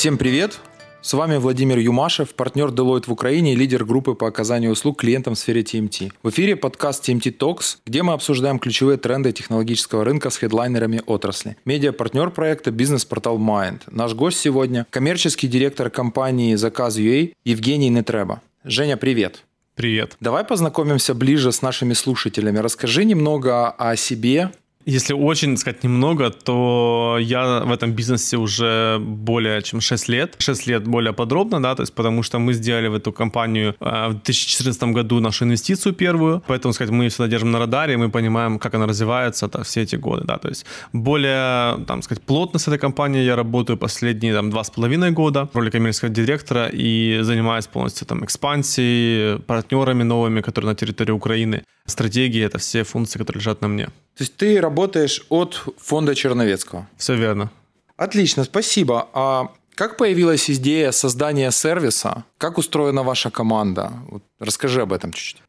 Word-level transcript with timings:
Всем 0.00 0.16
привет! 0.16 0.60
С 1.02 1.12
вами 1.12 1.36
Владимир 1.36 1.76
Юмашев, 1.76 2.34
партнер 2.34 2.68
Deloitte 2.68 3.04
в 3.08 3.12
Украине 3.12 3.52
и 3.52 3.54
лидер 3.54 3.84
группы 3.84 4.14
по 4.14 4.28
оказанию 4.28 4.70
услуг 4.70 4.98
клиентам 4.98 5.34
в 5.34 5.38
сфере 5.38 5.60
TMT. 5.60 6.10
В 6.22 6.30
эфире 6.30 6.56
подкаст 6.56 7.06
TMT 7.06 7.36
Talks, 7.36 7.76
где 7.84 8.02
мы 8.02 8.14
обсуждаем 8.14 8.58
ключевые 8.58 8.96
тренды 8.96 9.30
технологического 9.32 10.02
рынка 10.02 10.30
с 10.30 10.38
хедлайнерами 10.38 11.02
отрасли. 11.04 11.58
Медиа-партнер 11.66 12.30
проекта 12.30 12.70
бизнес-портал 12.70 13.38
Mind. 13.38 13.82
Наш 13.90 14.14
гость 14.14 14.38
сегодня– 14.38 14.86
коммерческий 14.90 15.48
директор 15.48 15.90
компании 15.90 16.54
Заказ.ua 16.54 17.34
Евгений 17.44 17.90
Нетреба. 17.90 18.40
Женя, 18.64 18.96
привет! 18.96 19.44
Привет. 19.74 20.16
Давай 20.20 20.44
познакомимся 20.44 21.14
ближе 21.14 21.52
с 21.52 21.62
нашими 21.62 21.94
слушателями. 21.94 22.58
Расскажи 22.58 23.04
немного 23.04 23.70
о 23.70 23.96
себе, 23.96 24.52
если 24.86 25.12
очень 25.14 25.56
сказать 25.56 25.84
немного, 25.84 26.30
то 26.30 27.18
я 27.20 27.60
в 27.60 27.72
этом 27.72 27.92
бизнесе 27.92 28.36
уже 28.36 28.98
более 28.98 29.62
чем 29.62 29.80
6 29.80 30.08
лет. 30.08 30.36
6 30.38 30.66
лет 30.66 30.84
более 30.84 31.12
подробно, 31.12 31.62
да, 31.62 31.74
то 31.74 31.82
есть 31.82 31.94
потому 31.94 32.22
что 32.22 32.38
мы 32.38 32.54
сделали 32.54 32.88
в 32.88 32.94
эту 32.94 33.12
компанию 33.12 33.74
э, 33.80 34.08
в 34.08 34.12
2014 34.12 34.82
году 34.84 35.20
нашу 35.20 35.44
инвестицию 35.44 35.94
первую, 35.94 36.42
поэтому, 36.46 36.72
сказать, 36.72 36.92
мы 36.92 37.08
всегда 37.08 37.28
держим 37.28 37.50
на 37.50 37.58
радаре, 37.58 37.96
мы 37.96 38.10
понимаем, 38.10 38.58
как 38.58 38.74
она 38.74 38.86
развивается 38.86 39.48
да, 39.48 39.62
все 39.62 39.82
эти 39.82 39.96
годы, 39.96 40.24
да, 40.24 40.38
то 40.38 40.48
есть 40.48 40.66
более, 40.92 41.84
там, 41.86 42.02
сказать, 42.02 42.22
плотно 42.22 42.58
с 42.58 42.68
этой 42.68 42.78
компанией 42.78 43.26
я 43.26 43.36
работаю 43.36 43.76
последние, 43.76 44.34
там, 44.34 44.50
два 44.50 44.64
с 44.64 44.70
половиной 44.70 45.10
года 45.10 45.46
в 45.52 45.56
роли 45.56 45.70
коммерческого 45.70 46.10
директора 46.10 46.70
и 46.72 47.18
занимаюсь 47.22 47.66
полностью, 47.66 48.06
там, 48.06 48.24
экспансией, 48.24 49.38
партнерами 49.40 50.04
новыми, 50.04 50.40
которые 50.40 50.70
на 50.70 50.74
территории 50.74 51.12
Украины. 51.12 51.62
Стратегии— 51.90 52.42
это 52.46 52.58
все 52.58 52.84
функции, 52.84 53.18
которые 53.18 53.40
лежат 53.40 53.60
на 53.60 53.68
мне. 53.68 53.86
То 53.86 54.24
есть 54.24 54.36
ты 54.36 54.60
работаешь 54.60 55.24
от 55.28 55.62
фонда 55.78 56.14
Черновецкого? 56.14 56.88
Все 56.96 57.14
верно. 57.14 57.50
Отлично, 57.96 58.44
спасибо. 58.44 59.08
А 59.12 59.52
как 59.74 59.96
появилась 59.96 60.50
идея 60.50 60.92
создания 60.92 61.50
сервиса? 61.50 62.24
Как 62.38 62.58
устроена 62.58 63.02
ваша 63.02 63.30
команда? 63.30 63.92
Вот 64.08 64.22
расскажи 64.38 64.82
об 64.82 64.92
этом 64.92 65.12
чуть-чуть. 65.12 65.42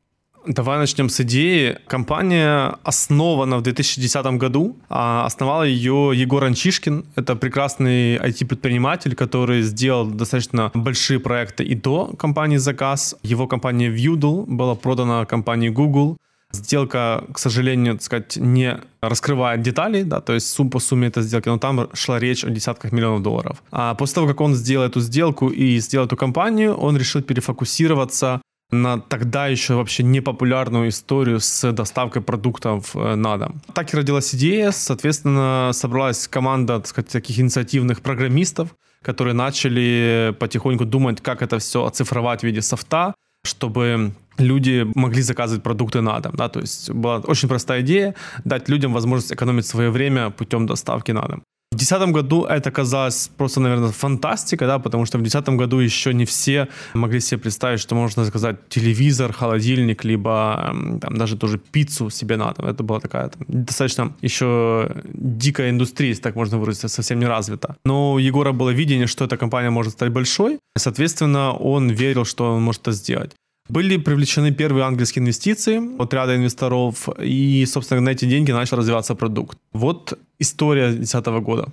Давай 0.45 0.79
начнем 0.79 1.09
с 1.09 1.19
идеи. 1.19 1.77
Компания 1.88 2.75
основана 2.83 3.57
в 3.57 3.61
2010 3.61 4.25
году. 4.38 4.75
А 4.89 5.25
основал 5.25 5.63
ее 5.63 6.11
Егор 6.16 6.44
Анчишкин. 6.44 7.05
Это 7.16 7.35
прекрасный 7.35 8.17
IT-предприниматель, 8.17 9.16
который 9.16 9.61
сделал 9.61 10.05
достаточно 10.05 10.71
большие 10.73 11.19
проекты 11.19 11.63
и 11.63 11.75
до 11.75 12.07
компании 12.17 12.57
«Заказ». 12.57 13.16
Его 13.21 13.47
компания 13.47 13.89
Viewdle 13.89 14.45
была 14.47 14.75
продана 14.75 15.25
компании 15.25 15.69
Google. 15.69 16.17
Сделка, 16.53 17.23
к 17.33 17.39
сожалению, 17.39 17.94
так 17.94 18.03
сказать, 18.03 18.38
не 18.38 18.80
раскрывает 19.02 19.61
деталей, 19.61 20.03
да, 20.03 20.21
то 20.21 20.33
есть 20.33 20.49
сум 20.49 20.69
по 20.69 20.80
сумме 20.80 21.07
этой 21.07 21.23
сделки, 21.23 21.49
но 21.49 21.57
там 21.57 21.89
шла 21.94 22.19
речь 22.19 22.44
о 22.44 22.49
десятках 22.49 22.91
миллионов 22.91 23.23
долларов. 23.23 23.63
А 23.71 23.95
после 23.95 24.16
того, 24.16 24.27
как 24.27 24.41
он 24.41 24.55
сделал 24.55 24.85
эту 24.85 24.99
сделку 24.99 25.49
и 25.49 25.79
сделал 25.79 26.05
эту 26.05 26.17
компанию, 26.17 26.75
он 26.75 26.97
решил 26.97 27.22
перефокусироваться 27.22 28.41
на 28.72 28.99
тогда 28.99 29.47
еще 29.47 29.75
вообще 29.75 30.03
непопулярную 30.03 30.89
историю 30.89 31.39
с 31.39 31.72
доставкой 31.73 32.22
продуктов 32.22 32.95
э, 32.95 33.16
на 33.16 33.38
дом. 33.38 33.61
Так 33.73 33.94
и 33.94 33.97
родилась 33.97 34.33
идея, 34.33 34.72
соответственно, 34.72 35.72
собралась 35.73 36.27
команда 36.27 36.77
так 36.77 36.88
сказать, 36.88 37.11
таких 37.11 37.39
инициативных 37.39 38.02
программистов, 38.02 38.69
которые 39.02 39.33
начали 39.33 40.33
потихоньку 40.39 40.85
думать, 40.85 41.22
как 41.22 41.41
это 41.41 41.59
все 41.59 41.85
оцифровать 41.85 42.41
в 42.41 42.44
виде 42.44 42.61
софта, 42.61 43.13
чтобы 43.44 44.13
люди 44.37 44.87
могли 44.95 45.21
заказывать 45.21 45.63
продукты 45.63 46.01
на 46.01 46.19
дом. 46.19 46.33
Да? 46.35 46.49
То 46.49 46.59
есть 46.59 46.89
была 46.91 47.17
очень 47.17 47.47
простая 47.47 47.81
идея 47.81 48.15
дать 48.45 48.69
людям 48.69 48.93
возможность 48.93 49.33
экономить 49.33 49.65
свое 49.65 49.89
время 49.89 50.29
путем 50.29 50.65
доставки 50.65 51.11
на 51.11 51.21
дом. 51.27 51.43
В 51.73 51.77
2010 51.77 52.13
году 52.13 52.43
это 52.43 52.69
казалось 52.69 53.29
просто, 53.38 53.61
наверное, 53.61 53.91
фантастикой, 53.91 54.67
да, 54.67 54.77
потому 54.77 55.05
что 55.05 55.17
в 55.17 55.21
2010 55.21 55.57
году 55.57 55.79
еще 55.79 56.13
не 56.13 56.25
все 56.25 56.67
могли 56.93 57.21
себе 57.21 57.39
представить, 57.39 57.79
что 57.79 57.95
можно 57.95 58.25
заказать 58.25 58.67
телевизор, 58.67 59.31
холодильник, 59.31 60.03
либо 60.03 60.75
там, 61.01 61.17
даже 61.17 61.38
тоже 61.38 61.57
пиццу 61.57 62.09
себе 62.09 62.35
на 62.35 62.51
дом. 62.51 62.66
Это 62.66 62.83
была 62.83 63.00
такая 63.00 63.29
там, 63.29 63.44
достаточно 63.47 64.13
еще 64.22 64.91
дикая 65.13 65.69
индустрия, 65.69 66.09
если 66.09 66.23
так 66.23 66.35
можно 66.35 66.57
выразиться, 66.57 66.89
совсем 66.89 67.19
не 67.19 67.25
развита. 67.25 67.77
Но 67.85 68.13
у 68.13 68.17
Егора 68.17 68.51
было 68.51 68.72
видение, 68.72 69.07
что 69.07 69.23
эта 69.23 69.38
компания 69.38 69.69
может 69.69 69.94
стать 69.94 70.11
большой, 70.11 70.56
и, 70.56 70.79
соответственно, 70.79 71.53
он 71.53 71.89
верил, 71.89 72.25
что 72.25 72.53
он 72.53 72.63
может 72.63 72.81
это 72.81 72.91
сделать. 72.91 73.31
Были 73.71 73.95
привлечены 73.95 74.51
первые 74.51 74.83
ангельские 74.83 75.21
инвестиции 75.21 75.97
от 75.97 76.13
ряда 76.13 76.35
инвесторов, 76.35 77.07
и, 77.23 77.65
собственно, 77.65 78.01
на 78.01 78.09
эти 78.09 78.25
деньги 78.25 78.51
начал 78.51 78.75
развиваться 78.75 79.15
продукт. 79.15 79.57
Вот 79.71 80.19
история 80.39 80.87
2010 80.87 81.25
года. 81.41 81.71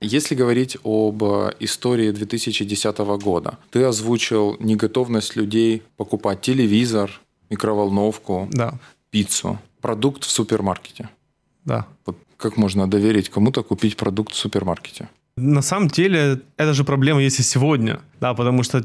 Если 0.00 0.34
говорить 0.34 0.78
об 0.82 1.22
истории 1.60 2.10
2010 2.10 2.98
года, 3.22 3.56
ты 3.70 3.84
озвучил 3.84 4.56
неготовность 4.58 5.36
людей 5.36 5.82
покупать 5.96 6.40
телевизор, 6.40 7.20
микроволновку, 7.50 8.48
да. 8.50 8.74
пиццу, 9.10 9.60
продукт 9.80 10.24
в 10.24 10.30
супермаркете. 10.30 11.08
Да. 11.64 11.86
Вот 12.04 12.16
как 12.36 12.56
можно 12.56 12.90
доверить 12.90 13.28
кому-то 13.28 13.62
купить 13.62 13.96
продукт 13.96 14.32
в 14.32 14.36
супермаркете? 14.36 15.08
На 15.36 15.62
самом 15.62 15.86
деле, 15.86 16.40
эта 16.56 16.74
же 16.74 16.82
проблема 16.82 17.22
есть 17.22 17.38
и 17.38 17.44
сегодня, 17.44 18.00
да, 18.20 18.34
потому 18.34 18.64
что 18.64 18.84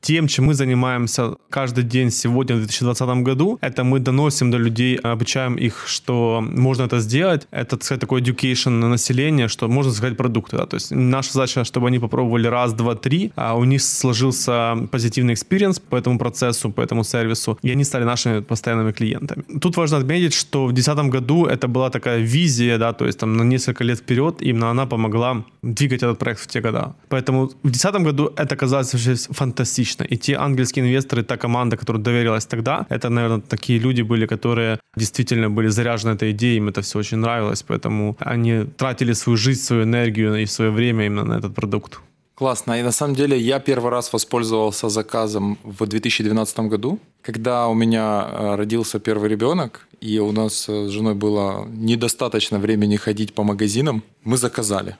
тем, 0.00 0.28
чем 0.28 0.44
мы 0.44 0.54
занимаемся 0.54 1.34
каждый 1.50 1.84
день 1.84 2.10
сегодня 2.10 2.54
в 2.56 2.58
2020 2.58 3.08
году, 3.24 3.58
это 3.60 3.82
мы 3.82 3.98
доносим 3.98 4.50
до 4.50 4.58
людей, 4.58 4.96
обучаем 4.96 5.56
их, 5.56 5.84
что 5.86 6.40
можно 6.40 6.84
это 6.84 7.00
сделать. 7.00 7.48
Это, 7.50 7.76
так 7.76 7.84
сказать, 7.84 8.00
такой 8.00 8.20
education 8.20 8.70
на 8.70 8.88
население, 8.88 9.48
что 9.48 9.68
можно 9.68 9.92
заказать 9.92 10.16
продукты. 10.16 10.56
Да? 10.56 10.66
То 10.66 10.76
есть 10.76 10.92
наша 10.92 11.32
задача, 11.32 11.64
чтобы 11.64 11.88
они 11.88 11.98
попробовали 11.98 12.46
раз, 12.48 12.72
два, 12.72 12.94
три, 12.94 13.32
а 13.36 13.56
у 13.56 13.64
них 13.64 13.82
сложился 13.82 14.76
позитивный 14.90 15.34
experience 15.34 15.80
по 15.80 15.96
этому 15.96 16.18
процессу, 16.18 16.70
по 16.70 16.82
этому 16.82 17.04
сервису, 17.04 17.58
и 17.62 17.72
они 17.72 17.84
стали 17.84 18.04
нашими 18.04 18.40
постоянными 18.40 18.92
клиентами. 18.92 19.42
Тут 19.60 19.76
важно 19.76 19.98
отметить, 19.98 20.34
что 20.34 20.66
в 20.66 20.72
2010 20.72 21.10
году 21.10 21.46
это 21.46 21.68
была 21.68 21.90
такая 21.90 22.18
визия, 22.18 22.78
да, 22.78 22.92
то 22.92 23.06
есть 23.06 23.18
там 23.18 23.36
на 23.36 23.42
несколько 23.42 23.84
лет 23.84 23.98
вперед, 23.98 24.42
именно 24.42 24.70
она 24.70 24.86
помогла 24.86 25.44
двигать 25.62 26.02
этот 26.02 26.18
проект 26.18 26.40
в 26.40 26.46
те 26.46 26.60
года. 26.60 26.94
Поэтому 27.08 27.46
в 27.46 27.70
2010 27.70 27.94
году 28.02 28.32
это 28.36 28.56
казалось 28.56 28.92
вообще 28.92 29.14
фантастично 29.32 29.85
лично. 29.86 30.04
И 30.04 30.16
те 30.16 30.34
ангельские 30.34 30.84
инвесторы, 30.84 31.22
та 31.22 31.36
команда, 31.36 31.76
которая 31.76 32.02
доверилась 32.02 32.46
тогда, 32.46 32.86
это, 32.90 33.08
наверное, 33.08 33.40
такие 33.40 33.78
люди 33.78 34.02
были, 34.02 34.26
которые 34.26 34.78
действительно 34.96 35.50
были 35.50 35.68
заряжены 35.68 36.14
этой 36.14 36.30
идеей, 36.30 36.58
им 36.58 36.68
это 36.68 36.80
все 36.80 36.98
очень 36.98 37.18
нравилось, 37.18 37.62
поэтому 37.62 38.16
они 38.20 38.64
тратили 38.76 39.14
свою 39.14 39.36
жизнь, 39.36 39.60
свою 39.60 39.82
энергию 39.82 40.36
и 40.36 40.46
свое 40.46 40.70
время 40.70 41.06
именно 41.06 41.24
на 41.24 41.38
этот 41.38 41.54
продукт. 41.54 42.00
Классно. 42.34 42.80
И 42.80 42.82
на 42.82 42.92
самом 42.92 43.14
деле 43.14 43.38
я 43.38 43.58
первый 43.58 43.90
раз 43.90 44.12
воспользовался 44.12 44.88
заказом 44.88 45.56
в 45.64 45.86
2012 45.86 46.58
году, 46.68 46.98
когда 47.22 47.66
у 47.68 47.74
меня 47.74 48.28
э, 48.28 48.56
родился 48.56 48.98
первый 48.98 49.30
ребенок, 49.30 49.88
и 50.02 50.18
у 50.18 50.32
нас 50.32 50.68
с 50.68 50.88
женой 50.90 51.14
было 51.14 51.66
недостаточно 51.68 52.58
времени 52.58 52.96
ходить 52.96 53.32
по 53.32 53.42
магазинам. 53.42 54.02
Мы 54.24 54.36
заказали. 54.36 54.96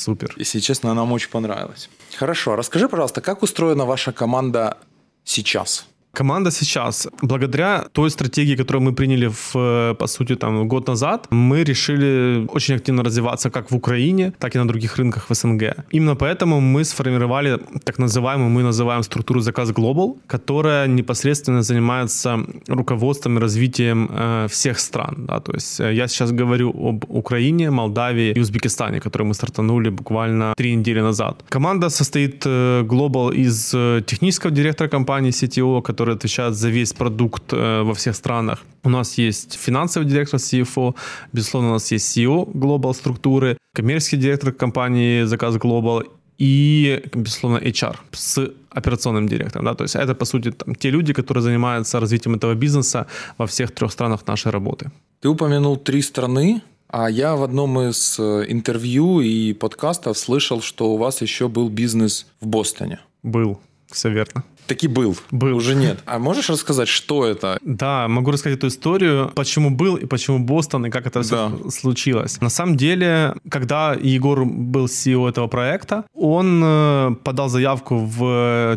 Супер. 0.00 0.34
Если 0.38 0.60
честно, 0.60 0.94
нам 0.94 1.12
очень 1.12 1.28
понравилось. 1.28 1.90
Хорошо, 2.16 2.56
расскажи, 2.56 2.88
пожалуйста, 2.88 3.20
как 3.20 3.42
устроена 3.42 3.84
ваша 3.84 4.12
команда 4.12 4.78
сейчас? 5.24 5.86
Команда 6.12 6.50
сейчас, 6.50 7.08
благодаря 7.22 7.84
той 7.92 8.10
стратегии, 8.10 8.56
которую 8.56 8.82
мы 8.82 8.92
приняли, 8.92 9.28
в, 9.28 9.94
по 9.94 10.06
сути, 10.06 10.36
там, 10.36 10.68
год 10.68 10.88
назад, 10.88 11.26
мы 11.30 11.64
решили 11.64 12.46
очень 12.48 12.74
активно 12.74 13.02
развиваться 13.02 13.50
как 13.50 13.70
в 13.70 13.76
Украине, 13.76 14.32
так 14.38 14.56
и 14.56 14.58
на 14.58 14.66
других 14.66 14.96
рынках 14.98 15.30
в 15.30 15.34
СНГ. 15.34 15.62
Именно 15.92 16.16
поэтому 16.16 16.60
мы 16.60 16.84
сформировали 16.84 17.58
так 17.84 17.98
называемую, 17.98 18.50
мы 18.50 18.62
называем 18.62 19.02
структуру 19.02 19.40
заказ 19.40 19.70
Global, 19.70 20.16
которая 20.26 20.88
непосредственно 20.88 21.62
занимается 21.62 22.38
руководством 22.68 23.38
и 23.38 23.40
развитием 23.40 24.08
э, 24.10 24.46
всех 24.48 24.78
стран. 24.80 25.26
Да? 25.26 25.40
То 25.40 25.52
есть 25.52 25.80
э, 25.80 25.94
я 25.94 26.08
сейчас 26.08 26.32
говорю 26.32 26.70
об 26.70 27.04
Украине, 27.08 27.70
Молдавии 27.70 28.32
и 28.32 28.40
Узбекистане, 28.40 29.00
которые 29.00 29.26
мы 29.26 29.34
стартанули 29.34 29.90
буквально 29.90 30.54
три 30.56 30.74
недели 30.74 31.00
назад. 31.02 31.44
Команда 31.48 31.90
состоит 31.90 32.46
э, 32.46 32.82
Global 32.82 33.32
из 33.32 33.74
э, 33.74 34.02
технического 34.06 34.50
директора 34.50 34.88
компании 34.88 35.30
CTO, 35.30 35.82
который 35.82 35.99
отвечает 36.08 36.54
за 36.54 36.70
весь 36.70 36.92
продукт 36.92 37.52
э, 37.52 37.82
во 37.82 37.92
всех 37.94 38.16
странах. 38.16 38.62
У 38.82 38.88
нас 38.88 39.18
есть 39.18 39.54
финансовый 39.54 40.04
директор 40.06 40.40
CFO, 40.40 40.94
безусловно, 41.32 41.70
у 41.70 41.72
нас 41.72 41.92
есть 41.92 42.16
CEO 42.16 42.50
Global 42.52 42.94
структуры, 42.94 43.56
коммерческий 43.74 44.16
директор 44.16 44.52
компании 44.52 45.24
Заказ 45.24 45.56
Global 45.56 46.06
и, 46.38 47.02
безусловно, 47.14 47.58
HR 47.58 47.96
с 48.12 48.50
операционным 48.70 49.28
директором. 49.28 49.66
Да? 49.66 49.74
То 49.74 49.84
есть 49.84 49.96
это, 49.96 50.14
по 50.14 50.24
сути, 50.24 50.52
там, 50.52 50.74
те 50.74 50.90
люди, 50.90 51.12
которые 51.12 51.42
занимаются 51.42 52.00
развитием 52.00 52.34
этого 52.34 52.54
бизнеса 52.54 53.06
во 53.38 53.46
всех 53.46 53.70
трех 53.72 53.92
странах 53.92 54.26
нашей 54.26 54.50
работы. 54.50 54.90
Ты 55.20 55.28
упомянул 55.28 55.76
три 55.76 56.02
страны, 56.02 56.62
а 56.88 57.10
я 57.10 57.36
в 57.36 57.42
одном 57.42 57.78
из 57.78 58.18
э, 58.18 58.44
интервью 58.48 59.20
и 59.20 59.52
подкастов 59.52 60.16
слышал, 60.16 60.62
что 60.62 60.92
у 60.92 60.96
вас 60.96 61.22
еще 61.22 61.48
был 61.48 61.68
бизнес 61.68 62.26
в 62.40 62.46
Бостоне. 62.46 62.98
Был, 63.22 63.60
все 63.90 64.08
верно. 64.08 64.42
Таки 64.70 64.88
был. 64.88 65.16
Был. 65.30 65.56
Уже 65.56 65.74
нет. 65.74 65.98
А 66.06 66.18
можешь 66.18 66.48
рассказать, 66.50 66.88
что 66.88 67.24
это? 67.26 67.58
Да, 67.62 68.08
могу 68.08 68.30
рассказать 68.30 68.58
эту 68.58 68.66
историю, 68.68 69.30
почему 69.34 69.70
был 69.70 69.96
и 69.96 70.06
почему 70.06 70.38
Бостон, 70.38 70.86
и 70.86 70.90
как 70.90 71.06
это 71.06 71.20
все 71.22 71.34
Да. 71.34 71.70
случилось. 71.70 72.40
На 72.40 72.50
самом 72.50 72.76
деле, 72.76 73.34
когда 73.50 73.94
Егор 73.94 74.44
был 74.44 74.86
CEO 74.86 75.28
этого 75.28 75.48
проекта, 75.48 76.04
он 76.14 76.62
э, 76.64 77.10
подал 77.24 77.48
заявку 77.48 77.96
в 77.96 78.22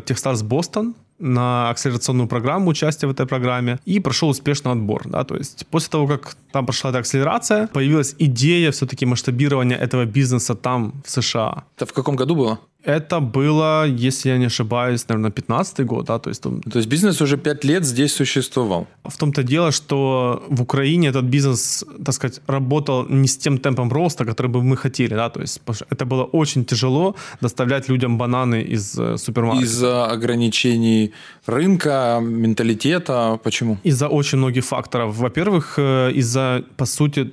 Techstars 0.06 0.44
Бостон, 0.44 0.94
на 1.20 1.70
акселерационную 1.70 2.28
программу, 2.28 2.70
участие 2.72 3.08
в 3.08 3.12
этой 3.12 3.26
программе, 3.26 3.80
и 3.86 4.00
прошел 4.02 4.30
успешно 4.30 4.72
отбор. 4.72 5.04
Да? 5.06 5.24
То 5.24 5.36
есть 5.38 5.66
после 5.72 5.90
того, 5.90 6.08
как 6.08 6.36
там 6.52 6.66
прошла 6.66 6.90
эта 6.90 7.00
акселерация, 7.00 7.68
появилась 7.68 8.16
идея 8.20 8.72
все-таки 8.72 9.06
масштабирования 9.06 9.78
этого 9.78 10.06
бизнеса 10.06 10.54
там, 10.56 10.92
в 11.06 11.10
США. 11.10 11.64
Это 11.78 11.86
в 11.86 11.94
каком 11.94 12.16
году 12.18 12.36
было? 12.36 12.60
Это 12.84 13.22
было, 13.22 13.88
если 13.88 14.32
я 14.32 14.38
не 14.38 14.46
ошибаюсь, 14.46 15.08
наверное, 15.08 15.32
15 15.32 15.86
год, 15.86 16.06
да, 16.06 16.20
то 16.20 16.30
есть 16.30 16.42
там 16.42 16.62
То 16.62 16.80
есть 16.80 16.90
бизнес 16.90 17.22
уже 17.22 17.38
пять 17.38 17.64
лет 17.64 17.86
здесь 17.86 18.14
существовал. 18.14 18.88
в 19.04 19.18
том-то 19.18 19.44
дело, 19.44 19.72
что 19.72 20.44
в 20.50 20.62
Украине 20.62 21.08
этот 21.08 21.26
бизнес, 21.26 21.86
так 22.06 22.14
сказать, 22.16 22.42
работал 22.48 23.06
не 23.10 23.28
с 23.28 23.38
тем 23.38 23.58
темпом 23.58 23.92
роста, 23.92 24.26
который 24.26 24.48
бы 24.48 24.62
мы 24.62 24.76
хотели, 24.78 25.16
да, 25.16 25.30
то 25.30 25.42
есть 25.42 25.62
это 25.90 26.06
было 26.06 26.24
очень 26.34 26.66
тяжело 26.66 27.16
доставлять 27.42 27.90
людям 27.90 28.18
бананы 28.18 28.62
из 28.74 29.00
э, 29.00 29.18
супермаркета. 29.18 29.66
Из-за 29.66 30.06
ограничений 30.12 31.12
рынка, 31.46 32.20
менталитета. 32.22 33.40
Почему? 33.44 33.78
Из-за 33.86 34.08
очень 34.10 34.40
многих 34.40 34.66
факторов. 34.66 35.16
Во-первых, 35.18 35.76
э, 35.78 36.12
из-за, 36.16 36.64
по 36.76 36.86
сути, 36.86 37.32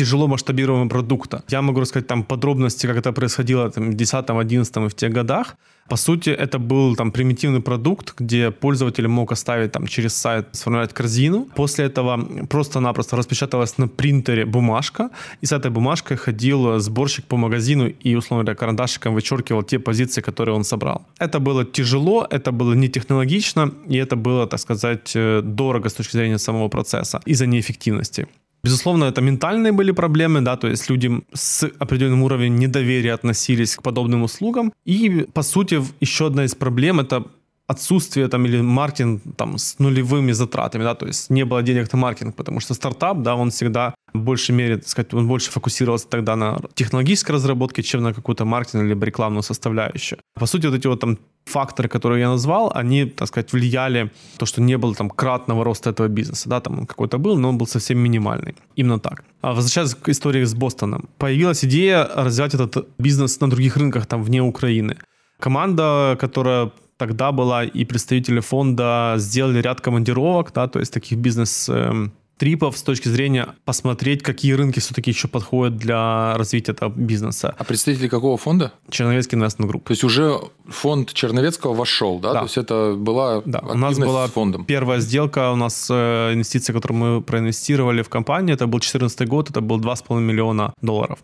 тяжело 0.00 0.28
масштабируемого 0.28 0.88
продукта. 0.88 1.42
Я 1.50 1.60
могу 1.62 1.80
рассказать 1.80 2.06
там 2.06 2.22
подробности, 2.22 2.86
как 2.86 2.96
это 2.96 3.12
происходило 3.12 3.70
там, 3.70 3.90
в 3.90 3.94
10, 3.94 4.30
11 4.30 4.76
и 4.76 4.88
в 4.88 4.94
тех 4.94 5.12
годах. 5.12 5.56
По 5.90 5.96
сути, 5.96 6.30
это 6.30 6.58
был 6.58 6.96
там 6.96 7.10
примитивный 7.10 7.60
продукт, 7.60 8.14
где 8.20 8.50
пользователь 8.50 9.08
мог 9.08 9.32
оставить 9.32 9.72
там 9.72 9.86
через 9.86 10.14
сайт, 10.14 10.46
сформировать 10.52 10.92
корзину. 10.92 11.48
После 11.54 11.84
этого 11.84 12.46
просто-напросто 12.46 13.16
распечаталась 13.16 13.78
на 13.78 13.88
принтере 13.88 14.46
бумажка, 14.46 15.10
и 15.42 15.46
с 15.46 15.52
этой 15.52 15.70
бумажкой 15.70 16.16
ходил 16.16 16.78
сборщик 16.78 17.24
по 17.24 17.36
магазину 17.36 17.88
и, 17.88 18.16
условно 18.16 18.44
говоря, 18.44 18.56
карандашиком 18.58 19.14
вычеркивал 19.14 19.64
те 19.64 19.78
позиции, 19.78 20.22
которые 20.22 20.54
он 20.54 20.64
собрал. 20.64 21.02
Это 21.18 21.40
было 21.40 21.64
тяжело, 21.64 22.26
это 22.30 22.52
было 22.52 22.74
не 22.74 22.88
технологично, 22.88 23.70
и 23.90 23.96
это 23.96 24.16
было, 24.16 24.46
так 24.46 24.60
сказать, 24.60 25.12
э, 25.16 25.42
дорого 25.42 25.88
с 25.88 25.94
точки 25.94 26.16
зрения 26.16 26.38
самого 26.38 26.68
процесса 26.68 27.20
из-за 27.26 27.46
неэффективности. 27.46 28.26
Безусловно, 28.62 29.04
это 29.04 29.20
ментальные 29.20 29.72
были 29.72 29.90
проблемы, 29.92 30.42
да, 30.42 30.56
то 30.56 30.68
есть 30.68 30.90
люди 30.90 31.22
с 31.32 31.68
определенным 31.78 32.22
уровнем 32.22 32.56
недоверия 32.56 33.14
относились 33.14 33.76
к 33.76 33.82
подобным 33.82 34.22
услугам. 34.22 34.72
И, 34.84 35.26
по 35.32 35.42
сути, 35.42 35.82
еще 36.00 36.26
одна 36.26 36.44
из 36.44 36.54
проблем– 36.54 37.00
это 37.00 37.24
отсутствие 37.70 38.28
там 38.28 38.46
или 38.46 38.62
маркетинг 38.62 39.22
там 39.36 39.58
с 39.58 39.78
нулевыми 39.78 40.32
затратами, 40.32 40.84
да, 40.84 40.94
то 40.94 41.06
есть 41.06 41.30
не 41.30 41.44
было 41.44 41.62
денег 41.62 41.92
на 41.92 41.98
маркетинг, 41.98 42.34
потому 42.36 42.60
что 42.60 42.74
стартап, 42.74 43.22
да, 43.22 43.34
он 43.34 43.50
всегда 43.50 43.94
в 44.14 44.18
большей 44.18 44.56
мере, 44.56 44.76
так 44.76 44.88
сказать, 44.88 45.14
он 45.14 45.28
больше 45.28 45.50
фокусировался 45.50 46.08
тогда 46.08 46.36
на 46.36 46.58
технологической 46.74 47.34
разработке, 47.34 47.82
чем 47.82 48.02
на 48.02 48.12
какую-то 48.12 48.44
маркетинг 48.44 48.88
либо 48.88 49.06
рекламную 49.06 49.42
составляющую. 49.42 50.18
По 50.34 50.46
сути, 50.46 50.66
вот 50.66 50.76
эти 50.76 50.88
вот 50.88 51.00
там 51.00 51.18
факторы, 51.44 51.88
которые 51.88 52.20
я 52.20 52.28
назвал, 52.28 52.72
они, 52.74 53.04
так 53.04 53.28
сказать, 53.28 53.52
влияли 53.52 54.10
то, 54.36 54.46
что 54.46 54.60
не 54.60 54.78
было 54.78 54.94
там 54.94 55.10
кратного 55.10 55.64
роста 55.64 55.90
этого 55.90 56.08
бизнеса, 56.08 56.48
да, 56.48 56.60
там 56.60 56.78
он 56.78 56.86
какой-то 56.86 57.18
был, 57.18 57.38
но 57.38 57.48
он 57.48 57.58
был 57.58 57.66
совсем 57.66 57.98
минимальный. 57.98 58.54
Именно 58.76 58.98
так. 58.98 59.22
А 59.42 59.52
возвращаясь 59.52 59.94
к 59.94 60.08
истории 60.08 60.44
с 60.44 60.54
Бостоном, 60.54 61.08
появилась 61.18 61.64
идея 61.64 62.08
развивать 62.16 62.54
этот 62.54 62.88
бизнес 62.98 63.40
на 63.40 63.48
других 63.48 63.76
рынках, 63.76 64.06
там, 64.06 64.22
вне 64.24 64.42
Украины. 64.42 64.96
Команда, 65.40 66.16
которая 66.20 66.70
тогда 67.00 67.32
была, 67.32 67.64
и 67.64 67.84
представители 67.86 68.40
фонда 68.40 69.14
сделали 69.16 69.62
ряд 69.62 69.80
командировок, 69.80 70.52
да, 70.52 70.68
то 70.68 70.80
есть 70.80 70.92
таких 70.92 71.16
бизнес 71.16 71.66
эм, 71.70 72.12
трипов 72.36 72.76
с 72.76 72.82
точки 72.82 73.08
зрения 73.08 73.54
посмотреть, 73.64 74.22
какие 74.22 74.52
рынки 74.52 74.80
все-таки 74.80 75.10
еще 75.10 75.26
подходят 75.26 75.78
для 75.78 76.36
развития 76.36 76.72
этого 76.72 76.92
бизнеса. 76.94 77.54
А 77.56 77.64
представители 77.64 78.08
какого 78.08 78.36
фонда? 78.36 78.72
Черновецкий 78.90 79.38
инвестмент 79.38 79.70
групп. 79.70 79.84
То 79.86 79.92
есть 79.92 80.04
уже 80.04 80.40
фонд 80.68 81.14
Черновецкого 81.14 81.72
вошел, 81.72 82.18
да? 82.18 82.34
Да. 82.34 82.38
То 82.40 82.44
есть 82.44 82.58
это 82.58 82.94
была 82.98 83.40
Да, 83.46 83.60
у 83.60 83.78
нас 83.78 83.98
была 83.98 84.28
с 84.28 84.30
фондом. 84.32 84.66
первая 84.66 85.00
сделка, 85.00 85.52
у 85.52 85.56
нас 85.56 85.88
э, 85.90 86.34
инвестиция, 86.34 86.74
которую 86.74 86.98
мы 86.98 87.22
проинвестировали 87.22 88.02
в 88.02 88.10
компанию, 88.10 88.56
это 88.56 88.66
был 88.66 88.78
2014 88.78 89.26
год, 89.26 89.48
это 89.48 89.62
был 89.62 89.80
2,5 89.80 90.20
миллиона 90.20 90.74
долларов. 90.82 91.18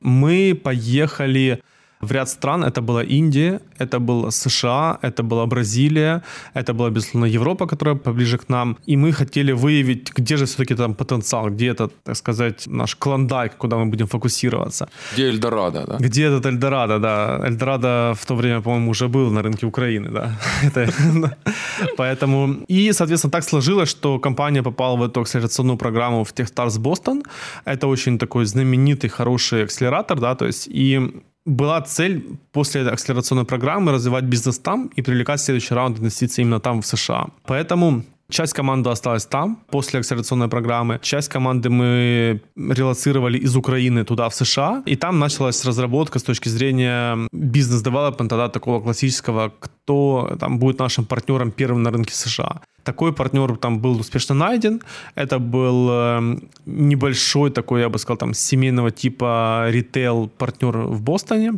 Мы 0.00 0.58
поехали 0.64 1.62
в 2.00 2.12
ряд 2.12 2.28
стран, 2.28 2.64
это 2.64 2.80
была 2.80 3.02
Индия, 3.02 3.60
это 3.78 3.98
была 3.98 4.30
США, 4.30 4.98
это 5.02 5.22
была 5.22 5.46
Бразилия, 5.46 6.22
это 6.54 6.72
была, 6.72 6.90
безусловно, 6.90 7.26
Европа, 7.26 7.66
которая 7.66 7.96
поближе 7.96 8.38
к 8.38 8.48
нам, 8.48 8.76
и 8.86 8.96
мы 8.96 9.12
хотели 9.12 9.52
выявить, 9.52 10.12
где 10.18 10.36
же 10.36 10.44
все-таки 10.44 10.74
там 10.74 10.94
потенциал, 10.94 11.50
где 11.50 11.66
это, 11.68 11.88
так 12.04 12.16
сказать, 12.16 12.66
наш 12.66 12.94
клондайк, 12.96 13.56
куда 13.56 13.76
мы 13.76 13.86
будем 13.86 14.06
фокусироваться. 14.06 14.88
Где 15.12 15.28
Эльдорадо, 15.28 15.84
да? 15.86 15.96
Где 15.98 16.22
этот 16.24 16.46
Эльдорадо, 16.46 16.98
да. 16.98 17.40
Эльдорадо 17.46 18.14
в 18.14 18.26
то 18.26 18.34
время, 18.34 18.60
по-моему, 18.60 18.90
уже 18.90 19.08
был 19.08 19.30
на 19.30 19.42
рынке 19.42 19.66
Украины, 19.66 20.10
да. 20.10 20.38
Это- 20.62 21.36
Поэтому... 21.96 22.56
И, 22.68 22.92
соответственно, 22.92 23.30
так 23.32 23.44
сложилось, 23.44 23.90
что 23.90 24.18
компания 24.18 24.62
попала 24.62 24.96
в 24.96 25.02
эту 25.02 25.20
акселерационную 25.20 25.76
программу 25.76 26.24
в 26.24 26.32
Techstars 26.32 26.78
Boston. 26.78 27.22
Это 27.66 27.86
очень 27.88 28.18
такой 28.18 28.44
знаменитый, 28.46 29.10
хороший 29.10 29.64
акселератор, 29.64 30.18
да, 30.20 30.34
то 30.34 30.46
есть 30.46 30.68
и 30.70 31.00
была 31.46 31.80
цель 31.80 32.38
после 32.52 32.82
акселерационной 32.82 33.44
программы 33.44 33.92
развивать 33.92 34.24
бизнес 34.24 34.58
там 34.58 34.90
и 34.96 35.02
привлекать 35.02 35.40
следующий 35.40 35.74
раунд 35.74 35.98
инвестиций 35.98 36.42
именно 36.42 36.60
там, 36.60 36.82
в 36.82 36.86
США. 36.86 37.28
Поэтому 37.44 38.04
Часть 38.30 38.52
команды 38.52 38.90
осталась 38.90 39.26
там 39.26 39.58
после 39.70 40.00
акселерационной 40.00 40.48
программы. 40.48 41.00
Часть 41.02 41.28
команды 41.28 41.68
мы 41.68 42.40
релацировали 42.56 43.38
из 43.38 43.56
Украины 43.56 44.04
туда, 44.04 44.28
в 44.28 44.34
США. 44.34 44.82
И 44.86 44.96
там 44.96 45.18
началась 45.18 45.64
разработка 45.64 46.18
с 46.18 46.22
точки 46.22 46.48
зрения 46.48 47.18
бизнес-девелопмента, 47.32 48.36
да, 48.36 48.48
такого 48.48 48.80
классического, 48.80 49.52
кто 49.90 50.36
там 50.38 50.58
будет 50.58 50.78
нашим 50.78 51.04
партнером 51.04 51.50
первым 51.50 51.82
на 51.82 51.90
рынке 51.90 52.14
США. 52.14 52.60
Такой 52.84 53.12
партнер 53.12 53.56
там 53.56 53.80
был 53.80 54.00
успешно 54.00 54.34
найден. 54.34 54.80
Это 55.16 55.38
был 55.38 55.88
э, 55.90 56.38
небольшой 56.66 57.50
такой, 57.50 57.80
я 57.80 57.88
бы 57.88 57.98
сказал, 57.98 58.16
там 58.16 58.34
семейного 58.34 58.90
типа 58.90 59.66
ритейл-партнер 59.70 60.78
в 60.78 61.02
Бостоне. 61.02 61.52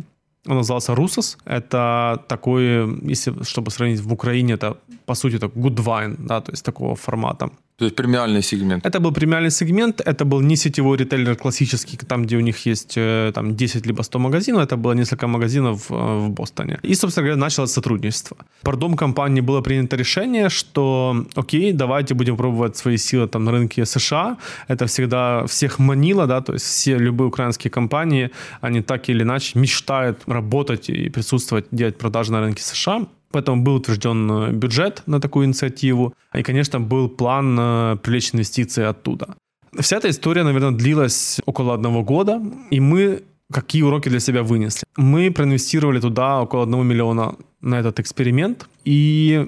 Он 0.47 0.55
назывался 0.55 0.95
Русос. 0.95 1.37
Это 1.45 2.23
такой, 2.27 2.99
если 3.11 3.43
чтобы 3.43 3.71
сравнить 3.71 4.01
в 4.01 4.13
Украине, 4.13 4.53
это 4.53 4.77
по 5.05 5.15
сути 5.15 5.35
это 5.35 5.45
Goodwine, 5.45 6.15
да, 6.19 6.41
то 6.41 6.51
есть 6.51 6.65
такого 6.65 6.95
формата. 6.95 7.49
То 7.83 7.87
есть 7.87 7.95
премиальный 7.95 8.41
сегмент. 8.41 8.85
Это 8.85 8.99
был 8.99 9.11
премиальный 9.11 9.51
сегмент, 9.51 10.01
это 10.01 10.23
был 10.23 10.41
не 10.41 10.55
сетевой 10.55 10.97
ритейлер 10.97 11.35
классический, 11.35 11.97
там, 11.97 12.23
где 12.23 12.37
у 12.37 12.41
них 12.41 12.65
есть 12.65 12.93
э, 12.97 13.31
там 13.33 13.55
10 13.55 13.87
либо 13.87 14.03
100 14.03 14.19
магазинов, 14.19 14.63
это 14.63 14.77
было 14.77 14.93
несколько 14.93 15.27
магазинов 15.27 15.91
э, 15.91 15.93
в 15.93 16.29
Бостоне. 16.29 16.79
И, 16.83 16.95
собственно 16.95 17.27
говоря, 17.27 17.41
началось 17.41 17.73
сотрудничество. 17.73 18.37
Пардом 18.61 18.95
компании 18.95 19.41
было 19.41 19.61
принято 19.61 19.97
решение, 19.97 20.49
что 20.49 21.25
окей, 21.35 21.73
давайте 21.73 22.13
будем 22.13 22.37
пробовать 22.37 22.77
свои 22.77 22.97
силы 22.97 23.27
там 23.27 23.43
на 23.43 23.51
рынке 23.51 23.85
США. 23.85 24.37
Это 24.69 24.85
всегда 24.85 25.45
всех 25.47 25.79
манило, 25.79 26.25
да, 26.25 26.39
то 26.39 26.53
есть 26.53 26.65
все 26.65 26.97
любые 26.97 27.27
украинские 27.27 27.69
компании, 27.69 28.29
они 28.61 28.81
так 28.81 29.09
или 29.09 29.23
иначе 29.23 29.59
мечтают 29.59 30.17
работать 30.27 30.89
и 30.89 31.09
присутствовать, 31.09 31.65
делать 31.71 31.97
продажи 31.97 32.31
на 32.31 32.39
рынке 32.39 32.61
США. 32.63 33.07
Поэтому 33.33 33.63
был 33.63 33.75
утвержден 33.75 34.31
э, 34.31 34.51
бюджет 34.51 35.03
на 35.07 35.19
такую 35.19 35.45
инициативу. 35.45 36.13
И, 36.35 36.43
конечно, 36.43 36.79
был 36.79 37.09
план 37.09 37.57
э, 37.59 37.97
привлечь 38.03 38.33
инвестиции 38.33 38.89
оттуда. 38.89 39.35
Вся 39.79 39.97
эта 39.97 40.09
история, 40.09 40.43
наверное, 40.43 40.71
длилась 40.71 41.41
около 41.45 41.73
одного 41.73 42.03
года. 42.03 42.41
И 42.71 42.79
мы 42.79 43.23
какие 43.51 43.83
уроки 43.83 44.09
для 44.09 44.19
себя 44.19 44.43
вынесли? 44.43 44.83
Мы 44.97 45.31
проинвестировали 45.31 45.99
туда 45.99 46.41
около 46.41 46.63
одного 46.63 46.83
миллиона 46.83 47.35
на 47.61 47.79
этот 47.79 47.99
эксперимент. 47.99 48.67
И 48.85 49.47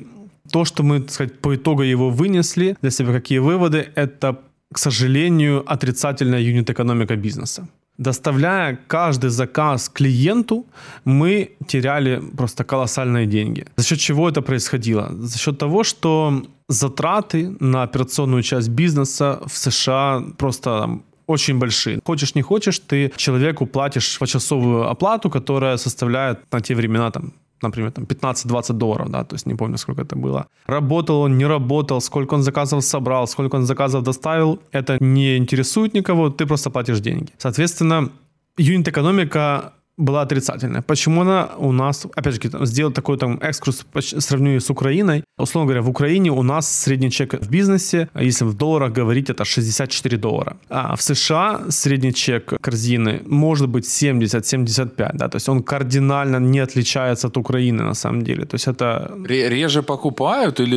то, 0.52 0.66
что 0.66 0.84
мы, 0.84 1.00
так 1.00 1.12
сказать, 1.12 1.40
по 1.40 1.54
итогу 1.56 1.84
его 1.84 2.10
вынесли 2.10 2.76
для 2.82 2.92
себя, 2.92 3.14
какие 3.14 3.40
выводы, 3.40 3.88
это, 3.96 4.40
к 4.74 4.80
сожалению, 4.80 5.64
отрицательная 5.74 6.40
юнит-экономика 6.40 7.16
бизнеса. 7.16 7.68
Доставляя 7.98 8.78
каждый 8.88 9.30
заказ 9.30 9.90
клиенту, 9.90 10.66
мы 11.06 11.52
теряли 11.68 12.22
просто 12.38 12.64
колоссальные 12.64 13.26
деньги. 13.26 13.66
За 13.78 13.86
счет 13.86 14.00
чего 14.00 14.30
это 14.30 14.42
происходило? 14.42 15.10
За 15.12 15.38
счет 15.38 15.58
того, 15.58 15.84
что 15.84 16.44
затраты 16.68 17.56
на 17.60 17.84
операционную 17.84 18.44
часть 18.44 18.70
бизнеса 18.70 19.40
в 19.46 19.58
США 19.58 20.24
просто 20.38 20.80
там, 20.80 21.04
очень 21.28 21.58
большие. 21.58 22.00
Хочешь 22.06 22.36
не 22.36 22.42
хочешь, 22.42 22.80
ты 22.80 23.12
человеку 23.16 23.66
платишь 23.66 24.20
почасовую 24.20 24.90
оплату, 24.90 25.30
которая 25.30 25.78
составляет 25.78 26.40
на 26.52 26.62
те 26.62 26.76
времена 26.76 27.12
там 27.12 27.34
например, 27.62 27.92
там 27.92 28.06
15-20 28.06 28.74
долларов, 28.74 29.10
да, 29.10 29.24
то 29.24 29.36
есть 29.36 29.48
не 29.48 29.56
помню, 29.56 29.78
сколько 29.78 30.02
это 30.02 30.16
было. 30.16 30.48
Работал 30.68 31.22
он, 31.22 31.38
не 31.38 31.46
работал, 31.48 32.02
сколько 32.02 32.36
он 32.36 32.44
заказов 32.44 32.84
собрал, 32.84 33.28
сколько 33.28 33.56
он 33.56 33.66
заказов 33.66 34.04
доставил, 34.04 34.60
это 34.72 34.98
не 35.00 35.38
интересует 35.38 35.94
никого, 35.94 36.30
ты 36.30 36.46
просто 36.46 36.70
платишь 36.70 37.00
деньги. 37.00 37.32
Соответственно, 37.38 38.10
юнит-экономика 38.58 39.74
была 39.98 40.22
отрицательная. 40.22 40.82
Почему 40.82 41.22
она 41.22 41.50
у 41.58 41.72
нас, 41.72 42.06
опять 42.16 42.34
же, 42.34 42.66
сделал 42.66 42.92
такой 42.92 43.18
там 43.18 43.40
экскурс, 43.42 43.86
сравню 44.00 44.60
с 44.60 44.70
Украиной. 44.70 45.24
Условно 45.38 45.68
говоря, 45.68 45.82
в 45.82 45.90
Украине 45.90 46.32
у 46.32 46.44
нас 46.44 46.70
средний 46.70 47.12
чек 47.12 47.34
в 47.34 47.50
бизнесе, 47.50 48.08
если 48.20 48.46
в 48.46 48.54
долларах 48.54 48.94
говорить, 48.94 49.30
это 49.30 49.46
64 49.46 50.18
доллара. 50.18 50.58
А 50.70 50.96
в 50.96 51.02
США 51.02 51.62
средний 51.70 52.14
чек 52.14 52.54
корзины 52.62 53.22
может 53.26 53.68
быть 53.68 53.86
70-75, 53.86 55.12
да, 55.14 55.28
то 55.28 55.38
есть 55.38 55.50
он 55.50 55.64
кардинально 55.64 56.40
не 56.40 56.60
отличается 56.60 57.28
от 57.28 57.38
Украины 57.38 57.84
на 57.84 57.94
самом 57.94 58.22
деле. 58.22 58.46
То 58.46 58.56
есть 58.56 58.68
это... 58.68 59.12
Реже 59.28 59.82
покупают 59.82 60.60
или, 60.60 60.76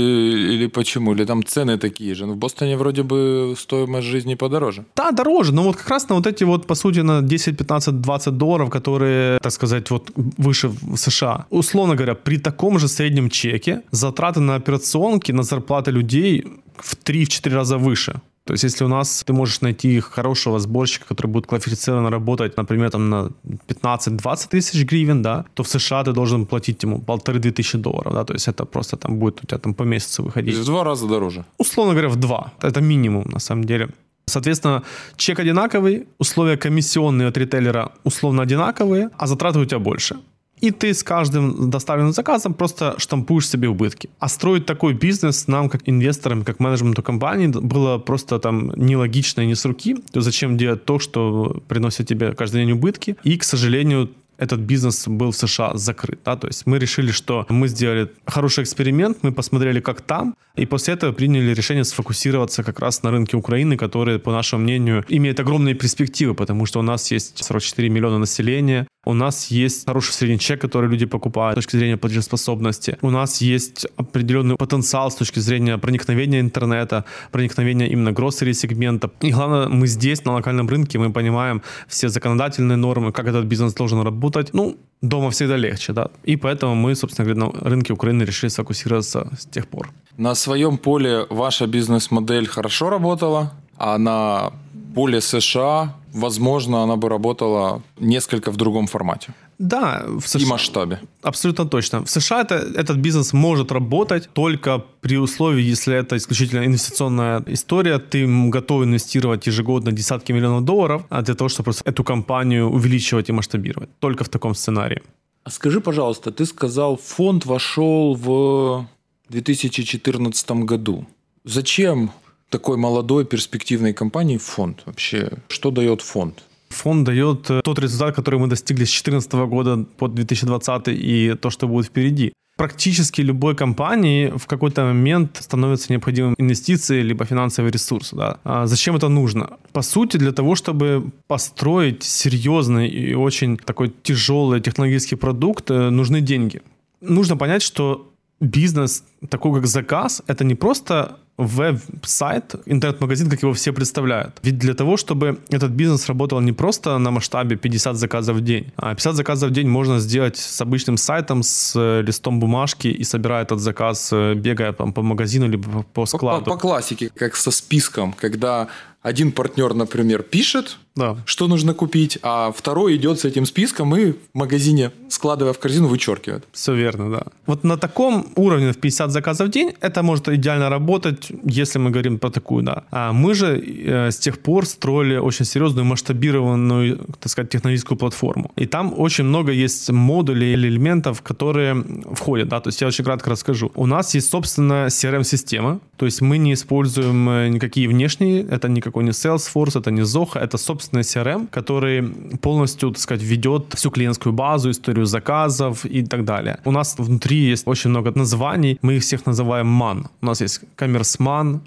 или 0.54 0.68
почему? 0.68 1.14
Или 1.14 1.24
там 1.24 1.42
цены 1.42 1.78
такие 1.78 2.14
же? 2.14 2.26
Ну, 2.26 2.32
в 2.34 2.36
Бостоне 2.36 2.76
вроде 2.76 3.02
бы 3.02 3.54
стоимость 3.58 4.06
жизни 4.06 4.36
подороже. 4.36 4.84
Да, 4.96 5.10
дороже, 5.10 5.52
но 5.52 5.62
вот 5.62 5.76
как 5.76 5.88
раз 5.88 6.08
на 6.08 6.14
вот 6.14 6.26
эти 6.26 6.44
вот, 6.44 6.66
по 6.66 6.74
сути, 6.74 7.00
на 7.00 7.22
10, 7.22 7.56
15, 7.56 8.00
20 8.00 8.36
долларов, 8.36 8.70
которые 8.70 9.07
которые, 9.08 9.38
так 9.40 9.52
сказать, 9.52 9.90
вот 9.90 10.10
выше 10.38 10.68
в 10.68 10.96
США. 10.96 11.46
Условно 11.50 11.94
говоря, 11.94 12.14
при 12.14 12.38
таком 12.38 12.78
же 12.78 12.88
среднем 12.88 13.30
чеке 13.30 13.82
затраты 13.90 14.40
на 14.40 14.54
операционки, 14.54 15.32
на 15.32 15.42
зарплаты 15.42 15.90
людей 15.92 16.44
в 16.76 16.96
3-4 17.04 17.54
раза 17.54 17.76
выше. 17.76 18.20
То 18.44 18.54
есть, 18.54 18.64
если 18.64 18.84
у 18.84 18.88
нас 18.88 19.24
ты 19.26 19.32
можешь 19.32 19.60
найти 19.60 20.00
хорошего 20.00 20.58
сборщика, 20.58 21.04
который 21.08 21.26
будет 21.26 21.46
квалифицированно 21.46 22.10
работать, 22.10 22.56
например, 22.56 22.90
там 22.90 23.10
на 23.10 23.30
15-20 23.68 24.48
тысяч 24.50 24.84
гривен, 24.84 25.22
да, 25.22 25.44
то 25.54 25.62
в 25.62 25.68
США 25.68 26.02
ты 26.02 26.12
должен 26.12 26.46
платить 26.46 26.84
ему 26.84 26.98
полторы-две 26.98 27.50
тысячи 27.50 27.78
долларов, 27.78 28.12
да, 28.14 28.24
то 28.24 28.34
есть 28.34 28.48
это 28.48 28.64
просто 28.64 28.96
там 28.96 29.18
будет 29.18 29.44
у 29.44 29.46
тебя 29.46 29.58
там 29.58 29.74
по 29.74 29.84
месяцу 29.84 30.22
выходить. 30.22 30.56
В 30.56 30.64
два 30.64 30.84
раза 30.84 31.06
дороже. 31.06 31.44
Условно 31.58 31.92
говоря, 31.92 32.08
в 32.08 32.16
два. 32.16 32.52
Это 32.62 32.80
минимум, 32.80 33.24
на 33.32 33.40
самом 33.40 33.64
деле. 33.64 33.88
Соответственно, 34.28 34.82
чек 35.16 35.38
одинаковый, 35.38 36.06
условия 36.18 36.56
комиссионные 36.56 37.28
от 37.28 37.36
ритейлера 37.36 37.92
условно 38.04 38.42
одинаковые, 38.42 39.10
а 39.18 39.26
затраты 39.26 39.58
у 39.58 39.64
тебя 39.64 39.78
больше. 39.78 40.16
И 40.60 40.70
ты 40.70 40.92
с 40.92 41.02
каждым 41.02 41.70
доставленным 41.70 42.12
заказом 42.12 42.54
просто 42.54 42.94
штампуешь 42.98 43.48
себе 43.48 43.68
убытки. 43.68 44.10
А 44.18 44.28
строить 44.28 44.66
такой 44.66 44.92
бизнес 44.92 45.46
нам, 45.46 45.68
как 45.68 45.82
инвесторам, 45.88 46.44
как 46.44 46.58
менеджменту 46.58 47.02
компании, 47.02 47.46
было 47.46 47.98
просто 47.98 48.38
там 48.38 48.72
нелогично 48.74 49.42
и 49.42 49.46
не 49.46 49.54
с 49.54 49.64
руки. 49.64 49.96
То 50.12 50.20
зачем 50.20 50.56
делать 50.56 50.84
то, 50.84 50.98
что 50.98 51.62
приносит 51.68 52.08
тебе 52.08 52.32
каждый 52.32 52.62
день 52.62 52.72
убытки? 52.72 53.16
И, 53.22 53.36
к 53.36 53.44
сожалению, 53.44 54.10
этот 54.38 54.60
бизнес 54.60 55.06
был 55.08 55.32
в 55.32 55.36
США 55.36 55.76
закрыт. 55.76 56.20
Да? 56.24 56.36
То 56.36 56.46
есть 56.46 56.66
мы 56.66 56.78
решили, 56.78 57.10
что 57.10 57.46
мы 57.48 57.68
сделали 57.68 58.10
хороший 58.26 58.64
эксперимент, 58.64 59.18
мы 59.22 59.32
посмотрели, 59.32 59.80
как 59.80 60.00
там, 60.00 60.34
и 60.56 60.66
после 60.66 60.94
этого 60.94 61.12
приняли 61.12 61.54
решение 61.54 61.84
сфокусироваться 61.84 62.62
как 62.62 62.80
раз 62.80 63.02
на 63.02 63.10
рынке 63.10 63.36
Украины, 63.36 63.76
который, 63.76 64.18
по 64.18 64.32
нашему 64.32 64.62
мнению, 64.62 65.04
имеет 65.08 65.40
огромные 65.40 65.74
перспективы, 65.74 66.34
потому 66.34 66.66
что 66.66 66.80
у 66.80 66.82
нас 66.82 67.10
есть 67.10 67.44
44 67.44 67.88
миллиона 67.88 68.18
населения, 68.18 68.86
у 69.08 69.14
нас 69.14 69.50
есть 69.50 69.86
хороший 69.86 70.12
средний 70.12 70.38
чек, 70.38 70.60
который 70.60 70.90
люди 70.90 71.06
покупают 71.06 71.54
с 71.54 71.64
точки 71.64 71.78
зрения 71.78 71.96
платежеспособности. 71.96 72.98
У 73.00 73.10
нас 73.10 73.40
есть 73.40 73.86
определенный 73.96 74.56
потенциал 74.56 75.10
с 75.10 75.14
точки 75.14 75.40
зрения 75.40 75.78
проникновения 75.78 76.40
интернета, 76.40 77.04
проникновения 77.32 77.86
именно 77.86 78.12
гроссери 78.12 78.52
сегмента. 78.52 79.10
И 79.22 79.32
главное, 79.32 79.68
мы 79.68 79.86
здесь, 79.86 80.24
на 80.26 80.32
локальном 80.32 80.68
рынке, 80.68 80.98
мы 80.98 81.10
понимаем 81.10 81.62
все 81.86 82.10
законодательные 82.10 82.76
нормы, 82.76 83.12
как 83.12 83.26
этот 83.26 83.46
бизнес 83.46 83.72
должен 83.72 84.02
работать. 84.02 84.52
Ну, 84.52 84.76
дома 85.00 85.30
всегда 85.30 85.56
легче, 85.56 85.94
да. 85.94 86.08
И 86.24 86.36
поэтому 86.36 86.74
мы, 86.74 86.94
собственно 86.94 87.34
говоря, 87.34 87.50
на 87.50 87.70
рынке 87.70 87.94
Украины 87.94 88.24
решили 88.24 88.50
сфокусироваться 88.50 89.30
с 89.40 89.46
тех 89.46 89.68
пор. 89.68 89.88
На 90.18 90.34
своем 90.34 90.76
поле 90.76 91.24
ваша 91.30 91.66
бизнес-модель 91.66 92.46
хорошо 92.46 92.90
работала, 92.90 93.54
а 93.78 93.96
на 93.96 94.52
поле 94.94 95.22
США, 95.22 95.94
возможно, 96.12 96.82
она 96.82 96.96
бы 96.96 97.08
работала 97.08 97.82
несколько 97.98 98.50
в 98.50 98.56
другом 98.56 98.86
формате. 98.86 99.34
Да, 99.58 100.04
в 100.06 100.26
США. 100.28 100.40
И 100.40 100.46
масштабе. 100.46 101.00
Абсолютно 101.22 101.64
точно. 101.64 102.04
В 102.04 102.10
США 102.10 102.42
это, 102.42 102.54
этот 102.54 102.96
бизнес 102.98 103.32
может 103.32 103.72
работать 103.72 104.28
только 104.32 104.84
при 105.00 105.18
условии, 105.18 105.62
если 105.62 105.96
это 105.96 106.16
исключительно 106.16 106.64
инвестиционная 106.64 107.42
история, 107.46 107.98
ты 107.98 108.26
готов 108.50 108.84
инвестировать 108.84 109.48
ежегодно 109.48 109.92
десятки 109.92 110.32
миллионов 110.32 110.64
долларов 110.64 111.02
а 111.10 111.22
для 111.22 111.34
того, 111.34 111.48
чтобы 111.48 111.64
просто 111.64 111.82
эту 111.90 112.04
компанию 112.04 112.70
увеличивать 112.70 113.28
и 113.28 113.32
масштабировать. 113.32 113.88
Только 113.98 114.24
в 114.24 114.28
таком 114.28 114.54
сценарии. 114.54 115.02
А 115.44 115.50
скажи, 115.50 115.80
пожалуйста, 115.80 116.30
ты 116.30 116.46
сказал, 116.46 116.96
фонд 116.96 117.46
вошел 117.46 118.14
в 118.14 118.86
2014 119.28 120.50
году. 120.50 121.06
Зачем 121.44 122.10
такой 122.50 122.76
молодой 122.76 123.24
перспективной 123.24 123.92
компании 123.92 124.38
фонд 124.38 124.82
вообще? 124.86 125.30
Что 125.48 125.70
дает 125.70 126.02
фонд? 126.02 126.42
Фонд 126.70 127.04
дает 127.04 127.50
э, 127.50 127.60
тот 127.64 127.78
результат, 127.78 128.14
который 128.14 128.38
мы 128.38 128.46
достигли 128.46 128.84
с 128.84 128.90
2014 128.90 129.32
года 129.32 129.84
по 129.96 130.08
2020 130.08 130.88
и 130.88 131.34
то, 131.40 131.50
что 131.50 131.66
будет 131.66 131.86
впереди. 131.86 132.32
Практически 132.56 133.22
любой 133.22 133.54
компании 133.54 134.32
в 134.36 134.46
какой-то 134.46 134.82
момент 134.82 135.38
становятся 135.40 135.92
необходимым 135.92 136.34
инвестиции 136.38 137.02
либо 137.02 137.24
финансовые 137.24 137.70
ресурсы. 137.70 138.16
Да. 138.16 138.38
А 138.44 138.66
зачем 138.66 138.96
это 138.96 139.08
нужно? 139.08 139.58
По 139.72 139.82
сути, 139.82 140.16
для 140.16 140.32
того, 140.32 140.56
чтобы 140.56 141.10
построить 141.28 142.02
серьезный 142.02 142.88
и 142.88 143.14
очень 143.14 143.56
такой 143.56 143.92
тяжелый 144.02 144.60
технологический 144.60 145.16
продукт, 145.16 145.70
э, 145.70 145.90
нужны 145.90 146.20
деньги. 146.20 146.60
Нужно 147.00 147.36
понять, 147.36 147.62
что 147.62 148.12
бизнес, 148.40 149.04
такой 149.28 149.54
как 149.54 149.66
заказ, 149.66 150.22
это 150.26 150.44
не 150.44 150.54
просто 150.54 151.18
веб-сайт, 151.38 152.56
интернет-магазин, 152.66 153.30
как 153.30 153.42
его 153.42 153.52
все 153.52 153.72
представляют. 153.72 154.34
Ведь 154.42 154.58
для 154.58 154.74
того, 154.74 154.96
чтобы 154.96 155.38
этот 155.50 155.70
бизнес 155.70 156.08
работал 156.08 156.40
не 156.40 156.52
просто 156.52 156.98
на 156.98 157.12
масштабе 157.12 157.56
50 157.56 157.96
заказов 157.96 158.36
в 158.36 158.40
день, 158.40 158.72
а 158.76 158.94
50 158.94 159.14
заказов 159.14 159.50
в 159.50 159.52
день 159.52 159.68
можно 159.68 160.00
сделать 160.00 160.36
с 160.36 160.60
обычным 160.60 160.96
сайтом, 160.96 161.44
с 161.44 161.74
э, 161.76 162.02
листом 162.02 162.40
бумажки 162.40 162.88
и 162.88 163.04
собирая 163.04 163.44
этот 163.44 163.60
заказ, 163.60 164.10
э, 164.12 164.34
бегая 164.34 164.72
по, 164.72 164.90
по 164.90 165.02
магазину 165.02 165.48
либо 165.48 165.84
по 165.94 166.06
складу. 166.06 166.44
По, 166.44 166.50
по, 166.50 166.56
по 166.56 166.60
классике, 166.60 167.10
как 167.14 167.36
со 167.36 167.52
списком, 167.52 168.12
когда 168.12 168.68
один 169.00 169.30
партнер, 169.30 169.74
например, 169.74 170.22
пишет, 170.22 170.76
да. 170.96 171.16
что 171.24 171.46
нужно 171.46 171.72
купить, 171.72 172.18
а 172.22 172.50
второй 172.50 172.96
идет 172.96 173.20
с 173.20 173.24
этим 173.24 173.46
списком 173.46 173.96
и 173.96 174.12
в 174.12 174.16
магазине, 174.34 174.90
складывая 175.08 175.52
в 175.52 175.58
корзину, 175.58 175.86
вычеркивает. 175.86 176.44
Все 176.52 176.74
верно, 176.74 177.10
да. 177.10 177.22
Вот 177.46 177.64
на 177.64 177.76
таком 177.76 178.32
уровне 178.34 178.72
в 178.72 178.78
50 178.78 179.07
заказов 179.10 179.48
в 179.48 179.50
день 179.50 179.72
это 179.80 180.02
может 180.02 180.28
идеально 180.28 180.68
работать, 180.70 181.32
если 181.44 181.78
мы 181.78 181.90
говорим 181.90 182.18
про 182.18 182.30
такую, 182.30 182.62
да. 182.62 182.84
А 182.90 183.12
мы 183.12 183.34
же 183.34 183.46
э, 183.58 184.10
с 184.10 184.18
тех 184.18 184.38
пор 184.38 184.66
строили 184.66 185.16
очень 185.16 185.44
серьезную 185.44 185.84
масштабированную, 185.84 186.98
так 187.20 187.32
сказать, 187.32 187.50
технологическую 187.50 187.98
платформу. 187.98 188.50
И 188.56 188.66
там 188.66 188.94
очень 188.96 189.24
много 189.24 189.52
есть 189.52 189.90
модулей 189.90 190.52
или 190.52 190.68
элементов, 190.68 191.22
которые 191.22 191.84
входят, 192.12 192.48
да. 192.48 192.60
То 192.60 192.68
есть 192.68 192.80
я 192.80 192.88
очень 192.88 193.04
кратко 193.04 193.30
расскажу. 193.30 193.70
У 193.74 193.86
нас 193.86 194.14
есть, 194.14 194.30
собственно, 194.30 194.86
CRM-система, 194.86 195.80
то 195.96 196.06
есть 196.06 196.20
мы 196.20 196.38
не 196.38 196.52
используем 196.52 197.28
э, 197.28 197.48
никакие 197.48 197.88
внешние, 197.88 198.42
это 198.42 198.68
никакой 198.68 199.04
не 199.04 199.10
Salesforce, 199.10 199.80
это 199.80 199.90
не 199.90 200.02
Zoho, 200.02 200.38
это, 200.38 200.58
собственный 200.58 201.02
CRM, 201.02 201.48
который 201.50 202.02
полностью, 202.38 202.90
так 202.90 202.98
сказать, 202.98 203.22
ведет 203.22 203.74
всю 203.74 203.90
клиентскую 203.90 204.32
базу, 204.32 204.70
историю 204.70 205.06
заказов 205.06 205.84
и 205.84 206.02
так 206.02 206.24
далее. 206.24 206.58
У 206.64 206.70
нас 206.70 206.94
внутри 206.98 207.36
есть 207.36 207.66
очень 207.66 207.90
много 207.90 208.12
названий, 208.16 208.78
мы 208.82 208.97
их 208.98 209.04
всех 209.04 209.26
называем 209.26 209.66
MAN. 209.66 210.06
У 210.20 210.26
нас 210.26 210.40
есть 210.40 210.60
CommerceMan, 210.76 211.60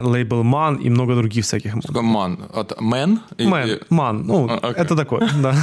OrderMan, 0.00 0.26
LabelMan 0.26 0.82
и 0.82 0.90
много 0.90 1.14
других 1.14 1.44
всяких. 1.44 1.74
MAN 1.74 2.38
от 2.52 2.72
Man? 2.80 3.18
Man, 3.38 3.80
Man, 3.90 4.22
ну, 4.24 4.48
а, 4.48 4.58
okay. 4.58 4.74
это 4.74 4.96
такое, 4.96 5.28
да. 5.42 5.54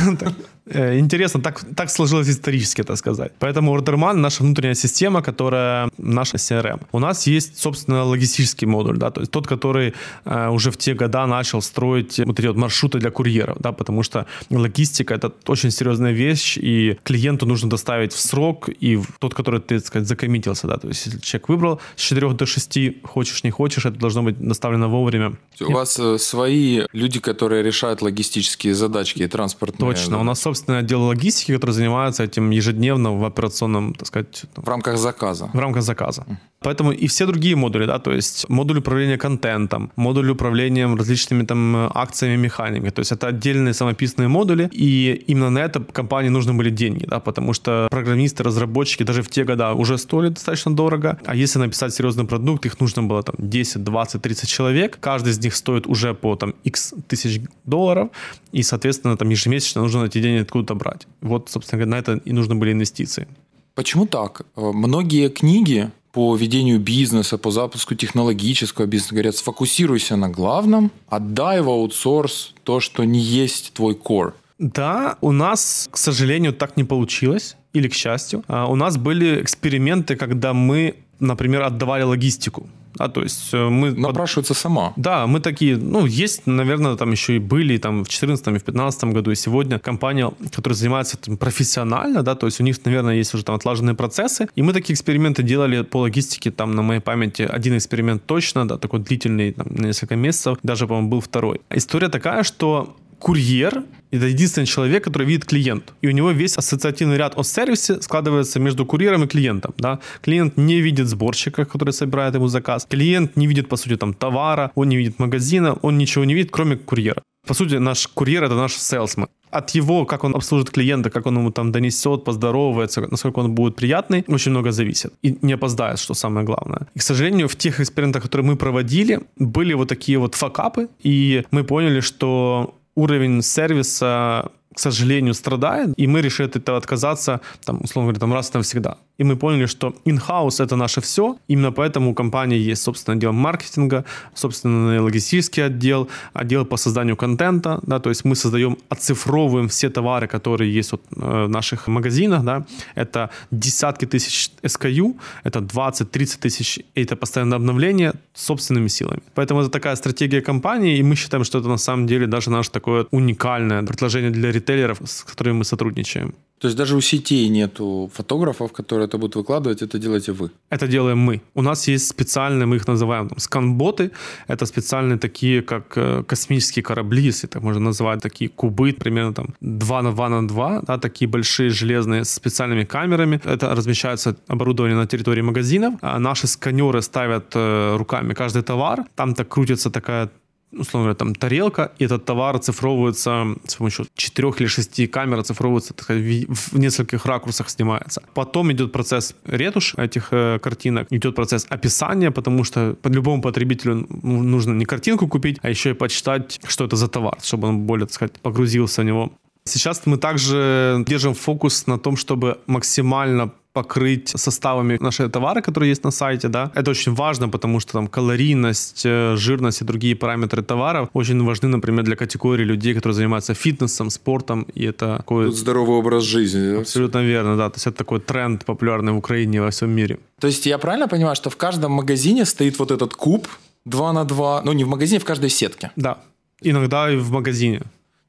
Э, 0.66 0.98
интересно, 0.98 1.42
так, 1.42 1.66
так 1.76 1.90
сложилось 1.90 2.30
исторически, 2.30 2.84
так 2.84 2.98
сказать. 2.98 3.32
Поэтому 3.40 3.78
Orderman— 3.78 4.14
наша 4.16 4.44
внутренняя 4.44 4.76
система, 4.76 5.22
которая 5.22 5.90
наша 5.98 6.38
CRM. 6.38 6.80
У 6.92 7.00
нас 7.00 7.28
есть, 7.28 7.60
собственно, 7.60 8.04
логистический 8.06 8.68
модуль, 8.68 8.98
да, 8.98 9.12
то 9.12 9.22
есть 9.22 9.32
тот, 9.32 9.48
который 9.48 9.94
э, 10.26 10.50
уже 10.50 10.72
в 10.72 10.78
те 10.78 10.94
года 10.94 11.28
начал 11.28 11.62
строить 11.62 12.20
вот 12.26 12.40
эти 12.40 12.48
вот 12.48 12.58
маршруты 12.58 13.00
для 13.00 13.12
курьеров, 13.12 13.58
да, 13.60 13.72
потому 13.72 14.04
что 14.04 14.26
логистика— 14.50 15.14
это 15.16 15.32
очень 15.48 15.72
серьезная 15.72 16.14
вещь, 16.14 16.58
и 16.58 16.98
клиенту 17.04 17.46
нужно 17.46 17.70
доставить 17.70 18.14
в 18.14 18.20
срок, 18.20 18.70
и 18.70 19.00
тот, 19.20 19.34
который 19.34 19.60
ты, 19.60 19.80
так 19.80 19.88
сказать, 19.88 20.08
закоммитился, 20.08 20.68
да, 20.68 20.78
то 20.78 20.88
есть 20.88 21.06
если 21.06 21.20
человек 21.20 21.50
выбрал 21.50 21.82
с 21.96 22.02
4 22.02 22.34
до 22.34 22.46
6, 22.46 22.80
хочешь, 23.04 23.44
не 23.44 23.52
хочешь, 23.52 23.86
это 23.86 24.00
должно 24.00 24.23
быть 24.24 24.40
доставлено 24.40 24.90
вовремя. 24.90 25.36
У 25.62 25.72
вас 25.72 26.00
э, 26.00 26.18
свои 26.18 26.84
люди, 26.94 27.20
которые 27.20 27.64
решают 27.64 28.02
логистические 28.02 28.74
задачки 28.74 29.28
транспортные. 29.28 29.94
Точно, 29.94 30.20
у 30.20 30.24
нас, 30.24 30.42
собственный 30.42 30.80
отдел 30.80 31.02
логистики, 31.04 31.54
который 31.54 31.72
занимается 31.72 32.24
этим 32.24 32.50
ежедневно 32.50 33.18
в 33.18 33.26
операционном, 33.26 33.94
так 33.94 34.08
сказать... 34.08 34.44
В 34.56 34.68
рамках 34.68 34.98
заказа. 34.98 35.50
В 35.54 35.60
рамках 35.60 35.84
заказа. 35.84 36.26
Поэтому 36.64 36.92
и 36.92 37.08
все 37.08 37.26
другие 37.26 37.56
модули, 37.56 37.86
да, 37.86 38.00
то 38.00 38.12
есть 38.12 38.50
модуль 38.50 38.78
управления 38.78 39.18
контентом, 39.18 39.92
модуль 39.96 40.30
управления 40.30 40.88
различными 40.96 41.46
там 41.46 41.92
акциями 41.94 42.38
механики, 42.38 42.90
то 42.90 43.00
есть 43.00 43.12
это 43.12 43.28
отдельные 43.28 43.74
самописные 43.74 44.28
модули, 44.28 44.70
и 44.72 45.24
именно 45.28 45.50
на 45.50 45.60
это 45.60 45.84
компании 45.84 46.30
нужны 46.30 46.54
были 46.54 46.70
деньги, 46.70 47.06
да, 47.06 47.20
потому 47.20 47.54
что 47.54 47.88
программисты, 47.92 48.44
разработчики 48.44 49.04
даже 49.04 49.22
в 49.22 49.30
те 49.30 49.44
года 49.44 49.74
уже 49.74 49.98
стоили 49.98 50.30
достаточно 50.30 50.74
дорого, 50.76 51.20
а 51.26 51.36
если 51.36 51.60
написать 51.60 51.94
серьезный 51.94 52.26
продукт, 52.26 52.66
их 52.66 52.80
нужно 52.80 53.04
было 53.04 53.24
там 53.24 53.36
10-20 53.38 54.13
20-30 54.14 54.46
человек, 54.46 54.98
каждый 55.00 55.32
из 55.32 55.40
них 55.40 55.56
стоит 55.56 55.88
уже 55.88 56.14
по 56.14 56.36
там 56.36 56.56
x 56.64 56.94
тысяч 57.08 57.42
долларов, 57.66 58.10
и, 58.52 58.64
соответственно, 58.64 59.18
там 59.18 59.30
ежемесячно 59.30 59.82
нужно 59.82 60.06
эти 60.06 60.22
деньги 60.22 60.42
откуда-то 60.42 60.76
брать. 60.76 61.08
Вот, 61.22 61.50
собственно 61.50 61.84
говоря, 61.84 61.92
на 61.92 62.00
это 62.00 62.22
и 62.24 62.34
нужны 62.34 62.56
были 62.56 62.72
инвестиции. 62.72 63.28
Почему 63.76 64.06
так? 64.06 64.42
Э, 64.56 64.72
многие 64.74 65.30
книги 65.30 65.90
по 66.12 66.36
ведению 66.36 66.80
бизнеса, 66.80 67.38
по 67.38 67.50
запуску 67.52 67.96
технологического 67.96 68.86
бизнеса 68.86 69.16
говорят, 69.16 69.36
сфокусируйся 69.36 70.16
на 70.16 70.30
главном, 70.30 70.92
отдай 71.08 71.62
в 71.62 71.70
аутсорс 71.70 72.54
то, 72.64 72.80
что 72.80 73.04
не 73.04 73.20
есть 73.20 73.74
твой 73.74 73.96
core. 73.96 74.34
Да, 74.60 75.18
у 75.22 75.32
нас, 75.32 75.90
к 75.92 75.98
сожалению, 75.98 76.54
так 76.54 76.78
не 76.78 76.84
получилось, 76.84 77.58
или 77.74 77.88
к 77.88 77.94
счастью. 77.94 78.44
А, 78.48 78.68
у 78.68 78.76
нас 78.76 78.98
были 78.98 79.42
эксперименты, 79.42 80.16
когда 80.16 80.54
мы, 80.54 80.96
например, 81.20 81.64
отдавали 81.64 82.04
логистику. 82.04 82.70
А, 82.98 83.10
то 83.10 83.22
есть 83.22 83.54
э, 83.54 83.70
мы... 83.70 83.92
Напрашивается 83.92 84.54
сама. 84.54 84.94
Да, 84.96 85.28
мы 85.28 85.40
такие, 85.40 85.78
ну, 85.78 86.06
есть, 86.06 86.46
наверное, 86.46 86.96
там 86.96 87.12
еще 87.12 87.36
и 87.36 87.40
были 87.40 87.78
там 87.78 88.04
в 88.04 88.08
2014 88.08 88.48
и 88.48 88.50
в 88.50 88.54
2015 88.54 89.04
году, 89.06 89.32
и 89.32 89.36
сегодня 89.36 89.80
компания, 89.80 90.32
которая 90.52 90.78
занимается 90.78 91.18
этим 91.22 91.38
профессионально, 91.38 92.24
да, 92.24 92.36
то 92.36 92.46
есть 92.46 92.60
у 92.60 92.64
них, 92.64 92.84
наверное, 92.86 93.16
есть 93.16 93.34
уже 93.34 93.44
там 93.44 93.56
отлаженные 93.56 93.96
процессы, 93.96 94.48
и 94.56 94.62
мы 94.62 94.74
такие 94.74 94.94
эксперименты 94.94 95.44
делали 95.44 95.82
по 95.82 95.98
логистике, 95.98 96.52
там 96.52 96.76
на 96.76 96.82
моей 96.82 97.02
памяти 97.02 97.44
один 97.44 97.78
эксперимент 97.78 98.26
точно, 98.26 98.68
да, 98.68 98.78
такой 98.78 99.00
длительный, 99.00 99.54
там, 99.54 99.68
на 99.70 99.88
несколько 99.88 100.16
месяцев, 100.16 100.58
даже, 100.64 100.88
по-моему, 100.88 101.10
был 101.10 101.22
второй. 101.22 101.62
История 101.70 102.10
такая, 102.10 102.44
что 102.44 102.96
курьер— 103.20 103.84
это 104.18 104.28
единственный 104.28 104.66
человек, 104.66 105.04
который 105.04 105.28
видит 105.28 105.46
клиент. 105.46 105.94
И 106.02 106.08
у 106.08 106.12
него 106.12 106.32
весь 106.32 106.58
ассоциативный 106.58 107.18
ряд 107.18 107.34
о 107.38 107.44
сервисе 107.44 108.02
складывается 108.02 108.60
между 108.60 108.86
курьером 108.86 109.24
и 109.24 109.28
клиентом. 109.28 109.74
Да? 109.78 110.00
Клиент 110.22 110.58
не 110.58 110.82
видит 110.82 111.08
сборщика, 111.08 111.66
который 111.66 111.94
собирает 111.94 112.36
ему 112.36 112.48
заказ. 112.48 112.86
Клиент 112.90 113.36
не 113.36 113.48
видит, 113.48 113.70
по 113.70 113.78
сути, 113.78 113.98
там, 113.98 114.14
товара, 114.14 114.72
он 114.76 114.90
не 114.90 114.98
видит 114.98 115.20
магазина, 115.20 115.74
он 115.82 115.98
ничего 115.98 116.26
не 116.26 116.34
видит, 116.36 116.52
кроме 116.52 116.76
курьера. 116.76 117.24
По 117.48 117.54
сути, 117.54 117.76
наш 117.76 118.08
курьер— 118.08 118.44
это 118.46 118.56
наш 118.56 118.74
селсмен. 118.74 119.28
От 119.52 119.76
его, 119.76 120.06
как 120.06 120.24
он 120.24 120.36
обслужит 120.36 120.70
клиента, 120.70 121.10
как 121.10 121.26
он 121.26 121.38
ему 121.38 121.52
там 121.52 121.72
донесет, 121.72 122.24
поздоровается, 122.24 123.02
насколько 123.12 123.40
он 123.40 123.52
будет 123.52 123.76
приятный, 123.76 124.24
очень 124.28 124.52
много 124.52 124.72
зависит. 124.72 125.14
И 125.24 125.38
не 125.42 125.54
опоздает, 125.54 126.00
что 126.00 126.14
самое 126.14 126.46
главное. 126.46 126.88
И, 126.96 127.00
к 127.00 127.02
сожалению, 127.02 127.48
в 127.48 127.56
тех 127.56 127.80
экспериментах, 127.80 128.24
которые 128.24 128.46
мы 128.48 128.56
проводили, 128.56 129.20
были 129.38 129.74
вот 129.74 129.90
такие 129.90 130.18
вот 130.18 130.36
факапы, 130.36 130.88
и 131.04 131.44
мы 131.52 131.64
поняли, 131.64 132.00
что 132.00 132.76
уровень 132.96 133.42
сервиса, 133.42 134.52
к 134.74 134.80
сожалению, 134.80 135.34
страдает, 135.34 135.94
и 135.98 136.08
мы 136.08 136.22
решили 136.22 136.48
от 136.48 136.56
этого 136.56 136.78
отказаться, 136.78 137.42
там, 137.66 137.82
условно 137.82 138.12
говоря, 138.12 138.20
там, 138.20 138.34
раз 138.34 138.50
и 138.54 138.58
навсегда. 138.58 138.98
И 139.20 139.24
мы 139.24 139.36
поняли, 139.36 139.68
что 139.68 139.94
in-house 140.06 140.64
это 140.64 140.76
наше 140.76 141.02
все. 141.02 141.38
Именно 141.48 141.72
поэтому 141.72 142.12
у 142.12 142.14
компании 142.14 142.58
есть 142.58 142.82
собственный 142.82 143.18
отдел 143.18 143.32
маркетинга, 143.32 144.06
собственный 144.34 145.00
логистический 145.00 145.66
отдел, 145.66 146.08
отдел 146.34 146.66
по 146.66 146.78
созданию 146.78 147.16
контента. 147.16 147.80
Да, 147.84 148.00
то 148.00 148.10
есть 148.10 148.26
мы 148.26 148.36
создаем, 148.36 148.78
оцифровываем 148.90 149.68
все 149.68 149.90
товары, 149.90 150.28
которые 150.28 150.74
есть 150.74 150.92
вот 150.92 151.02
э, 151.16 151.46
в 151.46 151.50
наших 151.50 151.88
магазинах. 151.88 152.44
Да. 152.44 152.66
Это 152.96 153.30
десятки 153.52 154.06
тысяч 154.06 154.52
SKU, 154.64 155.16
это 155.44 155.60
20-30 155.60 156.40
тысяч, 156.40 156.80
и 156.96 157.04
это 157.04 157.16
постоянное 157.16 157.58
обновление 157.58 158.14
собственными 158.34 158.88
силами. 158.88 159.22
Поэтому 159.36 159.62
это 159.62 159.70
такая 159.70 159.96
стратегия 159.96 160.42
компании, 160.42 160.98
и 160.98 161.04
мы 161.04 161.16
считаем, 161.16 161.44
что 161.44 161.60
это 161.60 161.68
на 161.68 161.78
самом 161.78 162.08
деле 162.08 162.26
даже 162.26 162.50
наше 162.50 162.72
такое 162.72 163.06
уникальное 163.12 163.84
предложение 163.84 164.32
для 164.32 164.52
ритейлеров, 164.52 164.98
с 165.06 165.24
которыми 165.24 165.58
мы 165.58 165.66
сотрудничаем. 165.66 166.34
То 166.64 166.68
есть 166.68 166.78
даже 166.78 166.96
у 166.96 167.02
сетей 167.02 167.50
нету 167.50 168.10
фотографов, 168.14 168.72
которые 168.72 169.10
это 169.14 169.20
будут 169.20 169.36
выкладывать, 169.36 169.84
это 169.84 170.00
делаете 170.00 170.32
вы? 170.32 170.50
Это 170.72 170.88
делаем 170.88 171.18
мы. 171.18 171.42
У 171.56 171.62
нас 171.62 171.88
есть 171.88 172.08
специальные, 172.08 172.66
мы 172.66 172.76
их 172.76 172.88
называем 172.88 173.30
там, 173.30 173.40
сканботы. 173.40 174.12
Это 174.48 174.66
специальные 174.66 175.18
такие, 175.18 175.62
как 175.62 175.98
э, 175.98 176.24
космические 176.24 176.84
корабли, 176.84 177.22
если 177.22 177.48
так 177.48 177.64
можно 177.64 177.82
назвать, 177.82 178.22
такие 178.22 178.50
кубы, 178.50 178.94
примерно 178.94 179.34
там 179.34 179.46
2 179.62 180.02
на 180.02 180.12
2 180.12 180.30
на 180.30 180.48
2, 180.48 180.82
да, 180.88 180.98
такие 180.98 181.28
большие 181.28 181.70
железные 181.70 182.24
с 182.24 182.30
специальными 182.30 182.86
камерами. 182.86 183.40
Это 183.46 183.76
размещается 183.76 184.36
оборудование 184.48 184.98
на 184.98 185.06
территории 185.06 185.44
магазинов. 185.44 185.94
А 186.02 186.20
наши 186.20 186.48
сканеры 186.48 187.02
ставят 187.02 187.56
э, 187.56 187.98
руками 187.98 188.34
каждый 188.34 188.64
товар. 188.64 189.04
Там 189.16 189.34
так 189.34 189.48
крутится 189.48 189.90
такая 189.90 190.30
условно 190.78 191.08
говоря, 191.08 191.16
там 191.16 191.36
тарелка, 191.36 191.92
и 191.98 192.06
этот 192.06 192.26
товар 192.26 192.56
оцифровывается 192.56 193.56
с 193.66 193.76
помощью 193.76 194.08
четырех 194.16 194.62
или 194.62 194.68
шести 194.68 195.08
камер, 195.08 195.40
оцифровывается 195.40 195.94
так 195.94 196.04
сказать, 196.04 196.46
в 196.48 196.78
нескольких 196.78 197.26
ракурсах 197.26 197.70
снимается. 197.70 198.22
Потом 198.34 198.72
идет 198.72 198.92
процесс 198.92 199.36
ретушь 199.46 199.96
этих 199.96 200.30
э, 200.32 200.60
картинок, 200.60 201.08
идет 201.12 201.36
процесс 201.36 201.66
описания, 201.70 202.32
потому 202.32 202.64
что 202.64 202.96
по 203.02 203.08
любому 203.08 203.42
потребителю 203.42 204.08
нужно 204.24 204.74
не 204.74 204.86
картинку 204.86 205.28
купить, 205.28 205.60
а 205.62 205.70
еще 205.70 205.92
и 205.92 205.94
почитать, 205.94 206.60
что 206.68 206.86
это 206.86 206.96
за 206.96 207.08
товар, 207.08 207.38
чтобы 207.42 207.68
он 207.68 207.82
более, 207.82 208.08
так 208.08 208.14
сказать, 208.14 208.40
погрузился 208.42 209.02
в 209.02 209.06
него. 209.06 209.32
Сейчас 209.66 210.02
мы 210.06 210.18
также 210.18 211.04
держим 211.08 211.34
фокус 211.34 211.88
на 211.88 211.98
том, 211.98 212.18
чтобы 212.18 212.60
максимально 212.68 213.54
покрыть 213.74 214.30
составами 214.30 214.98
наши 215.02 215.30
товары, 215.30 215.62
которые 215.62 215.90
есть 215.90 216.04
на 216.04 216.12
сайте, 216.12 216.48
да. 216.48 216.72
Это 216.76 216.92
очень 216.92 217.14
важно, 217.16 217.50
потому 217.50 217.80
что 217.80 217.94
там 217.94 218.08
калорийность, 218.08 219.06
э, 219.06 219.36
жирность 219.36 219.82
и 219.82 219.86
другие 219.86 220.16
параметры 220.16 220.62
товаров 220.62 221.10
очень 221.14 221.44
важны, 221.44 221.68
например, 221.68 222.04
для 222.04 222.16
категории 222.16 222.64
людей, 222.64 222.94
которые 222.94 223.16
занимаются 223.16 223.54
фитнесом, 223.54 224.10
спортом, 224.10 224.68
и 224.76 224.86
это 224.86 225.18
такой... 225.18 225.46
Тут 225.46 225.58
здоровый 225.58 225.98
образ 225.98 226.24
жизни. 226.24 226.80
Абсолютно 226.82 227.24
верно, 227.24 227.58
да. 227.58 227.70
То 227.70 227.78
есть 227.78 227.88
это 227.88 227.98
такой 227.98 228.20
тренд 228.20 228.64
популярный 228.64 229.12
в 229.12 229.18
Украине 229.18 229.58
и 229.58 229.62
во 229.62 229.70
всем 229.70 229.90
мире. 229.90 230.20
То 230.40 230.48
есть 230.48 230.66
я 230.66 230.78
правильно 230.78 231.08
понимаю, 231.08 231.36
что 231.36 231.50
в 231.50 231.58
каждом 231.58 231.92
магазине 231.94 232.46
стоит 232.46 232.80
вот 232.80 232.92
этот 232.92 233.16
куб 233.16 233.48
2 233.86 234.14
на 234.14 234.24
2, 234.24 234.62
ну 234.66 234.74
не 234.74 234.84
в 234.84 234.88
магазине, 234.88 235.20
в 235.20 235.26
каждой 235.26 235.50
сетке? 235.50 235.92
Да. 235.96 236.18
Иногда 236.62 237.12
и 237.12 237.18
в 237.18 237.32
магазине. 237.32 237.82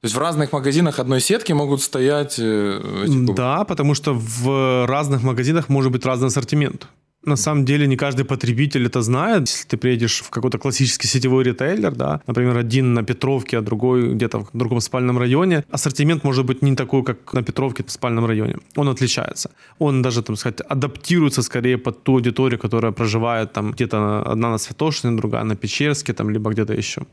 То 0.04 0.06
есть 0.06 0.16
в 0.16 0.18
разных 0.18 0.52
магазинах 0.52 0.98
одной 0.98 1.18
сетки 1.18 1.54
могут 1.54 1.80
стоять 1.80 2.38
э, 2.38 3.04
эти 3.06 3.16
кубы? 3.16 3.32
Да, 3.32 3.64
потому 3.64 3.94
что 3.94 4.12
в 4.12 4.86
разных 4.86 5.22
магазинах 5.22 5.70
может 5.70 5.92
быть 5.92 6.04
разный 6.04 6.28
ассортимент. 6.28 6.88
На 7.24 7.36
самом 7.36 7.64
деле 7.64 7.86
не 7.86 7.96
каждый 7.96 8.26
потребитель 8.26 8.84
это 8.84 9.00
знает. 9.00 9.48
Если 9.48 9.66
ты 9.66 9.78
приедешь 9.78 10.20
в 10.20 10.28
какой-то 10.28 10.58
классический 10.58 11.08
сетевой 11.08 11.44
ритейлер, 11.44 11.94
да, 11.94 12.20
например, 12.26 12.58
один 12.58 12.92
на 12.92 13.02
Петровке, 13.02 13.56
а 13.56 13.62
другой 13.62 14.12
где-то 14.12 14.40
в 14.40 14.50
другом 14.52 14.80
спальном 14.80 15.18
районе, 15.18 15.64
ассортимент 15.70 16.22
может 16.22 16.44
быть 16.44 16.60
не 16.60 16.76
такой, 16.76 17.02
как 17.02 17.32
на 17.32 17.42
Петровке 17.42 17.82
в 17.82 17.90
спальном 17.90 18.26
районе. 18.26 18.56
Он 18.76 18.90
отличается. 18.90 19.50
Он 19.78 20.02
даже, 20.02 20.22
там 20.22 20.36
сказать, 20.36 20.60
адаптируется 20.68 21.42
скорее 21.42 21.78
под 21.78 22.02
ту 22.02 22.12
аудиторию, 22.12 22.60
которая 22.60 22.92
проживает 22.92 23.54
там 23.54 23.72
где-то 23.72 24.22
одна 24.32 24.50
на 24.50 24.58
Святошине, 24.58 25.16
другая 25.16 25.44
на 25.44 25.56
Печерске, 25.56 26.12
там, 26.12 26.28
либо 26.28 26.50
где-то 26.50 26.74
еще. 26.74 27.06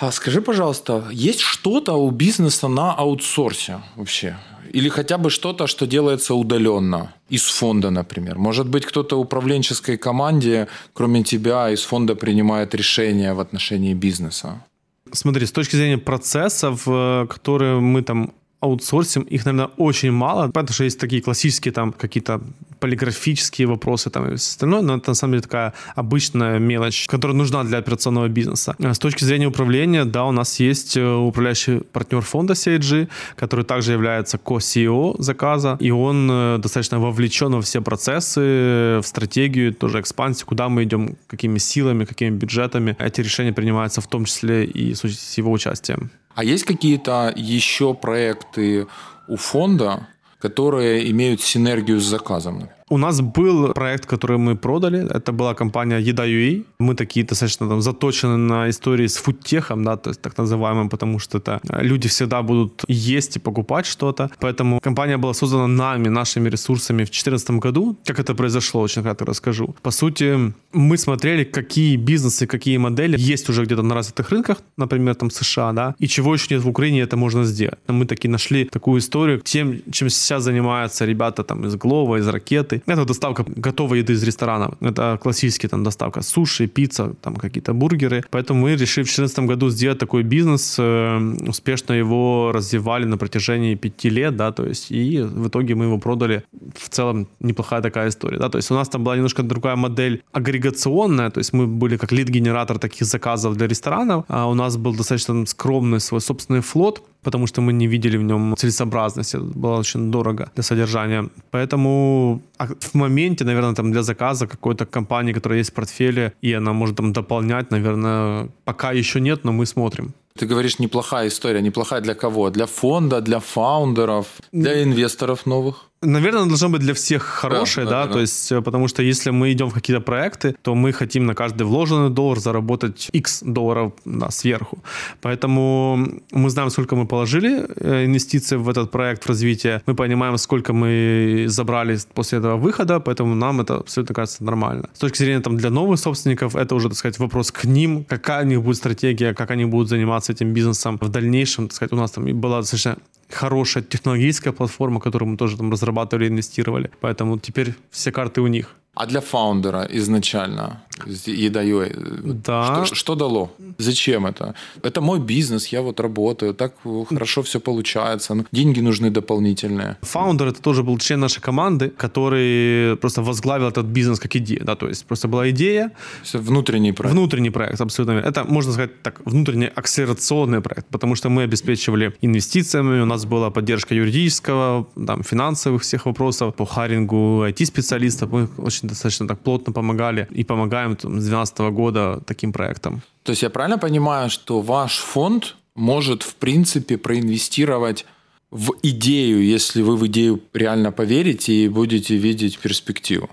А 0.00 0.10
скажи, 0.12 0.40
пожалуйста, 0.40 1.04
есть 1.12 1.40
что-то 1.40 1.92
у 1.92 2.10
бизнеса 2.10 2.68
на 2.68 2.94
аутсорсе 2.94 3.80
вообще? 3.96 4.38
Или 4.72 4.88
хотя 4.88 5.18
бы 5.18 5.28
что-то, 5.28 5.66
что 5.66 5.86
делается 5.86 6.34
удаленно 6.34 7.12
из 7.28 7.44
фонда, 7.44 7.90
например? 7.90 8.38
Может 8.38 8.66
быть, 8.66 8.86
кто-то 8.86 9.16
в 9.16 9.20
управленческой 9.20 9.98
команде, 9.98 10.68
кроме 10.94 11.22
тебя, 11.22 11.68
из 11.70 11.82
фонда 11.82 12.14
принимает 12.14 12.74
решения 12.74 13.34
в 13.34 13.40
отношении 13.40 13.92
бизнеса? 13.92 14.64
Смотри, 15.12 15.44
с 15.44 15.52
точки 15.52 15.76
зрения 15.76 15.98
процессов, 15.98 16.84
э, 16.86 17.26
которые 17.28 17.80
мы 17.80 18.02
там 18.02 18.32
аутсорсим, 18.60 19.22
их, 19.22 19.44
наверное, 19.46 19.70
очень 19.78 20.12
мало. 20.12 20.48
Понятно, 20.48 20.74
что 20.74 20.84
есть 20.84 21.00
такие 21.00 21.22
классические 21.22 21.72
там 21.72 21.92
какие-то 21.92 22.40
полиграфические 22.78 23.66
вопросы 23.66 24.10
там 24.10 24.24
и 24.24 24.36
все 24.36 24.50
остальное, 24.50 24.82
но 24.82 24.96
это 24.96 25.10
на 25.10 25.14
самом 25.14 25.32
деле 25.32 25.42
такая 25.42 25.72
обычная 25.94 26.58
мелочь, 26.58 27.06
которая 27.06 27.36
нужна 27.36 27.64
для 27.64 27.78
операционного 27.78 28.28
бизнеса. 28.28 28.74
С 28.78 28.98
точки 28.98 29.24
зрения 29.24 29.46
управления, 29.46 30.04
да, 30.04 30.24
у 30.24 30.32
нас 30.32 30.60
есть 30.60 30.96
э, 30.96 31.14
управляющий 31.14 31.80
партнер 31.92 32.20
фонда 32.20 32.54
CIG, 32.54 33.08
который 33.36 33.64
также 33.64 33.92
является 33.92 34.38
ко-CEO 34.38 35.16
заказа, 35.18 35.76
и 35.80 35.90
он 35.90 36.28
э, 36.30 36.58
достаточно 36.58 36.98
вовлечен 36.98 37.52
во 37.52 37.60
все 37.60 37.80
процессы, 37.80 38.40
в 38.40 39.04
стратегию, 39.04 39.74
тоже 39.74 40.00
экспансию, 40.00 40.46
куда 40.46 40.68
мы 40.68 40.84
идем, 40.84 41.16
какими 41.26 41.58
силами, 41.58 42.04
какими 42.04 42.30
бюджетами. 42.30 42.96
Эти 42.98 43.20
решения 43.20 43.52
принимаются 43.52 44.00
в 44.00 44.06
том 44.06 44.24
числе 44.24 44.64
и 44.64 44.94
с 44.94 45.38
его 45.38 45.52
участием. 45.52 46.10
А 46.34 46.44
есть 46.44 46.64
какие-то 46.64 47.32
еще 47.36 47.94
проекты 47.94 48.86
у 49.28 49.36
фонда, 49.36 50.08
которые 50.38 51.10
имеют 51.10 51.40
синергию 51.40 52.00
с 52.00 52.04
заказом? 52.04 52.70
У 52.92 52.98
нас 52.98 53.20
был 53.20 53.72
проект, 53.72 54.06
который 54.06 54.36
мы 54.36 54.56
продали. 54.56 55.06
Это 55.16 55.30
была 55.32 55.54
компания 55.54 55.98
Еда.ua. 55.98 56.64
Мы 56.80 56.94
такие 56.96 57.24
достаточно 57.24 57.68
там 57.68 57.80
заточены 57.80 58.36
на 58.36 58.68
истории 58.68 59.06
с 59.06 59.16
фудтехом, 59.16 59.84
да, 59.84 59.96
то 59.96 60.10
есть 60.10 60.20
так 60.20 60.36
называемым, 60.38 60.88
потому 60.88 61.20
что 61.20 61.38
это 61.38 61.60
люди 61.82 62.08
всегда 62.08 62.42
будут 62.42 62.82
есть 62.88 63.36
и 63.36 63.38
покупать 63.38 63.86
что-то. 63.86 64.30
Поэтому 64.40 64.80
компания 64.80 65.18
была 65.18 65.34
создана 65.34 65.68
нами, 65.68 66.08
нашими 66.08 66.50
ресурсами 66.50 67.04
в 67.04 67.10
2014 67.10 67.50
году. 67.50 67.96
Как 68.04 68.18
это 68.18 68.34
произошло, 68.34 68.80
очень 68.80 69.02
кратко 69.02 69.24
расскажу. 69.24 69.74
По 69.82 69.92
сути, 69.92 70.52
мы 70.72 70.96
смотрели, 70.96 71.44
какие 71.44 71.96
бизнесы, 71.96 72.46
какие 72.48 72.78
модели 72.78 73.16
есть 73.18 73.48
уже 73.50 73.64
где-то 73.64 73.82
на 73.82 73.94
развитых 73.94 74.30
рынках, 74.30 74.62
например, 74.76 75.14
там 75.14 75.30
США, 75.30 75.72
да, 75.72 75.94
и 76.00 76.08
чего 76.08 76.34
еще 76.34 76.46
нет 76.50 76.64
в 76.64 76.68
Украине, 76.68 77.02
это 77.02 77.16
можно 77.16 77.44
сделать. 77.44 77.78
Мы 77.86 78.06
такие 78.06 78.30
нашли 78.30 78.64
такую 78.64 78.98
историю, 78.98 79.40
тем, 79.44 79.80
чем 79.92 80.10
сейчас 80.10 80.42
занимаются 80.42 81.06
ребята 81.06 81.44
там 81.44 81.64
из 81.66 81.76
Глова, 81.76 82.16
из 82.16 82.26
Ракеты, 82.26 82.79
командой. 82.84 83.02
Это 83.02 83.08
доставка 83.08 83.44
готовой 83.46 83.98
еды 83.98 84.12
из 84.12 84.22
ресторана. 84.22 84.72
Это 84.80 85.18
классический 85.22 85.68
там 85.68 85.84
доставка 85.84 86.22
суши, 86.22 86.66
пицца, 86.66 87.14
там 87.22 87.36
какие-то 87.36 87.72
бургеры. 87.72 88.24
Поэтому 88.30 88.62
мы 88.62 88.70
решили 88.72 89.04
в 89.04 89.08
2014 89.08 89.38
году 89.40 89.70
сделать 89.70 89.98
такой 89.98 90.22
бизнес, 90.22 90.76
э, 90.78 91.18
успешно 91.48 91.94
его 91.94 92.52
развивали 92.52 93.04
на 93.06 93.18
протяжении 93.18 93.74
пяти 93.74 94.10
лет, 94.10 94.36
да, 94.36 94.52
то 94.52 94.66
есть 94.66 94.90
и 94.90 95.22
в 95.22 95.48
итоге 95.48 95.74
мы 95.74 95.84
его 95.84 95.98
продали. 95.98 96.42
В 96.76 96.88
целом 96.88 97.26
неплохая 97.40 97.82
такая 97.82 98.08
история, 98.08 98.38
да, 98.38 98.48
то 98.48 98.58
есть 98.58 98.70
у 98.70 98.74
нас 98.74 98.88
там 98.88 99.04
была 99.04 99.16
немножко 99.16 99.42
другая 99.42 99.76
модель 99.76 100.22
агрегационная, 100.32 101.30
то 101.30 101.38
есть 101.38 101.52
мы 101.52 101.66
были 101.66 101.96
как 101.96 102.12
лид-генератор 102.12 102.78
таких 102.78 103.06
заказов 103.06 103.56
для 103.56 103.66
ресторанов, 103.66 104.24
а 104.28 104.46
у 104.46 104.54
нас 104.54 104.76
был 104.76 104.94
достаточно 104.94 105.46
скромный 105.46 106.00
свой 106.00 106.20
собственный 106.20 106.60
флот, 106.60 107.02
потому 107.22 107.46
что 107.46 107.60
мы 107.60 107.72
не 107.72 107.86
видели 107.86 108.18
в 108.18 108.22
нем 108.22 108.54
целесообразности. 108.56 109.36
Это 109.36 109.58
было 109.58 109.78
очень 109.78 110.10
дорого 110.10 110.50
для 110.54 110.62
содержания. 110.62 111.28
Поэтому 111.50 112.40
в 112.58 112.94
моменте, 112.94 113.44
наверное, 113.44 113.74
там 113.74 113.92
для 113.92 114.02
заказа 114.02 114.46
какой-то 114.46 114.86
компании, 114.86 115.32
которая 115.32 115.58
есть 115.58 115.70
в 115.70 115.74
портфеле, 115.74 116.32
и 116.42 116.52
она 116.52 116.72
может 116.72 116.96
там 116.96 117.12
дополнять, 117.12 117.70
наверное, 117.70 118.48
пока 118.64 118.92
еще 118.92 119.20
нет, 119.20 119.44
но 119.44 119.52
мы 119.52 119.66
смотрим. 119.66 120.14
Ты 120.38 120.46
говоришь, 120.46 120.78
неплохая 120.78 121.28
история. 121.28 121.60
Неплохая 121.60 122.00
для 122.00 122.14
кого? 122.14 122.50
Для 122.50 122.66
фонда, 122.66 123.20
для 123.20 123.40
фаундеров, 123.40 124.26
для 124.52 124.82
инвесторов 124.82 125.46
новых? 125.46 125.89
Наверное, 126.02 126.46
должно 126.46 126.70
быть 126.70 126.80
для 126.80 126.94
всех 126.94 127.22
хорошее, 127.22 127.86
да, 127.86 128.06
да, 128.06 128.12
то 128.12 128.20
есть, 128.20 128.50
э, 128.52 128.62
потому 128.62 128.88
что 128.88 129.02
если 129.02 129.28
мы 129.28 129.52
идем 129.52 129.68
в 129.68 129.74
какие-то 129.74 130.00
проекты, 130.00 130.56
то 130.62 130.74
мы 130.74 130.92
хотим 130.92 131.26
на 131.26 131.34
каждый 131.34 131.64
вложенный 131.64 132.08
доллар 132.08 132.38
заработать 132.38 133.10
X 133.12 133.42
долларов 133.42 133.92
да, 134.06 134.30
сверху. 134.30 134.82
Поэтому 135.20 136.08
мы 136.30 136.48
знаем, 136.48 136.70
сколько 136.70 136.96
мы 136.96 137.06
положили 137.06 137.66
э, 137.76 138.06
инвестиций 138.06 138.56
в 138.56 138.70
этот 138.70 138.90
проект, 138.90 139.24
в 139.24 139.28
развитие. 139.28 139.82
Мы 139.84 139.94
понимаем, 139.94 140.38
сколько 140.38 140.72
мы 140.72 141.44
забрали 141.48 141.98
после 142.14 142.38
этого 142.38 142.56
выхода, 142.56 142.98
поэтому 142.98 143.34
нам 143.34 143.60
это 143.60 143.76
абсолютно 143.76 144.14
кажется 144.14 144.42
нормально. 144.42 144.88
С 144.94 145.00
точки 145.00 145.18
зрения 145.18 145.40
там, 145.40 145.58
для 145.58 145.68
новых 145.68 145.98
собственников, 145.98 146.56
это 146.56 146.74
уже, 146.74 146.88
так 146.88 146.96
сказать, 146.96 147.18
вопрос 147.18 147.52
к 147.52 147.64
ним, 147.66 148.04
какая 148.04 148.44
у 148.44 148.46
них 148.46 148.62
будет 148.62 148.76
стратегия, 148.76 149.34
как 149.34 149.50
они 149.50 149.66
будут 149.66 149.90
заниматься 149.90 150.32
этим 150.32 150.54
бизнесом 150.54 150.96
в 150.98 151.10
дальнейшем. 151.10 151.68
Так 151.68 151.76
сказать, 151.76 151.92
у 151.92 151.96
нас 151.96 152.10
там 152.12 152.24
была 152.40 152.60
достаточно 152.60 152.96
хорошая 153.30 153.82
технологическая 153.82 154.52
платформа, 154.52 155.00
которую 155.00 155.30
мы 155.30 155.36
тоже 155.36 155.56
там 155.56 155.70
разрабатывали, 155.70 156.28
инвестировали. 156.28 156.90
Поэтому 157.00 157.38
теперь 157.38 157.74
все 157.90 158.12
карты 158.12 158.40
у 158.40 158.46
них. 158.46 158.74
А 158.94 159.06
для 159.06 159.20
фаундера 159.20 159.86
изначально 159.90 160.82
EDA, 161.06 162.42
да. 162.44 162.84
что, 162.84 162.94
что 162.94 163.14
дало? 163.14 163.50
Зачем 163.78 164.26
это? 164.26 164.54
Это 164.82 165.00
мой 165.00 165.20
бизнес, 165.20 165.68
я 165.68 165.82
вот 165.82 166.00
работаю, 166.00 166.54
так 166.54 166.74
хорошо 167.08 167.42
все 167.42 167.60
получается, 167.60 168.34
ну, 168.34 168.44
деньги 168.52 168.80
нужны 168.80 169.10
дополнительные. 169.10 169.96
Фаундер 170.02 170.48
это 170.48 170.60
тоже 170.62 170.82
был 170.82 170.98
член 170.98 171.20
нашей 171.20 171.40
команды, 171.40 171.88
который 171.88 172.96
просто 172.96 173.22
возглавил 173.22 173.68
этот 173.68 173.86
бизнес 173.86 174.18
как 174.20 174.36
идея, 174.36 174.64
да, 174.64 174.74
то 174.74 174.88
есть 174.88 175.04
просто 175.04 175.28
была 175.28 175.50
идея. 175.50 175.92
Внутренний 176.32 176.92
проект. 176.92 177.14
Внутренний 177.14 177.50
проект, 177.50 177.80
абсолютно. 177.80 178.12
Это, 178.12 178.44
можно 178.44 178.72
сказать 178.72 179.02
так, 179.02 179.20
внутренний 179.24 179.70
акселерационный 179.74 180.60
проект, 180.60 180.86
потому 180.90 181.16
что 181.16 181.28
мы 181.28 181.42
обеспечивали 181.42 182.12
инвестициями, 182.22 183.00
у 183.00 183.06
нас 183.06 183.24
была 183.24 183.50
поддержка 183.50 183.94
юридического, 183.94 184.86
там, 185.06 185.22
финансовых 185.22 185.82
всех 185.82 186.06
вопросов, 186.06 186.54
по 186.54 186.66
харингу 186.66 187.44
IT-специалистов, 187.46 188.30
мы 188.30 188.48
очень 188.58 188.88
достаточно 188.88 189.26
так 189.28 189.38
плотно 189.40 189.72
помогали 189.72 190.28
и 190.30 190.44
помогаем 190.44 190.89
там, 190.96 191.20
с 191.20 191.24
2012 191.24 191.58
года 191.72 192.22
таким 192.26 192.52
проектам. 192.52 193.02
То 193.22 193.30
есть 193.30 193.42
я 193.42 193.50
правильно 193.50 193.78
понимаю, 193.78 194.30
что 194.30 194.60
ваш 194.60 194.98
фонд 194.98 195.56
может, 195.74 196.22
в 196.22 196.34
принципе, 196.34 196.96
проинвестировать 196.98 198.06
в 198.50 198.72
идею, 198.82 199.44
если 199.44 199.82
вы 199.82 199.96
в 199.96 200.06
идею 200.06 200.42
реально 200.52 200.92
поверите 200.92 201.52
и 201.52 201.68
будете 201.68 202.16
видеть 202.16 202.58
перспективу? 202.58 203.30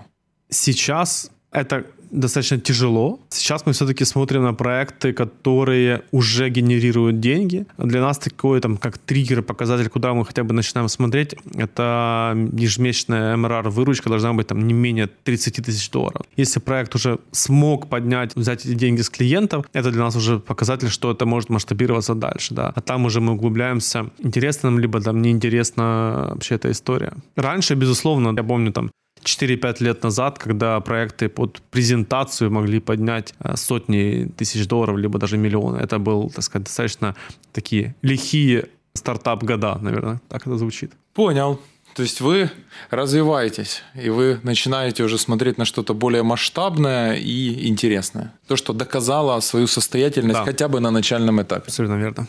Сейчас 0.48 1.30
это 1.50 1.84
достаточно 2.10 2.58
тяжело. 2.58 3.20
Сейчас 3.30 3.66
мы 3.66 3.72
все-таки 3.72 4.04
смотрим 4.04 4.42
на 4.42 4.54
проекты, 4.54 5.12
которые 5.12 6.02
уже 6.10 6.48
генерируют 6.50 7.20
деньги. 7.20 7.66
Для 7.78 8.00
нас 8.00 8.18
такой, 8.18 8.60
там, 8.60 8.76
как 8.76 8.98
триггер, 8.98 9.42
показатель, 9.42 9.88
куда 9.88 10.14
мы 10.14 10.24
хотя 10.24 10.44
бы 10.44 10.54
начинаем 10.54 10.88
смотреть, 10.88 11.34
это 11.54 12.36
ежемесячная 12.52 13.36
MRR 13.36 13.70
выручка 13.70 14.08
должна 14.08 14.32
быть 14.32 14.46
там 14.46 14.66
не 14.66 14.74
менее 14.74 15.08
30 15.24 15.64
тысяч 15.64 15.90
долларов. 15.90 16.22
Если 16.36 16.60
проект 16.60 16.94
уже 16.94 17.18
смог 17.32 17.88
поднять, 17.88 18.36
взять 18.36 18.64
эти 18.64 18.74
деньги 18.74 19.02
с 19.02 19.10
клиентов, 19.10 19.66
это 19.72 19.90
для 19.90 20.02
нас 20.02 20.16
уже 20.16 20.38
показатель, 20.38 20.88
что 20.88 21.10
это 21.10 21.26
может 21.26 21.50
масштабироваться 21.50 22.14
дальше, 22.14 22.54
да. 22.54 22.72
А 22.74 22.80
там 22.80 23.04
уже 23.04 23.20
мы 23.20 23.32
углубляемся, 23.32 24.10
интересно 24.18 24.70
нам, 24.70 24.78
либо 24.78 25.00
там 25.00 25.22
неинтересна 25.22 26.28
вообще 26.30 26.54
эта 26.54 26.70
история. 26.70 27.12
Раньше, 27.36 27.74
безусловно, 27.74 28.34
я 28.36 28.42
помню 28.42 28.72
там 28.72 28.90
4-5 29.22 29.82
лет 29.82 30.02
назад, 30.02 30.38
когда 30.38 30.80
проекты 30.80 31.28
под 31.28 31.60
презентацию 31.70 32.50
могли 32.50 32.80
поднять 32.80 33.34
э, 33.40 33.56
сотни 33.56 34.30
тысяч 34.36 34.66
долларов, 34.66 34.96
либо 34.96 35.18
даже 35.18 35.36
миллионы. 35.36 35.78
Это 35.78 35.98
был, 35.98 36.30
так 36.30 36.44
сказать, 36.44 36.66
достаточно 36.66 37.14
такие 37.52 37.94
лихие 38.02 38.68
стартап-года, 38.94 39.78
наверное, 39.80 40.20
так 40.28 40.46
это 40.46 40.56
звучит. 40.58 40.92
Понял. 41.14 41.60
То 41.94 42.02
есть 42.02 42.20
вы 42.20 42.50
развиваетесь, 42.90 43.82
и 43.94 44.08
вы 44.08 44.38
начинаете 44.44 45.02
уже 45.02 45.18
смотреть 45.18 45.58
на 45.58 45.64
что-то 45.64 45.94
более 45.94 46.22
масштабное 46.22 47.16
и 47.16 47.66
интересное. 47.66 48.32
То, 48.46 48.56
что 48.56 48.72
доказало 48.72 49.40
свою 49.40 49.66
состоятельность 49.66 50.38
да. 50.38 50.44
хотя 50.44 50.68
бы 50.68 50.80
на 50.80 50.90
начальном 50.90 51.42
этапе. 51.42 51.64
Абсолютно 51.66 51.96
верно. 51.96 52.28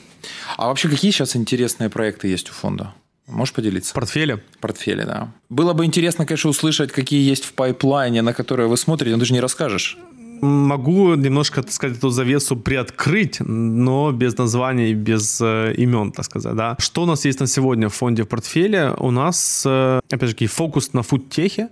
А 0.57 0.67
вообще 0.67 0.89
какие 0.89 1.11
сейчас 1.11 1.35
интересные 1.35 1.89
проекты 1.89 2.27
есть 2.27 2.49
у 2.49 2.53
фонда? 2.53 2.93
Можешь 3.29 3.53
поделиться? 3.53 3.93
Портфеле? 3.93 4.43
Портфеле, 4.59 5.05
да. 5.05 5.31
Было 5.49 5.73
бы 5.73 5.85
интересно, 5.85 6.25
конечно, 6.25 6.49
услышать, 6.49 6.91
какие 6.91 7.29
есть 7.29 7.45
в 7.45 7.53
пайплайне, 7.53 8.21
на 8.21 8.33
которые 8.33 8.67
вы 8.67 8.77
смотрите, 8.77 9.15
но 9.15 9.19
ты 9.19 9.25
же 9.25 9.33
не 9.33 9.41
расскажешь. 9.41 9.97
Могу 10.41 11.15
немножко, 11.15 11.61
так 11.61 11.71
сказать, 11.71 11.97
эту 11.97 12.09
завесу 12.09 12.55
приоткрыть, 12.55 13.39
но 13.41 14.11
без 14.11 14.37
названий, 14.37 14.93
без 14.93 15.41
э, 15.41 15.73
имен, 15.77 16.11
так 16.11 16.25
сказать, 16.25 16.55
да. 16.55 16.75
Что 16.79 17.03
у 17.03 17.05
нас 17.05 17.25
есть 17.25 17.39
на 17.39 17.47
сегодня 17.47 17.89
в 17.89 17.93
фонде 17.93 18.23
в 18.23 18.27
портфеле? 18.27 18.93
У 18.97 19.11
нас, 19.11 19.63
э, 19.65 19.99
опять 20.09 20.29
же, 20.29 20.47
фокус 20.47 20.93
на 20.93 21.03
фудтехе. 21.03 21.67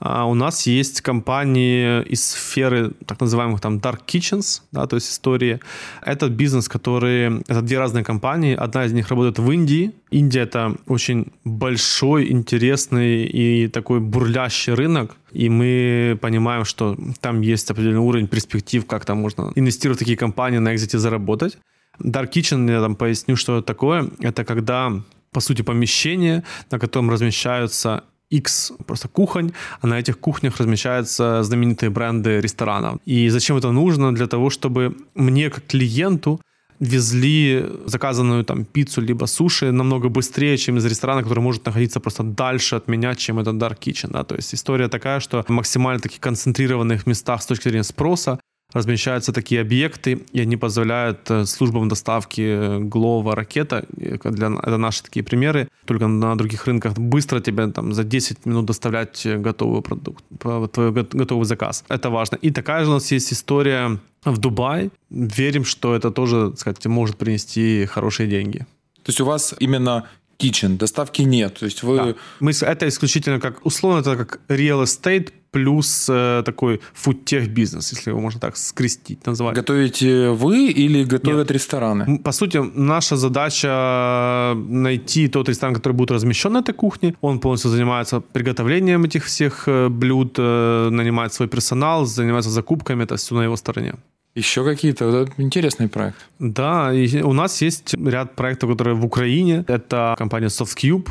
А 0.00 0.26
у 0.26 0.34
нас 0.34 0.66
есть 0.66 1.00
компании 1.00 2.02
из 2.02 2.22
сферы 2.30 2.92
так 3.06 3.20
называемых 3.20 3.60
там 3.60 3.78
dark 3.78 4.00
kitchens, 4.06 4.60
да, 4.72 4.86
то 4.86 4.96
есть 4.96 5.10
истории. 5.10 5.60
Это 6.02 6.28
бизнес, 6.28 6.68
который... 6.68 7.40
Это 7.48 7.62
две 7.62 7.78
разные 7.78 8.04
компании. 8.04 8.54
Одна 8.54 8.84
из 8.84 8.92
них 8.92 9.08
работает 9.08 9.38
в 9.38 9.50
Индии. 9.50 9.92
Индия— 10.10 10.40
это 10.42 10.76
очень 10.86 11.26
большой, 11.44 12.30
интересный 12.30 13.24
и 13.24 13.68
такой 13.68 14.00
бурлящий 14.00 14.74
рынок, 14.74 15.16
и 15.32 15.48
мы 15.48 16.18
понимаем, 16.20 16.64
что 16.64 16.96
там 17.20 17.40
есть 17.40 17.70
определенный 17.70 18.00
уровень 18.00 18.26
перспектив, 18.26 18.86
как 18.86 19.04
там 19.04 19.18
можно 19.18 19.52
инвестировать 19.54 19.98
в 19.98 20.00
такие 20.00 20.16
компании, 20.16 20.58
на 20.58 20.74
экзите 20.74 20.98
заработать. 20.98 21.58
Dark 21.98 22.32
Kitchen, 22.32 22.70
я 22.70 22.80
там 22.80 22.96
поясню, 22.96 23.36
что 23.36 23.58
это 23.58 23.66
такое. 23.66 24.08
Это 24.20 24.44
когда, 24.44 24.92
по 25.32 25.40
сути, 25.40 25.62
помещение, 25.62 26.42
на 26.70 26.78
котором 26.78 27.10
размещаются 27.10 28.04
X 28.30 28.72
просто 28.86 29.08
кухонь, 29.08 29.52
а 29.80 29.86
на 29.86 29.98
этих 29.98 30.18
кухнях 30.18 30.58
размещаются 30.58 31.42
знаменитые 31.42 31.90
бренды 31.90 32.40
ресторанов. 32.40 33.00
И 33.04 33.28
зачем 33.28 33.56
это 33.56 33.72
нужно? 33.72 34.14
Для 34.14 34.26
того, 34.26 34.50
чтобы 34.50 34.96
мне, 35.14 35.50
как 35.50 35.66
клиенту, 35.66 36.40
везли 36.80 37.66
заказанную 37.86 38.44
там 38.44 38.64
пиццу 38.64 39.02
либо 39.02 39.26
суши 39.26 39.70
намного 39.70 40.08
быстрее, 40.08 40.56
чем 40.56 40.78
из 40.78 40.86
ресторана, 40.86 41.22
который 41.22 41.40
может 41.40 41.66
находиться 41.66 42.00
просто 42.00 42.22
дальше 42.22 42.76
от 42.76 42.88
меня, 42.88 43.14
чем 43.14 43.38
этот 43.38 43.56
Dark 43.56 43.78
Kitchen. 43.78 44.10
Да? 44.12 44.24
То 44.24 44.34
есть 44.34 44.54
история 44.54 44.88
такая, 44.88 45.20
что 45.20 45.44
максимально 45.48 46.00
таких 46.00 46.20
концентрированных 46.20 47.06
местах 47.06 47.42
с 47.42 47.46
точки 47.46 47.68
зрения 47.68 47.84
спроса 47.84 48.40
размещаются 48.72 49.32
такие 49.32 49.60
объекты, 49.60 50.22
и 50.32 50.40
они 50.40 50.56
позволяют 50.56 51.30
э, 51.30 51.44
службам 51.44 51.88
доставки 51.88 52.78
Глова, 52.80 53.34
Ракета, 53.34 53.84
для, 53.90 54.48
это 54.48 54.76
наши 54.76 55.02
такие 55.02 55.22
примеры, 55.22 55.68
только 55.84 56.06
на 56.06 56.36
других 56.36 56.66
рынках 56.66 56.94
быстро 56.94 57.40
тебе 57.40 57.66
там 57.68 57.92
за 57.92 58.04
10 58.04 58.46
минут 58.46 58.66
доставлять 58.66 59.26
готовый 59.26 59.82
продукт, 59.82 60.24
твой 60.38 60.92
готовый 60.92 61.44
заказ. 61.44 61.84
Это 61.88 62.10
важно. 62.10 62.36
И 62.36 62.50
такая 62.50 62.84
же 62.84 62.90
у 62.90 62.94
нас 62.94 63.12
есть 63.12 63.32
история 63.32 63.98
в 64.24 64.38
Дубай. 64.38 64.90
Верим, 65.10 65.64
что 65.64 65.94
это 65.94 66.10
тоже, 66.10 66.50
так 66.50 66.58
сказать, 66.58 66.86
может 66.86 67.16
принести 67.16 67.86
хорошие 67.86 68.28
деньги. 68.28 68.66
То 69.02 69.10
есть 69.10 69.20
у 69.20 69.24
вас 69.24 69.54
именно 69.58 70.04
kitchen, 70.38 70.76
доставки 70.76 71.22
нет. 71.22 71.58
То 71.58 71.66
есть 71.66 71.82
вы... 71.82 71.96
Да. 71.96 72.14
Мы, 72.40 72.52
это 72.52 72.88
исключительно 72.88 73.40
как, 73.40 73.64
условно, 73.64 74.00
это 74.00 74.16
как 74.16 74.40
real 74.48 74.82
estate 74.82 75.32
плюс 75.50 76.08
э, 76.08 76.42
такой 76.44 76.80
фудтех 76.94 77.48
бизнес, 77.48 77.92
если 77.92 78.10
его 78.10 78.20
можно 78.20 78.40
так 78.40 78.56
скрестить, 78.56 79.26
назвать. 79.26 79.56
Готовите 79.56 80.30
вы 80.30 80.70
или 80.70 81.04
готовят 81.04 81.48
Нет. 81.48 81.50
рестораны? 81.50 82.18
По 82.18 82.32
сути, 82.32 82.58
наша 82.74 83.16
задача 83.16 84.54
найти 84.68 85.28
тот 85.28 85.48
ресторан, 85.48 85.74
который 85.74 85.92
будет 85.92 86.10
размещен 86.10 86.52
на 86.52 86.58
этой 86.58 86.74
кухне. 86.74 87.14
Он 87.20 87.40
полностью 87.40 87.70
занимается 87.70 88.20
приготовлением 88.20 89.04
этих 89.04 89.24
всех 89.24 89.68
э, 89.68 89.88
блюд, 89.88 90.34
э, 90.38 90.88
нанимает 90.90 91.32
свой 91.32 91.48
персонал, 91.48 92.06
занимается 92.06 92.50
закупками, 92.50 93.04
это 93.04 93.16
все 93.16 93.34
на 93.34 93.42
его 93.42 93.56
стороне. 93.56 93.94
Еще 94.36 94.64
какие-то 94.64 95.10
вот 95.10 95.30
интересный 95.38 95.88
проект. 95.88 96.16
Да, 96.38 96.92
и 96.92 97.22
у 97.22 97.32
нас 97.32 97.62
есть 97.62 97.94
ряд 97.94 98.36
проектов, 98.36 98.70
которые 98.70 98.94
в 98.94 99.04
Украине. 99.04 99.64
Это 99.66 100.14
компания 100.16 100.46
SoftCube. 100.46 101.08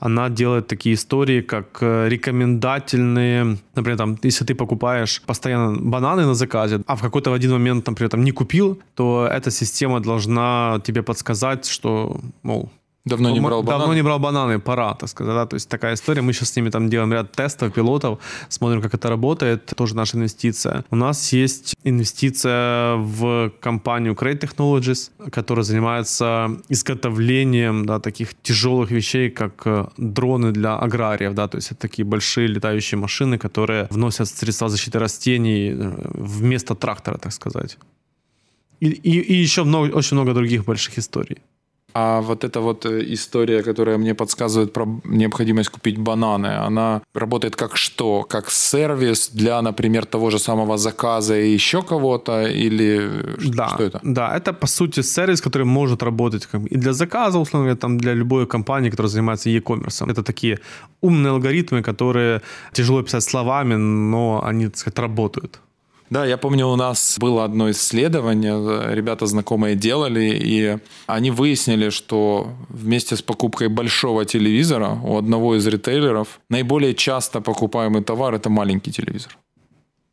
Она 0.00 0.30
делает 0.30 0.68
такие 0.68 0.94
истории, 0.94 1.42
как 1.42 1.78
э, 1.82 2.08
рекомендательные. 2.08 3.58
Например, 3.74 3.98
там, 3.98 4.18
если 4.22 4.46
ты 4.46 4.54
покупаешь 4.54 5.20
постоянно 5.26 5.78
бананы 5.78 6.24
на 6.24 6.34
заказе, 6.34 6.80
а 6.86 6.96
в 6.96 7.02
какой-то 7.02 7.30
в 7.30 7.34
один 7.34 7.52
момент, 7.52 7.86
например, 7.86 8.10
там, 8.10 8.24
не 8.24 8.32
купил, 8.32 8.80
то 8.94 9.28
эта 9.30 9.50
система 9.50 10.00
должна 10.00 10.80
тебе 10.82 11.02
подсказать, 11.02 11.66
что, 11.66 12.20
мол, 12.42 12.70
Давно 13.04 13.30
не 13.30 13.40
брал 13.40 13.62
бананы? 13.62 13.80
Давно 13.80 13.94
не 13.94 14.02
брал 14.02 14.18
бананы, 14.20 14.58
пора, 14.60 14.94
так 14.94 15.08
сказать. 15.08 15.34
Да? 15.34 15.46
То 15.46 15.54
есть 15.54 15.68
такая 15.68 15.94
история. 15.94 16.22
Мы 16.22 16.32
сейчас 16.32 16.50
с 16.50 16.56
ними 16.56 16.70
там 16.70 16.88
делаем 16.88 17.12
ряд 17.12 17.32
тестов, 17.32 17.72
пилотов, 17.72 18.20
смотрим, 18.48 18.80
как 18.80 18.94
это 18.94 19.08
работает. 19.08 19.66
Тоже 19.76 19.96
наша 19.96 20.16
инвестиция. 20.16 20.84
У 20.90 20.96
нас 20.96 21.32
есть 21.32 21.74
инвестиция 21.82 22.94
в 22.96 23.50
компанию 23.60 24.14
Crate 24.14 24.38
Technologies, 24.38 25.10
которая 25.32 25.64
занимается 25.64 26.50
изготовлением 26.68 27.86
да, 27.86 27.98
таких 27.98 28.40
тяжелых 28.40 28.92
вещей, 28.92 29.30
как 29.30 29.66
э, 29.66 29.86
дроны 29.96 30.52
для 30.52 30.76
аграриев. 30.76 31.34
Да? 31.34 31.48
То 31.48 31.56
есть 31.56 31.72
это 31.72 31.80
такие 31.80 32.04
большие 32.04 32.46
летающие 32.46 32.98
машины, 32.98 33.36
которые 33.36 33.88
вносят 33.90 34.28
средства 34.28 34.68
защиты 34.68 35.00
растений 35.00 35.72
э, 35.74 35.92
вместо 36.14 36.76
трактора, 36.76 37.18
так 37.18 37.32
сказать. 37.32 37.78
И, 38.78 38.86
и, 38.86 39.20
и 39.20 39.34
еще 39.34 39.64
много, 39.64 39.92
очень 39.92 40.16
много 40.16 40.34
других 40.34 40.64
больших 40.64 40.98
историй. 40.98 41.38
А 41.94 42.20
вот 42.20 42.44
эта 42.44 42.60
вот 42.60 42.86
э, 42.86 43.12
история, 43.14 43.62
которая 43.62 43.98
мне 43.98 44.14
подсказывает 44.14 44.72
про 44.72 44.86
необходимость 45.04 45.70
купить 45.70 45.98
бананы, 45.98 46.66
она 46.66 47.02
работает 47.14 47.56
как 47.56 47.76
что? 47.76 48.22
Как 48.22 48.50
сервис 48.50 49.30
для, 49.34 49.62
например, 49.62 50.06
того 50.06 50.30
же 50.30 50.38
самого 50.38 50.78
заказа 50.78 51.38
и 51.38 51.54
еще 51.54 51.82
кого-то? 51.82 52.42
Или 52.42 53.10
да, 53.56 53.68
что 53.68 53.84
это? 53.84 54.00
Да, 54.02 54.36
это 54.36 54.52
по 54.52 54.66
сути 54.66 55.02
сервис, 55.02 55.40
который 55.40 55.66
может 55.66 56.02
работать 56.02 56.46
как 56.46 56.62
и 56.66 56.76
для 56.76 56.92
заказа, 56.92 57.38
условно 57.38 57.66
говоря, 57.66 57.80
там, 57.80 57.98
для 57.98 58.14
любой 58.14 58.46
компании, 58.46 58.90
которая 58.90 59.10
занимается 59.10 59.50
e-commerce. 59.50 60.10
Это 60.10 60.22
такие 60.22 60.58
умные 61.00 61.30
алгоритмы, 61.30 61.82
которые 61.82 62.40
тяжело 62.72 63.02
писать 63.02 63.22
словами, 63.22 63.76
но 63.76 64.42
они, 64.44 64.66
так 64.66 64.76
сказать, 64.76 64.98
работают. 64.98 65.60
Да, 66.12 66.26
я 66.26 66.36
помню, 66.36 66.66
у 66.68 66.76
нас 66.76 67.16
было 67.18 67.44
одно 67.44 67.70
исследование, 67.70 68.94
ребята 68.94 69.24
знакомые 69.24 69.76
делали, 69.76 70.38
и 70.44 70.78
они 71.06 71.30
выяснили, 71.30 71.88
что 71.88 72.48
вместе 72.68 73.16
с 73.16 73.22
покупкой 73.22 73.68
большого 73.68 74.26
телевизора 74.26 74.98
у 75.04 75.16
одного 75.16 75.56
из 75.56 75.66
ритейлеров 75.66 76.40
наиболее 76.50 76.94
часто 76.94 77.40
покупаемый 77.40 78.02
товар– 78.02 78.34
это 78.38 78.50
маленький 78.50 78.92
телевизор. 78.92 79.38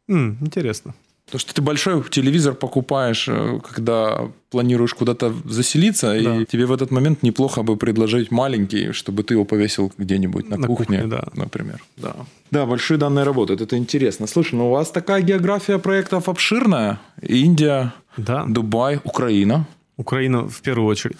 Mm, 0.09 0.37
интересно. 0.39 0.93
Потому 1.29 1.39
что 1.41 1.53
ты 1.53 1.61
большой 1.61 2.03
телевизор 2.09 2.55
покупаешь, 2.55 3.27
э, 3.27 3.59
когда 3.71 4.29
планируешь 4.49 4.95
куда-то 4.95 5.31
заселиться, 5.45 6.07
да. 6.07 6.41
и 6.41 6.45
тебе 6.45 6.65
в 6.65 6.71
этот 6.71 6.89
момент 6.89 7.21
неплохо 7.21 7.61
бы 7.61 7.77
предложить 7.77 8.31
маленький, 8.31 8.93
чтобы 8.93 9.21
ты 9.23 9.35
его 9.35 9.45
повесил 9.45 9.91
где-нибудь 9.97 10.49
на, 10.49 10.57
на 10.57 10.67
кухне, 10.67 10.85
кухне 10.85 11.07
да. 11.07 11.23
например. 11.35 11.83
Да. 11.97 12.15
да, 12.51 12.65
большие 12.65 12.97
данные 12.97 13.25
работают, 13.25 13.61
это 13.61 13.77
интересно. 13.77 14.27
Слушай, 14.27 14.55
ну 14.55 14.69
у 14.69 14.71
вас 14.71 14.89
такая 14.89 15.21
география 15.21 15.77
проектов 15.77 16.29
обширная. 16.29 16.99
Индия, 17.21 17.93
да. 18.17 18.45
Дубай, 18.47 18.99
Украина. 19.03 19.67
Украина 19.97 20.47
в 20.47 20.61
первую 20.61 20.87
очередь. 20.87 21.17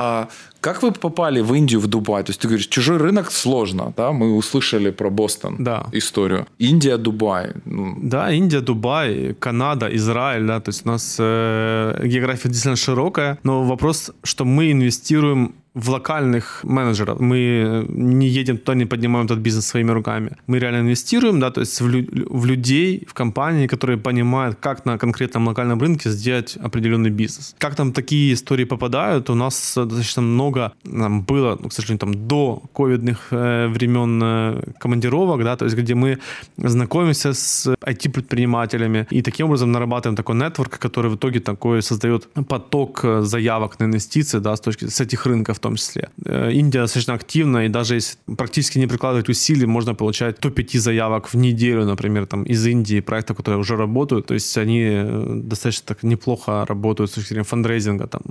А 0.00 0.28
как 0.60 0.82
вы 0.82 0.92
попали 0.92 1.40
в 1.40 1.52
Индию, 1.54 1.80
в 1.80 1.88
Дубай? 1.88 2.22
То 2.22 2.30
есть 2.30 2.40
ты 2.40 2.46
говоришь, 2.46 2.68
чужой 2.68 2.98
рынок 2.98 3.32
сложно, 3.32 3.92
да? 3.96 4.12
Мы 4.12 4.36
услышали 4.36 4.90
про 4.90 5.10
Бостон 5.10 5.56
да. 5.58 5.86
историю. 5.92 6.46
Индия, 6.58 6.96
Дубай. 6.98 7.52
Ну. 7.64 7.96
Да, 8.00 8.30
Индия, 8.30 8.60
Дубай, 8.60 9.34
Канада, 9.40 9.88
Израиль, 9.96 10.46
да. 10.46 10.60
То 10.60 10.68
есть 10.68 10.86
у 10.86 10.88
нас 10.88 11.16
э, 11.18 12.00
география 12.04 12.48
действительно 12.48 12.76
широкая, 12.76 13.38
но 13.42 13.64
вопрос, 13.64 14.12
что 14.22 14.44
мы 14.44 14.70
инвестируем 14.70 15.56
в 15.78 15.90
локальных 15.90 16.64
менеджеров. 16.64 17.20
Мы 17.20 17.86
не 17.88 18.26
едем 18.26 18.58
туда, 18.58 18.74
не 18.74 18.86
поднимаем 18.86 19.26
этот 19.26 19.38
бизнес 19.38 19.66
своими 19.66 19.92
руками. 19.92 20.30
Мы 20.48 20.58
реально 20.58 20.80
инвестируем, 20.80 21.40
да, 21.40 21.50
то 21.50 21.60
есть 21.60 21.80
в, 21.80 21.88
лю- 21.88 22.08
в 22.30 22.46
людей, 22.46 23.06
в 23.06 23.14
компании, 23.14 23.66
которые 23.66 23.96
понимают, 23.98 24.56
как 24.60 24.86
на 24.86 24.98
конкретном 24.98 25.46
локальном 25.46 25.80
рынке 25.80 26.10
сделать 26.10 26.58
определенный 26.64 27.10
бизнес. 27.10 27.54
Как 27.58 27.74
там 27.74 27.92
такие 27.92 28.32
истории 28.32 28.64
попадают? 28.64 29.30
У 29.30 29.34
нас 29.34 29.74
достаточно 29.76 30.22
много 30.22 30.72
нам 30.84 31.22
было, 31.22 31.58
ну, 31.60 31.68
к 31.68 31.72
сожалению, 31.72 31.98
там 31.98 32.28
до 32.28 32.62
ковидных 32.74 33.28
э, 33.30 33.68
времен 33.68 34.20
э, 34.22 34.62
командировок, 34.80 35.44
да, 35.44 35.56
то 35.56 35.64
есть 35.64 35.76
где 35.76 35.94
мы 35.94 36.18
знакомимся 36.56 37.32
с 37.32 37.74
IT-предпринимателями 37.86 39.06
и 39.10 39.22
таким 39.22 39.46
образом 39.46 39.72
нарабатываем 39.72 40.16
такой 40.16 40.34
нетворк, 40.34 40.78
который 40.78 41.10
в 41.10 41.14
итоге 41.14 41.40
такой 41.40 41.82
создает 41.82 42.28
поток 42.48 43.04
э, 43.04 43.22
заявок 43.22 43.78
на 43.80 43.84
инвестиции, 43.84 44.40
да, 44.40 44.56
с 44.56 44.60
точки 44.60 44.88
с 44.88 45.00
этих 45.00 45.26
рынков 45.26 45.58
том 45.68 45.76
числе. 45.76 46.08
Э, 46.24 46.52
Индия 46.52 46.80
достаточно 46.80 47.14
активна, 47.14 47.66
и 47.66 47.68
даже 47.68 47.94
если 47.94 48.18
практически 48.36 48.78
не 48.78 48.86
прикладывать 48.86 49.28
усилий, 49.28 49.66
можно 49.66 49.94
получать 49.94 50.38
топ-5 50.38 50.78
заявок 50.78 51.28
в 51.28 51.36
неделю, 51.36 51.84
например, 51.84 52.26
там, 52.26 52.44
из 52.44 52.66
Индии, 52.66 53.00
проектов, 53.00 53.36
которые 53.36 53.58
уже 53.58 53.76
работают. 53.76 54.26
То 54.26 54.34
есть 54.34 54.58
они 54.58 54.82
э, 54.82 55.40
достаточно 55.44 55.86
так 55.86 56.02
неплохо 56.02 56.64
работают 56.68 57.10
с 57.10 57.14
точки 57.14 57.28
зрения 57.28 57.44
фандрейзинга 57.44 58.06
там, 58.06 58.22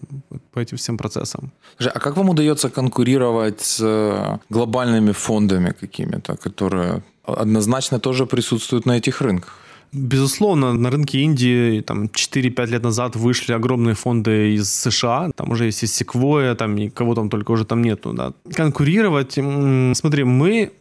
по 0.52 0.60
этим 0.60 0.78
всем 0.78 0.98
процессам. 0.98 1.52
А 1.80 2.00
как 2.00 2.18
вам 2.18 2.30
удается 2.30 2.70
конкурировать 2.70 3.62
с 3.62 3.80
э, 3.82 4.38
глобальными 4.50 5.12
фондами 5.12 5.74
какими-то, 5.80 6.36
которые 6.38 7.02
однозначно 7.24 8.00
тоже 8.00 8.26
присутствуют 8.26 8.86
на 8.86 8.98
этих 8.98 9.22
рынках? 9.22 9.67
Безусловно, 9.94 10.74
на 10.74 10.90
рынке 10.90 11.20
Индии 11.20 11.82
там 11.82 12.06
4-5 12.06 12.68
лет 12.68 12.84
назад 12.84 13.16
вышли 13.16 13.54
огромные 13.54 13.96
фонды 13.96 14.56
из 14.56 14.72
США, 14.74 15.32
там 15.36 15.52
уже 15.52 15.66
есть 15.66 15.84
и 15.84 15.86
Sequoia, 15.86 16.56
там 16.56 16.78
и 16.78 16.90
кого 16.90 17.16
там 17.16 17.30
только 17.30 17.52
уже 17.52 17.66
там 17.66 17.82
нету, 17.82 18.14
да. 18.14 18.34
Конкурировать, 18.54 19.34
смотри, 19.98 20.24
мы 20.24 20.72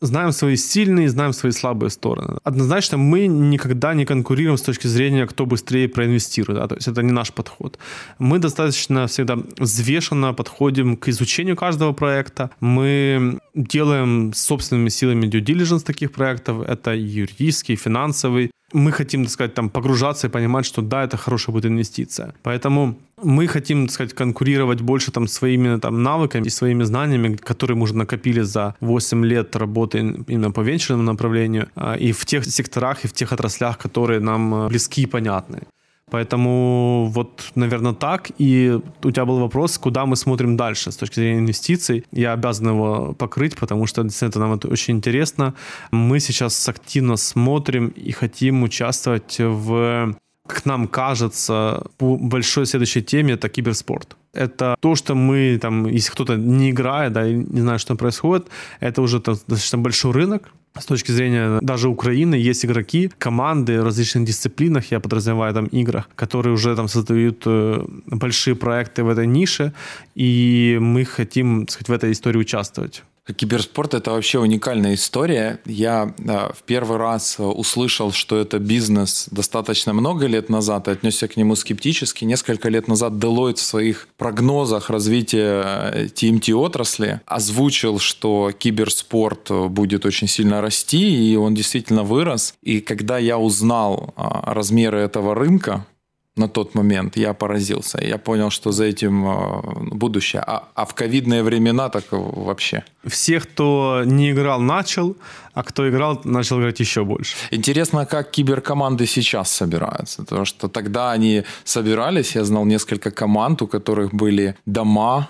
знаем 0.00 0.32
свои 0.32 0.56
сильные, 0.56 1.08
знаем 1.08 1.32
свои 1.32 1.52
слабые 1.52 1.90
стороны. 1.90 2.38
Однозначно 2.44 2.98
мы 2.98 3.26
никогда 3.26 3.94
не 3.94 4.04
конкурируем 4.04 4.56
с 4.56 4.62
точки 4.62 4.86
зрения, 4.86 5.26
кто 5.26 5.46
быстрее 5.46 5.88
проинвестирует. 5.88 6.60
Да? 6.60 6.68
То 6.68 6.74
есть 6.74 6.88
это 6.88 7.02
не 7.02 7.12
наш 7.12 7.32
подход. 7.32 7.78
Мы 8.18 8.38
достаточно 8.38 9.06
всегда 9.06 9.36
взвешенно 9.58 10.34
подходим 10.34 10.96
к 10.96 11.08
изучению 11.08 11.56
каждого 11.56 11.92
проекта. 11.92 12.50
Мы 12.60 13.38
делаем 13.54 14.32
собственными 14.34 14.90
силами 14.90 15.26
due 15.26 15.44
diligence 15.44 15.84
таких 15.84 16.12
проектов. 16.12 16.62
Это 16.68 16.94
юридический, 16.94 17.76
финансовый 17.76 18.50
мы 18.74 18.92
хотим, 18.92 19.24
так 19.24 19.32
сказать, 19.32 19.54
там 19.54 19.70
погружаться 19.70 20.26
и 20.26 20.30
понимать, 20.30 20.66
что 20.66 20.82
да, 20.82 21.04
это 21.04 21.16
хорошая 21.16 21.54
будет 21.54 21.66
инвестиция. 21.66 22.34
Поэтому 22.42 22.98
мы 23.22 23.46
хотим, 23.46 23.86
так 23.86 23.94
сказать, 23.94 24.14
конкурировать 24.14 24.80
больше 24.80 25.12
там 25.12 25.28
своими 25.28 25.78
там 25.78 26.02
навыками 26.02 26.46
и 26.46 26.50
своими 26.50 26.84
знаниями, 26.84 27.36
которые 27.36 27.76
мы 27.76 27.84
уже 27.84 27.94
накопили 27.94 28.42
за 28.42 28.74
8 28.80 29.24
лет 29.24 29.56
работы 29.56 29.98
именно 30.28 30.50
по 30.50 30.60
венчурному 30.60 31.04
направлению 31.04 31.68
а, 31.76 31.94
и 31.94 32.12
в 32.12 32.26
тех 32.26 32.44
секторах 32.44 33.04
и 33.04 33.08
в 33.08 33.12
тех 33.12 33.32
отраслях, 33.32 33.78
которые 33.78 34.20
нам 34.20 34.54
э, 34.54 34.68
близки 34.68 35.02
и 35.02 35.06
понятны. 35.06 35.62
Поэтому 36.10 37.10
вот, 37.12 37.50
наверное, 37.54 37.92
так. 37.92 38.30
И 38.38 38.78
у 39.02 39.10
тебя 39.10 39.24
был 39.24 39.38
вопрос, 39.40 39.78
куда 39.78 40.06
мы 40.06 40.16
смотрим 40.16 40.56
дальше 40.56 40.92
с 40.92 40.96
точки 40.96 41.16
зрения 41.16 41.38
инвестиций. 41.40 42.04
Я 42.12 42.32
обязан 42.32 42.68
его 42.68 43.14
покрыть, 43.14 43.56
потому 43.56 43.86
что 43.86 44.02
действительно 44.02 44.46
нам 44.46 44.56
это 44.56 44.68
очень 44.68 44.96
интересно. 44.96 45.54
Мы 45.90 46.20
сейчас 46.20 46.68
активно 46.68 47.16
смотрим 47.16 47.88
и 47.88 48.12
хотим 48.12 48.62
участвовать 48.62 49.36
в 49.38 50.14
как 50.46 50.66
нам 50.66 50.88
кажется, 50.88 51.82
по 51.96 52.16
большой 52.16 52.66
следующей 52.66 53.02
теме 53.02 53.34
это 53.34 53.48
киберспорт. 53.48 54.16
Это 54.32 54.76
то, 54.80 54.94
что 54.94 55.14
мы 55.14 55.58
там, 55.60 55.86
если 55.86 56.10
кто-то 56.10 56.36
не 56.36 56.70
играет, 56.70 57.12
да, 57.12 57.30
не 57.30 57.60
знает, 57.60 57.80
что 57.80 57.96
происходит, 57.96 58.48
это 58.80 59.02
уже 59.02 59.20
достаточно 59.20 59.78
большой 59.78 60.12
рынок, 60.12 60.52
с 60.78 60.86
точки 60.86 61.12
зрения 61.12 61.60
даже 61.62 61.88
Украины 61.88 62.34
есть 62.34 62.64
игроки, 62.64 63.10
команды 63.18 63.80
в 63.80 63.84
различных 63.84 64.24
дисциплинах, 64.24 64.90
я 64.90 64.98
подразумеваю 64.98 65.54
там 65.54 65.66
играх, 65.66 66.08
которые 66.16 66.52
уже 66.52 66.74
там 66.74 66.88
создают 66.88 67.42
э, 67.46 67.84
большие 68.06 68.56
проекты 68.56 69.04
в 69.04 69.08
этой 69.08 69.26
нише, 69.26 69.72
и 70.16 70.78
мы 70.80 71.04
хотим, 71.04 71.66
так 71.66 71.70
сказать, 71.70 71.88
в 71.88 71.92
этой 71.92 72.12
истории 72.12 72.38
участвовать. 72.38 73.04
Киберспорт– 73.32 73.94
это 73.94 74.10
вообще 74.10 74.38
уникальная 74.38 74.94
история. 74.94 75.60
Я 75.64 76.14
да, 76.18 76.52
в 76.54 76.62
первый 76.64 76.98
раз 76.98 77.36
услышал, 77.38 78.12
что 78.12 78.36
это 78.36 78.58
бизнес 78.58 79.28
достаточно 79.30 79.94
много 79.94 80.26
лет 80.26 80.50
назад 80.50 80.88
и 80.88 80.90
отнесся 80.90 81.26
к 81.26 81.36
нему 81.36 81.56
скептически. 81.56 82.24
Несколько 82.24 82.68
лет 82.68 82.86
назад 82.86 83.14
Deloitte 83.14 83.56
в 83.56 83.60
своих 83.60 84.08
прогнозах 84.18 84.90
развития 84.90 86.08
TMT-отрасли 86.14 87.22
озвучил, 87.24 87.98
что 87.98 88.52
киберспорт 88.52 89.50
будет 89.70 90.04
очень 90.04 90.28
сильно 90.28 90.60
расти, 90.60 91.32
и 91.32 91.36
он 91.36 91.54
действительно 91.54 92.02
вырос. 92.02 92.54
И 92.62 92.80
когда 92.80 93.16
я 93.16 93.38
узнал 93.38 94.12
размеры 94.16 94.98
этого 94.98 95.34
рынка, 95.34 95.86
на 96.36 96.48
тот 96.48 96.74
момент. 96.74 97.16
Я 97.16 97.32
поразился. 97.32 97.98
Я 98.02 98.18
понял, 98.18 98.50
что 98.50 98.72
за 98.72 98.84
этим 98.84 99.24
э, 99.24 99.94
будущее. 99.94 100.42
А, 100.46 100.68
а 100.74 100.84
в 100.84 100.94
ковидные 100.94 101.42
времена 101.42 101.88
так 101.88 102.04
вообще. 102.10 102.82
Все, 103.06 103.38
кто 103.40 104.02
не 104.04 104.32
играл, 104.32 104.60
начал, 104.60 105.16
а 105.52 105.62
кто 105.62 105.88
играл, 105.88 106.20
начал 106.24 106.60
играть 106.60 106.80
еще 106.80 107.04
больше. 107.04 107.36
Интересно, 107.52 108.06
как 108.06 108.30
киберкоманды 108.30 109.06
сейчас 109.06 109.52
собираются. 109.52 110.22
Потому 110.22 110.44
что 110.44 110.68
тогда 110.68 111.12
они 111.12 111.44
собирались, 111.64 112.34
я 112.34 112.44
знал 112.44 112.64
несколько 112.64 113.10
команд, 113.10 113.62
у 113.62 113.68
которых 113.68 114.12
были 114.12 114.56
дома, 114.66 115.28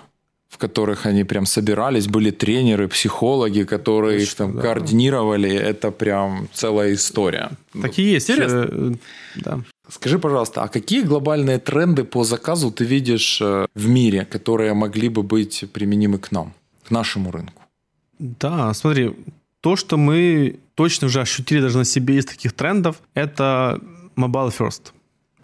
в 0.49 0.57
которых 0.57 1.05
они 1.05 1.23
прям 1.23 1.45
собирались, 1.45 2.07
были 2.07 2.31
тренеры, 2.31 2.87
психологи, 2.87 3.63
которые 3.63 4.23
их 4.23 4.33
там 4.33 4.55
да. 4.55 4.61
координировали. 4.61 5.51
Это 5.51 5.91
прям 5.91 6.47
целая 6.53 6.93
история. 6.93 7.51
Такие 7.81 8.13
есть. 8.13 8.29
Интересно. 8.29 8.67
Э, 8.71 8.93
да. 9.35 9.59
Скажи, 9.89 10.19
пожалуйста, 10.19 10.63
а 10.63 10.67
какие 10.67 11.03
глобальные 11.03 11.59
тренды 11.59 12.03
по 12.03 12.23
заказу 12.23 12.71
ты 12.71 12.85
видишь 12.85 13.41
э, 13.41 13.67
в 13.75 13.87
мире, 13.87 14.25
которые 14.25 14.73
могли 14.73 15.09
бы 15.09 15.23
быть 15.23 15.65
применимы 15.73 16.17
к 16.17 16.31
нам, 16.31 16.53
к 16.87 16.91
нашему 16.91 17.31
рынку? 17.31 17.61
Да, 18.19 18.73
смотри, 18.73 19.15
то, 19.61 19.75
что 19.75 19.97
мы 19.97 20.59
точно 20.75 21.07
уже 21.07 21.21
ощутили 21.21 21.61
даже 21.61 21.77
на 21.77 21.85
себе 21.85 22.17
из 22.17 22.25
таких 22.25 22.53
трендов, 22.53 22.95
это 23.13 23.79
mobile 24.15 24.51
first. 24.57 24.91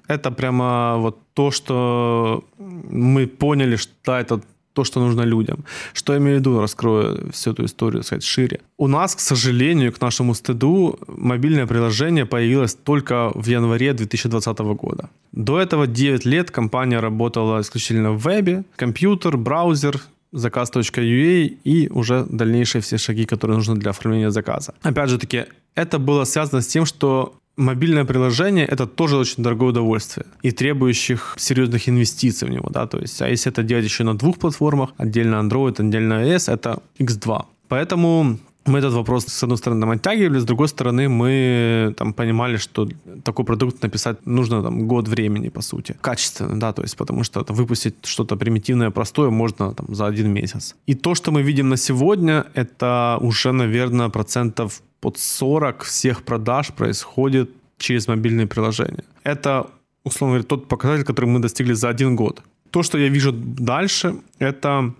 Это 0.07 0.31
прямо 0.31 0.97
вот 0.97 1.19
то, 1.33 1.51
что 1.51 2.43
мы 2.57 3.27
поняли, 3.27 3.75
что 3.77 4.13
это 4.13 4.41
то, 4.73 4.83
что 4.83 4.99
нужно 4.99 5.21
людям. 5.21 5.63
Что 5.93 6.13
я 6.13 6.19
имею 6.19 6.37
в 6.37 6.39
виду, 6.39 6.59
раскрою 6.59 7.31
всю 7.31 7.51
эту 7.51 7.65
историю, 7.65 8.03
сказать, 8.03 8.23
шире. 8.23 8.59
У 8.77 8.87
нас, 8.87 9.15
к 9.15 9.19
сожалению, 9.19 9.91
к 9.91 10.01
нашему 10.01 10.33
стыду, 10.33 10.99
мобильное 11.07 11.67
приложение 11.67 12.25
появилось 12.25 12.75
только 12.75 13.31
в 13.35 13.47
январе 13.47 13.93
2020 13.93 14.59
года. 14.59 15.09
До 15.31 15.59
этого 15.59 15.87
9 15.87 16.25
лет 16.25 16.51
компания 16.51 16.99
работала 16.99 17.59
исключительно 17.59 18.11
в 18.11 18.21
вебе, 18.21 18.63
компьютер, 18.75 19.37
браузер, 19.37 20.01
заказ.ua 20.31 21.57
и 21.63 21.89
уже 21.89 22.25
дальнейшие 22.29 22.81
все 22.81 22.97
шаги, 22.97 23.25
которые 23.25 23.57
нужны 23.57 23.75
для 23.75 23.91
оформления 23.91 24.31
заказа. 24.31 24.73
Опять 24.81 25.09
же 25.09 25.17
таки, 25.17 25.45
это 25.75 25.99
было 25.99 26.25
связано 26.25 26.61
с 26.61 26.67
тем, 26.67 26.85
что 26.85 27.35
мобильное 27.57 28.05
приложение 28.05 28.65
это 28.65 28.87
тоже 28.87 29.17
очень 29.17 29.43
дорогое 29.43 29.69
удовольствие 29.69 30.25
и 30.41 30.51
требующих 30.51 31.35
серьезных 31.37 31.89
инвестиций 31.89 32.47
в 32.47 32.51
него, 32.51 32.69
да, 32.69 32.87
то 32.87 32.99
есть, 32.99 33.21
а 33.21 33.27
если 33.27 33.51
это 33.51 33.63
делать 33.63 33.85
еще 33.85 34.03
на 34.03 34.17
двух 34.17 34.37
платформах, 34.37 34.91
отдельно 34.97 35.35
Android, 35.35 35.79
отдельно 35.79 36.25
iOS, 36.25 36.53
это 36.53 36.81
X2. 36.99 37.45
Поэтому 37.67 38.37
мы 38.65 38.79
этот 38.79 38.93
вопрос, 38.93 39.25
с 39.25 39.43
одной 39.43 39.57
стороны, 39.57 39.81
там, 39.81 39.89
оттягивали, 39.89 40.39
с 40.39 40.45
другой 40.45 40.67
стороны, 40.67 41.09
мы 41.09 41.93
там 41.97 42.13
понимали, 42.13 42.57
что 42.57 42.87
такой 43.23 43.45
продукт 43.45 43.83
написать 43.83 44.25
нужно 44.25 44.61
там 44.61 44.87
год 44.87 45.07
времени, 45.07 45.49
по 45.49 45.61
сути. 45.61 45.95
Качественно, 46.01 46.59
да, 46.59 46.71
то 46.71 46.83
есть 46.83 46.95
потому 46.95 47.23
что 47.23 47.41
это, 47.41 47.53
выпустить 47.53 47.95
что-то 48.03 48.35
примитивное, 48.37 48.91
простое 48.91 49.29
можно 49.29 49.73
там 49.73 49.95
за 49.95 50.05
один 50.05 50.31
месяц. 50.31 50.75
И 50.87 50.93
то, 50.93 51.15
что 51.15 51.31
мы 51.31 51.41
видим 51.41 51.69
на 51.69 51.77
сегодня, 51.77 52.45
это 52.53 53.17
уже, 53.21 53.51
наверное, 53.51 54.09
процентов 54.09 54.81
под 54.99 55.17
40 55.17 55.83
всех 55.83 56.21
продаж 56.23 56.67
происходит 56.67 57.49
через 57.77 58.07
мобильные 58.07 58.45
приложения. 58.45 59.03
Это, 59.23 59.65
условно 60.03 60.35
говоря, 60.35 60.47
тот 60.47 60.67
показатель, 60.67 61.03
который 61.03 61.25
мы 61.25 61.39
достигли 61.39 61.73
за 61.73 61.89
один 61.89 62.15
год. 62.15 62.41
То, 62.69 62.83
что 62.83 62.97
я 62.97 63.09
вижу 63.09 63.31
дальше, 63.31 64.15
это 64.39 64.93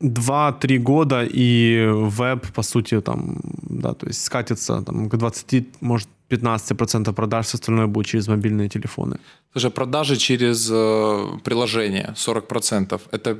2-3 0.00 0.78
года, 0.78 1.24
и 1.34 1.86
веб, 1.92 2.52
по 2.52 2.62
сути, 2.62 3.00
там, 3.00 3.40
да, 3.62 3.94
то 3.94 4.06
есть 4.06 4.24
скатится 4.24 4.82
там, 4.82 5.08
к 5.08 5.16
20, 5.16 5.80
может, 5.80 6.08
15% 6.30 7.12
продаж, 7.12 7.46
все 7.46 7.56
остальное 7.56 7.86
будет 7.86 8.06
через 8.06 8.28
мобильные 8.28 8.68
телефоны. 8.68 9.18
Слушай, 9.52 9.70
продажи 9.70 10.16
через 10.16 10.68
э, 10.70 11.38
приложение 11.42 12.14
40%, 12.16 13.00
это 13.12 13.38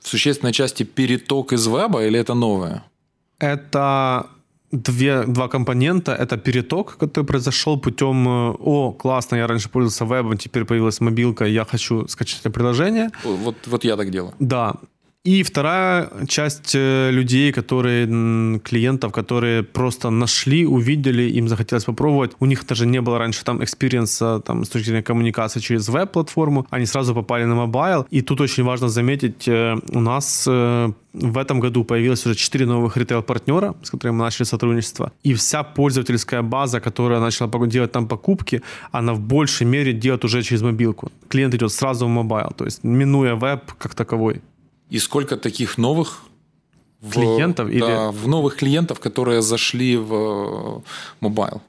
в 0.00 0.08
существенной 0.08 0.52
части 0.52 0.84
переток 0.84 1.52
из 1.52 1.66
веба 1.66 2.04
или 2.04 2.18
это 2.18 2.34
новое? 2.34 2.82
Это 3.38 4.26
две, 4.72 5.22
два 5.26 5.48
компонента. 5.48 6.12
Это 6.12 6.36
переток, 6.36 6.96
который 6.96 7.24
произошел 7.24 7.80
путем 7.80 8.28
э, 8.28 8.56
«О, 8.60 8.92
классно, 8.92 9.36
я 9.36 9.46
раньше 9.46 9.68
пользовался 9.68 10.04
вебом, 10.04 10.36
теперь 10.36 10.64
появилась 10.64 11.00
мобилка, 11.00 11.44
я 11.44 11.64
хочу 11.64 12.06
скачать 12.08 12.40
это 12.40 12.50
приложение». 12.50 13.10
Вот, 13.24 13.56
вот 13.66 13.84
я 13.84 13.96
так 13.96 14.10
делаю. 14.10 14.34
Да. 14.38 14.74
И 15.26 15.42
вторая 15.42 16.10
часть 16.28 16.74
э, 16.74 17.10
людей, 17.10 17.50
которые, 17.50 18.06
клиентов, 18.58 19.10
которые 19.10 19.62
просто 19.62 20.10
нашли, 20.10 20.66
увидели, 20.66 21.22
им 21.22 21.48
захотелось 21.48 21.84
попробовать. 21.84 22.32
У 22.40 22.46
них 22.46 22.66
даже 22.66 22.86
не 22.86 23.00
было 23.00 23.18
раньше 23.18 23.42
там 23.42 23.64
экспириенса 23.64 24.40
там, 24.40 24.64
с 24.64 24.68
точки 24.68 24.88
зрения 24.88 25.02
коммуникации 25.02 25.60
через 25.60 25.88
веб-платформу. 25.88 26.66
Они 26.68 26.84
сразу 26.84 27.14
попали 27.14 27.44
на 27.44 27.54
mobile. 27.54 28.06
И 28.10 28.20
тут 28.20 28.40
очень 28.40 28.64
важно 28.64 28.88
заметить, 28.88 29.48
э, 29.48 29.76
у 29.92 30.00
нас 30.00 30.44
э, 30.46 30.92
в 31.14 31.38
этом 31.38 31.60
году 31.60 31.84
появилось 31.84 32.26
уже 32.26 32.34
4 32.34 32.66
новых 32.66 32.98
ритейл-партнера, 32.98 33.74
с 33.82 33.90
которыми 33.90 34.16
мы 34.16 34.24
начали 34.24 34.44
сотрудничество. 34.44 35.10
И 35.22 35.32
вся 35.32 35.62
пользовательская 35.62 36.42
база, 36.42 36.80
которая 36.80 37.20
начала 37.20 37.50
делать 37.66 37.92
там 37.92 38.08
покупки, 38.08 38.60
она 38.92 39.14
в 39.14 39.20
большей 39.20 39.66
мере 39.66 39.94
делает 39.94 40.24
уже 40.24 40.42
через 40.42 40.62
мобилку. 40.62 41.10
Клиент 41.28 41.54
идет 41.54 41.72
сразу 41.72 42.06
в 42.06 42.10
mobile, 42.10 42.50
то 42.50 42.66
есть 42.66 42.84
минуя 42.84 43.36
веб 43.36 43.72
как 43.78 43.94
таковой. 43.94 44.42
И 44.90 44.98
сколько 44.98 45.36
таких 45.36 45.78
новых 45.78 46.20
в, 47.00 47.12
клиентов 47.12 47.68
да, 47.68 47.72
или 47.72 48.12
в 48.12 48.28
новых 48.28 48.56
клиентов, 48.56 49.00
которые 49.00 49.42
зашли 49.42 49.96
в 49.96 50.14
э, 50.14 50.80
mobile? 51.20 51.62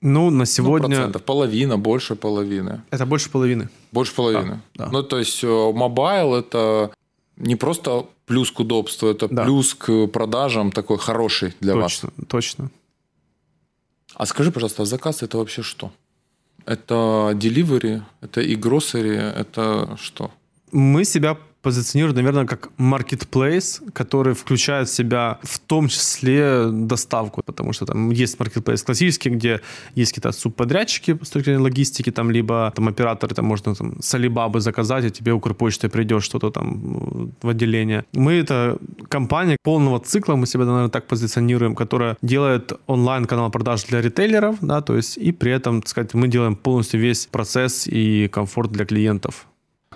Ну, 0.00 0.30
на 0.30 0.38
ну, 0.38 0.44
сегодня... 0.44 0.88
Ну, 0.88 0.94
процентов. 0.94 1.22
Половина, 1.22 1.78
больше 1.78 2.14
половины. 2.14 2.82
Это 2.90 3.06
больше 3.06 3.30
половины. 3.30 3.68
Больше 3.92 4.14
половины. 4.14 4.60
Да, 4.74 4.84
да. 4.84 4.90
Ну, 4.92 5.02
то 5.02 5.18
есть 5.18 5.42
э, 5.44 5.72
mobile – 5.74 6.36
это 6.36 6.90
не 7.36 7.56
просто 7.56 8.06
плюс 8.26 8.50
к 8.50 8.60
удобству, 8.60 9.08
это 9.08 9.28
да. 9.28 9.44
плюс 9.44 9.74
к 9.74 10.06
продажам 10.06 10.72
такой 10.72 10.98
хороший 10.98 11.54
для 11.60 11.72
точно, 11.72 12.10
вас. 12.16 12.26
Точно. 12.28 12.70
А 14.14 14.26
скажи, 14.26 14.50
пожалуйста, 14.52 14.82
а 14.82 14.86
заказ– 14.86 15.22
это 15.22 15.38
вообще 15.38 15.62
что? 15.62 15.90
Это 16.64 17.32
delivery, 17.34 18.02
это 18.20 18.40
и 18.40 18.56
grocery, 18.56 19.16
это 19.16 19.96
что? 20.00 20.30
Мы 20.72 21.04
себя 21.04 21.38
позиционирует, 21.66 22.16
наверное, 22.16 22.46
как 22.46 22.70
marketplace, 22.78 23.82
который 23.92 24.34
включает 24.34 24.88
в 24.88 24.94
себя 24.94 25.38
в 25.42 25.58
том 25.58 25.88
числе 25.88 26.70
доставку, 26.70 27.42
потому 27.44 27.72
что 27.72 27.86
там 27.86 28.12
есть 28.12 28.38
marketplace 28.38 28.84
классический, 28.86 29.30
где 29.30 29.60
есть 29.96 30.12
какие-то 30.12 30.30
субподрядчики 30.30 31.18
с 31.22 31.30
точки 31.30 31.46
зрения 31.46 31.62
логистики, 31.62 32.12
там 32.12 32.30
либо 32.30 32.72
там 32.76 32.86
операторы, 32.86 33.34
там 33.34 33.46
можно 33.46 33.74
там 33.74 34.00
с 34.00 34.14
Alibaba 34.14 34.60
заказать, 34.60 35.04
и 35.04 35.10
тебе 35.10 35.32
Укрпочтой 35.32 35.90
придет 35.90 36.22
что-то 36.22 36.50
там 36.50 37.32
в 37.42 37.48
отделение. 37.48 38.04
Мы 38.12 38.34
это 38.34 38.78
компания 39.08 39.56
полного 39.64 39.98
цикла, 39.98 40.36
мы 40.36 40.46
себя, 40.46 40.64
наверное, 40.66 40.88
так 40.88 41.08
позиционируем, 41.08 41.74
которая 41.74 42.16
делает 42.22 42.72
онлайн-канал 42.86 43.50
продаж 43.50 43.84
для 43.88 44.00
ритейлеров, 44.00 44.56
да, 44.60 44.80
то 44.80 44.96
есть 44.96 45.18
и 45.18 45.32
при 45.32 45.50
этом, 45.50 45.80
так 45.80 45.88
сказать, 45.88 46.14
мы 46.14 46.28
делаем 46.28 46.54
полностью 46.54 47.00
весь 47.00 47.26
процесс 47.26 47.88
и 47.88 48.28
комфорт 48.28 48.70
для 48.70 48.84
клиентов. 48.84 49.46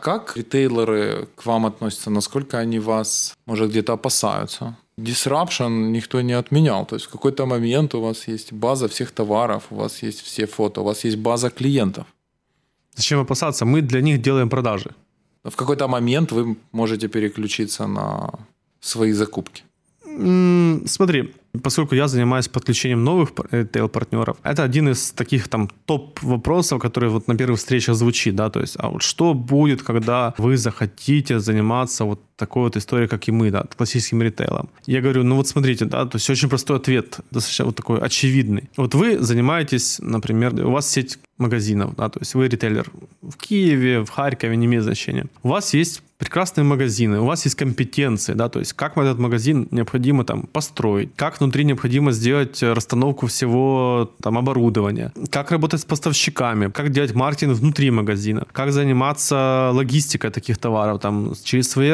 Как 0.00 0.36
ритейлеры 0.36 1.28
к 1.36 1.46
вам 1.46 1.66
относятся? 1.66 2.10
Насколько 2.10 2.58
они 2.58 2.78
вас, 2.78 3.34
может, 3.46 3.70
где-то 3.70 3.92
опасаются? 3.92 4.76
Disruption 4.98 5.90
никто 5.90 6.20
не 6.22 6.32
отменял. 6.32 6.86
То 6.86 6.96
есть 6.96 7.06
в 7.06 7.10
какой-то 7.10 7.46
момент 7.46 7.94
у 7.94 8.00
вас 8.00 8.28
есть 8.28 8.52
база 8.52 8.86
всех 8.86 9.10
товаров, 9.10 9.62
у 9.70 9.76
вас 9.76 10.02
есть 10.02 10.22
все 10.22 10.46
фото, 10.46 10.80
у 10.80 10.84
вас 10.84 11.04
есть 11.04 11.16
база 11.16 11.50
клиентов. 11.50 12.06
Зачем 12.96 13.20
опасаться? 13.20 13.64
Мы 13.64 13.82
для 13.82 14.00
них 14.00 14.20
делаем 14.20 14.48
продажи. 14.48 14.90
В 15.44 15.56
какой-то 15.56 15.88
момент 15.88 16.32
вы 16.32 16.56
можете 16.72 17.08
переключиться 17.08 17.86
на 17.86 18.30
свои 18.80 19.12
закупки. 19.12 19.62
Смотри, 20.86 21.34
поскольку 21.62 21.94
я 21.94 22.08
занимаюсь 22.08 22.48
подключением 22.48 23.04
новых 23.04 23.32
ритейл-партнеров, 23.50 24.36
это 24.42 24.62
один 24.62 24.88
из 24.88 25.12
таких 25.12 25.48
там 25.48 25.70
топ-вопросов, 25.86 26.80
который 26.80 27.08
вот 27.08 27.28
на 27.28 27.36
первых 27.36 27.58
встречах 27.58 27.94
звучит, 27.94 28.34
да, 28.34 28.50
то 28.50 28.60
есть, 28.60 28.76
а 28.78 28.88
вот 28.88 29.02
что 29.02 29.34
будет, 29.34 29.82
когда 29.82 30.34
вы 30.38 30.56
захотите 30.56 31.40
заниматься 31.40 32.04
вот 32.04 32.20
такой 32.36 32.64
вот 32.64 32.76
историей, 32.76 33.08
как 33.08 33.28
и 33.28 33.32
мы, 33.32 33.50
да, 33.50 33.64
классическим 33.76 34.22
ритейлом? 34.22 34.68
Я 34.86 35.00
говорю, 35.00 35.24
ну 35.24 35.36
вот 35.36 35.48
смотрите, 35.48 35.84
да, 35.84 36.04
то 36.04 36.16
есть 36.16 36.30
очень 36.30 36.48
простой 36.48 36.76
ответ, 36.76 37.20
достаточно 37.30 37.66
вот 37.66 37.76
такой 37.76 37.98
очевидный. 37.98 38.68
Вот 38.76 38.94
вы 38.94 39.18
занимаетесь, 39.18 39.98
например, 40.00 40.54
у 40.66 40.70
вас 40.70 40.90
сеть 40.90 41.18
магазинов, 41.38 41.94
да, 41.96 42.08
то 42.08 42.20
есть 42.20 42.34
вы 42.34 42.48
ритейлер 42.48 42.90
в 43.22 43.36
Киеве, 43.36 44.04
в 44.04 44.10
Харькове, 44.10 44.56
не 44.56 44.66
имеет 44.66 44.84
значения. 44.84 45.26
У 45.42 45.48
вас 45.48 45.74
есть 45.74 46.02
прекрасные 46.20 46.64
магазины, 46.64 47.18
у 47.18 47.24
вас 47.24 47.46
есть 47.46 47.56
компетенции, 47.56 48.34
да, 48.34 48.48
то 48.48 48.58
есть 48.58 48.74
как 48.74 48.96
этот 48.98 49.18
магазин 49.18 49.68
необходимо 49.70 50.24
там 50.24 50.42
построить, 50.42 51.08
как 51.16 51.40
внутри 51.40 51.64
необходимо 51.64 52.12
сделать 52.12 52.62
расстановку 52.62 53.26
всего 53.26 54.10
там 54.22 54.36
оборудования, 54.36 55.12
как 55.30 55.50
работать 55.50 55.80
с 55.80 55.84
поставщиками, 55.84 56.70
как 56.70 56.90
делать 56.90 57.14
маркетинг 57.14 57.56
внутри 57.56 57.90
магазина, 57.90 58.46
как 58.52 58.72
заниматься 58.72 59.70
логистикой 59.72 60.30
таких 60.30 60.58
товаров, 60.58 61.00
там 61.00 61.32
через 61.42 61.70
свои 61.70 61.90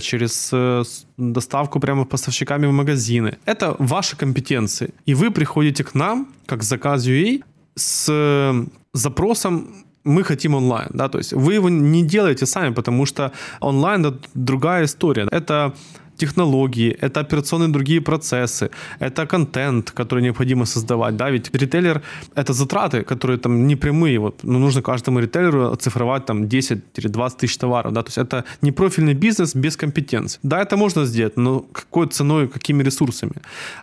через 0.00 0.50
э, 0.52 0.84
доставку 1.16 1.80
прямо 1.80 2.04
поставщиками 2.04 2.66
в 2.66 2.72
магазины. 2.72 3.38
Это 3.46 3.74
ваши 3.78 4.16
компетенции. 4.16 4.90
И 5.06 5.14
вы 5.14 5.30
приходите 5.30 5.84
к 5.84 5.94
нам, 5.94 6.28
как 6.46 6.62
заказ 6.62 7.06
UA, 7.06 7.42
с 7.76 8.66
запросом 8.92 9.84
мы 10.04 10.24
хотим 10.24 10.54
онлайн, 10.54 10.88
да, 10.94 11.08
то 11.08 11.18
есть 11.18 11.32
вы 11.32 11.54
его 11.54 11.68
не 11.68 12.02
делаете 12.02 12.46
сами, 12.46 12.74
потому 12.74 13.06
что 13.06 13.32
онлайн 13.60 14.06
это 14.06 14.18
другая 14.34 14.84
история. 14.84 15.28
Это 15.30 15.74
технологии, 16.20 16.96
это 17.02 17.20
операционные 17.20 17.68
другие 17.68 18.00
процессы, 18.00 18.70
это 19.00 19.26
контент, 19.26 19.90
который 19.90 20.22
необходимо 20.22 20.66
создавать, 20.66 21.16
да, 21.16 21.30
ведь 21.30 21.50
ритейлер— 21.54 22.02
это 22.34 22.52
затраты, 22.52 23.02
которые 23.02 23.38
там 23.38 23.66
не 23.66 23.76
прямые, 23.76 24.18
вот, 24.18 24.44
ну, 24.44 24.58
нужно 24.58 24.82
каждому 24.82 25.20
ритейлеру 25.20 25.72
оцифровать 25.72 26.26
там 26.26 26.44
10-20 26.44 27.36
тысяч 27.38 27.58
товаров, 27.58 27.92
да, 27.92 28.02
то 28.02 28.08
есть 28.08 28.18
это 28.18 28.44
не 28.62 28.72
профильный 28.72 29.14
бизнес 29.14 29.54
без 29.54 29.76
компетенций. 29.76 30.40
Да, 30.42 30.60
это 30.62 30.76
можно 30.76 31.06
сделать, 31.06 31.36
но 31.36 31.60
какой 31.60 32.06
ценой, 32.06 32.48
какими 32.48 32.82
ресурсами, 32.82 33.32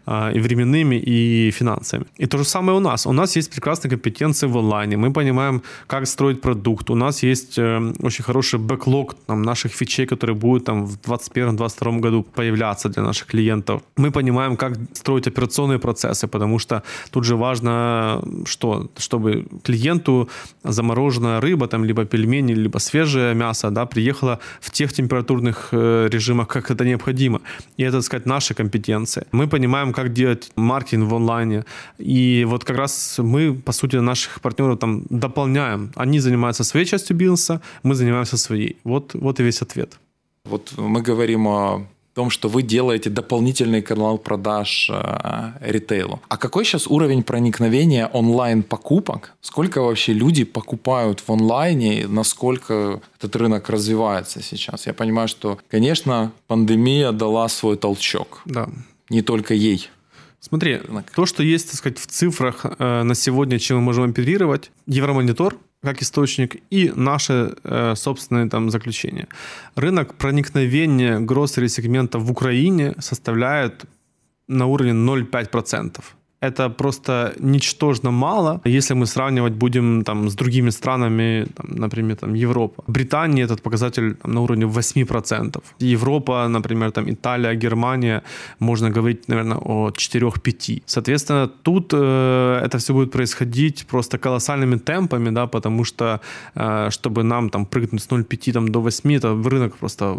а, 0.05 0.31
и 0.35 0.39
временными, 0.39 0.95
и 0.95 1.51
финансами. 1.51 2.05
И 2.19 2.25
то 2.27 2.37
же 2.37 2.43
самое 2.43 2.77
у 2.77 2.81
нас. 2.81 3.07
У 3.07 3.13
нас 3.13 3.37
есть 3.37 3.51
прекрасные 3.51 3.91
компетенции 3.91 4.47
в 4.47 4.57
онлайне, 4.57 4.97
мы 4.97 5.13
понимаем, 5.13 5.61
как 5.87 6.07
строить 6.07 6.41
продукт, 6.41 6.89
у 6.89 6.95
нас 6.95 7.23
есть 7.23 7.59
э, 7.59 7.93
очень 8.03 8.23
хороший 8.23 8.59
бэклог 8.59 9.15
там, 9.25 9.41
наших 9.41 9.71
фичей, 9.71 10.05
которые 10.05 10.35
будут 10.35 10.65
там 10.65 10.85
в 10.85 10.97
2021-2022 10.97 11.99
году 11.99 12.26
появляться 12.35 12.89
для 12.89 13.03
наших 13.03 13.27
клиентов. 13.27 13.81
Мы 13.97 14.11
понимаем, 14.11 14.57
как 14.57 14.77
строить 14.93 15.27
операционные 15.27 15.79
процессы, 15.79 16.27
потому 16.27 16.59
что 16.59 16.83
тут 17.11 17.23
же 17.23 17.35
важно, 17.35 18.21
что, 18.45 18.89
чтобы 18.97 19.45
клиенту 19.63 20.29
замороженная 20.63 21.41
рыба, 21.41 21.67
там, 21.67 21.85
либо 21.85 22.05
пельмени, 22.05 22.53
либо 22.53 22.79
свежее 22.79 23.35
мясо, 23.35 23.71
да, 23.71 23.85
приехала 23.85 24.39
в 24.61 24.71
тех 24.71 24.93
температурных 24.93 25.69
э, 25.71 26.09
режимах, 26.11 26.47
как 26.47 26.71
это 26.71 26.85
необходимо. 26.85 27.41
И 27.77 27.83
это, 27.83 27.97
так 27.97 28.03
сказать, 28.03 28.25
наши 28.25 28.53
компетенции. 28.53 29.25
Мы 29.31 29.47
понимаем, 29.47 29.93
как 29.93 30.13
делать 30.13 30.51
маркетинг 30.55 31.11
в 31.11 31.15
онлайне. 31.15 31.63
И 31.97 32.45
вот 32.47 32.63
как 32.63 32.77
раз 32.77 33.19
мы, 33.19 33.53
по 33.53 33.71
сути, 33.71 33.97
наших 33.97 34.41
партнеров 34.41 34.79
там 34.79 35.03
дополняем. 35.09 35.91
Они 35.95 36.19
занимаются 36.19 36.63
своей 36.63 36.85
частью 36.85 37.17
бизнеса, 37.17 37.61
мы 37.83 37.95
занимаемся 37.95 38.37
своей. 38.37 38.77
Вот, 38.83 39.13
вот 39.13 39.39
и 39.39 39.43
весь 39.43 39.61
ответ. 39.61 39.97
Вот 40.45 40.73
мы 40.77 41.01
говорим 41.01 41.47
о 41.47 41.87
том, 42.17 42.31
что 42.31 42.49
вы 42.49 42.63
делаете 42.63 43.11
дополнительный 43.11 43.83
канал 43.83 44.17
продаж 44.17 44.89
э, 44.91 45.51
ритейлу. 45.59 46.19
А 46.29 46.37
какой 46.37 46.65
сейчас 46.65 46.87
уровень 46.87 47.21
проникновения 47.21 48.07
онлайн-покупок? 48.07 49.35
Сколько 49.41 49.83
вообще 49.83 50.13
люди 50.13 50.43
покупают 50.43 51.19
в 51.19 51.31
онлайне? 51.31 52.07
Насколько 52.07 53.01
этот 53.19 53.35
рынок 53.35 53.69
развивается 53.69 54.41
сейчас? 54.41 54.87
Я 54.87 54.93
понимаю, 54.93 55.27
что, 55.27 55.59
конечно, 55.69 56.31
пандемия 56.47 57.11
дала 57.11 57.47
свой 57.49 57.77
толчок. 57.77 58.41
Да. 58.45 58.67
Не 59.11 59.21
только 59.21 59.53
ей. 59.53 59.87
Смотри, 60.39 60.77
рынок. 60.77 61.11
то, 61.15 61.27
что 61.27 61.43
есть, 61.43 61.67
так 61.67 61.75
сказать, 61.75 61.99
в 61.99 62.07
цифрах 62.07 62.65
э, 62.65 63.03
на 63.03 63.13
сегодня, 63.13 63.59
чем 63.59 63.77
мы 63.77 63.83
можем 63.83 64.09
оперировать, 64.09 64.71
Евромонитор 64.87 65.55
как 65.83 66.01
источник 66.01 66.61
и 66.71 66.91
наше 66.95 67.55
э, 67.63 67.95
собственное 67.95 68.49
там 68.49 68.69
заключение. 68.69 69.27
Рынок 69.75 70.15
проникновения 70.15 71.19
гроссери 71.19 71.67
сегмента 71.67 72.19
в 72.19 72.31
Украине 72.31 72.93
составляет 72.99 73.85
на 74.47 74.65
уровне 74.65 74.93
0,5% 74.93 76.01
это 76.41 76.69
просто 76.69 77.33
ничтожно 77.39 78.11
мало, 78.11 78.61
если 78.65 78.95
мы 78.95 79.05
сравнивать 79.05 79.53
будем 79.53 80.03
там, 80.03 80.29
с 80.29 80.35
другими 80.35 80.71
странами, 80.71 81.47
там, 81.55 81.65
например, 81.69 82.15
там, 82.15 82.35
Европа. 82.35 82.83
В 82.87 82.91
Британии 82.91 83.43
этот 83.43 83.61
показатель 83.61 84.15
там, 84.15 84.33
на 84.33 84.41
уровне 84.41 84.65
8%. 84.65 85.63
Европа, 85.79 86.47
например, 86.47 86.91
там, 86.91 87.09
Италия, 87.09 87.55
Германия, 87.55 88.21
можно 88.59 88.89
говорить, 88.89 89.27
наверное, 89.27 89.57
о 89.57 89.89
4-5%. 89.89 90.81
Соответственно, 90.85 91.47
тут 91.47 91.93
э, 91.93 92.61
это 92.65 92.77
все 92.77 92.93
будет 92.93 93.11
происходить 93.11 93.85
просто 93.87 94.17
колоссальными 94.17 94.77
темпами, 94.77 95.31
да, 95.31 95.47
потому 95.47 95.85
что, 95.85 96.19
э, 96.55 96.89
чтобы 96.91 97.23
нам 97.23 97.49
там, 97.49 97.65
прыгнуть 97.65 98.03
с 98.03 98.07
0,5 98.09 98.53
там, 98.53 98.67
до 98.67 98.81
8, 98.81 99.13
это 99.15 99.49
рынок 99.49 99.77
просто 99.77 100.13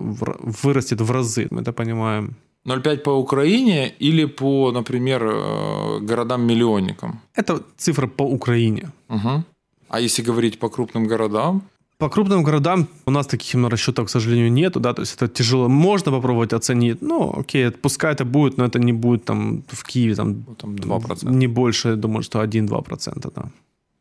вырастет 0.63 1.01
в 1.01 1.13
разы, 1.13 1.47
мы 1.51 1.61
это 1.61 1.73
понимаем. 1.73 2.35
0,5 2.69 2.99
по 2.99 3.11
Украине 3.11 3.95
или 4.01 4.27
по, 4.27 4.73
например, 4.73 5.23
э, 5.25 6.01
городам-миллионникам? 6.01 7.21
Это 7.35 7.63
цифра 7.77 8.07
по 8.07 8.23
Украине. 8.23 8.91
Угу. 9.09 9.45
А 9.89 10.01
если 10.01 10.23
говорить 10.23 10.59
по 10.59 10.69
крупным 10.69 11.09
городам? 11.09 11.63
По 11.99 12.09
крупным 12.09 12.45
городам 12.45 12.87
у 13.07 13.11
нас 13.11 13.27
таких 13.27 13.71
расчетов, 13.71 14.07
к 14.07 14.11
сожалению, 14.11 14.53
нету, 14.53 14.81
да, 14.81 14.93
то 14.93 15.03
есть 15.03 15.17
это 15.17 15.29
тяжело. 15.29 15.69
Можно 15.69 16.13
попробовать 16.13 16.53
оценить, 16.53 17.03
ну, 17.03 17.33
окей, 17.41 17.71
пускай 17.71 18.13
это 18.13 18.25
будет, 18.25 18.59
но 18.59 18.65
это 18.65 18.79
не 18.79 18.93
будет 18.93 19.25
там 19.25 19.63
в 19.69 19.83
Киеве 19.85 20.15
там, 20.15 20.45
ну, 20.47 20.55
там 20.55 20.77
2%. 20.77 21.31
Не 21.31 21.49
больше, 21.49 21.97
думаю, 21.97 22.23
что 22.23 22.45
1-2%, 22.45 23.33
да. 23.35 23.51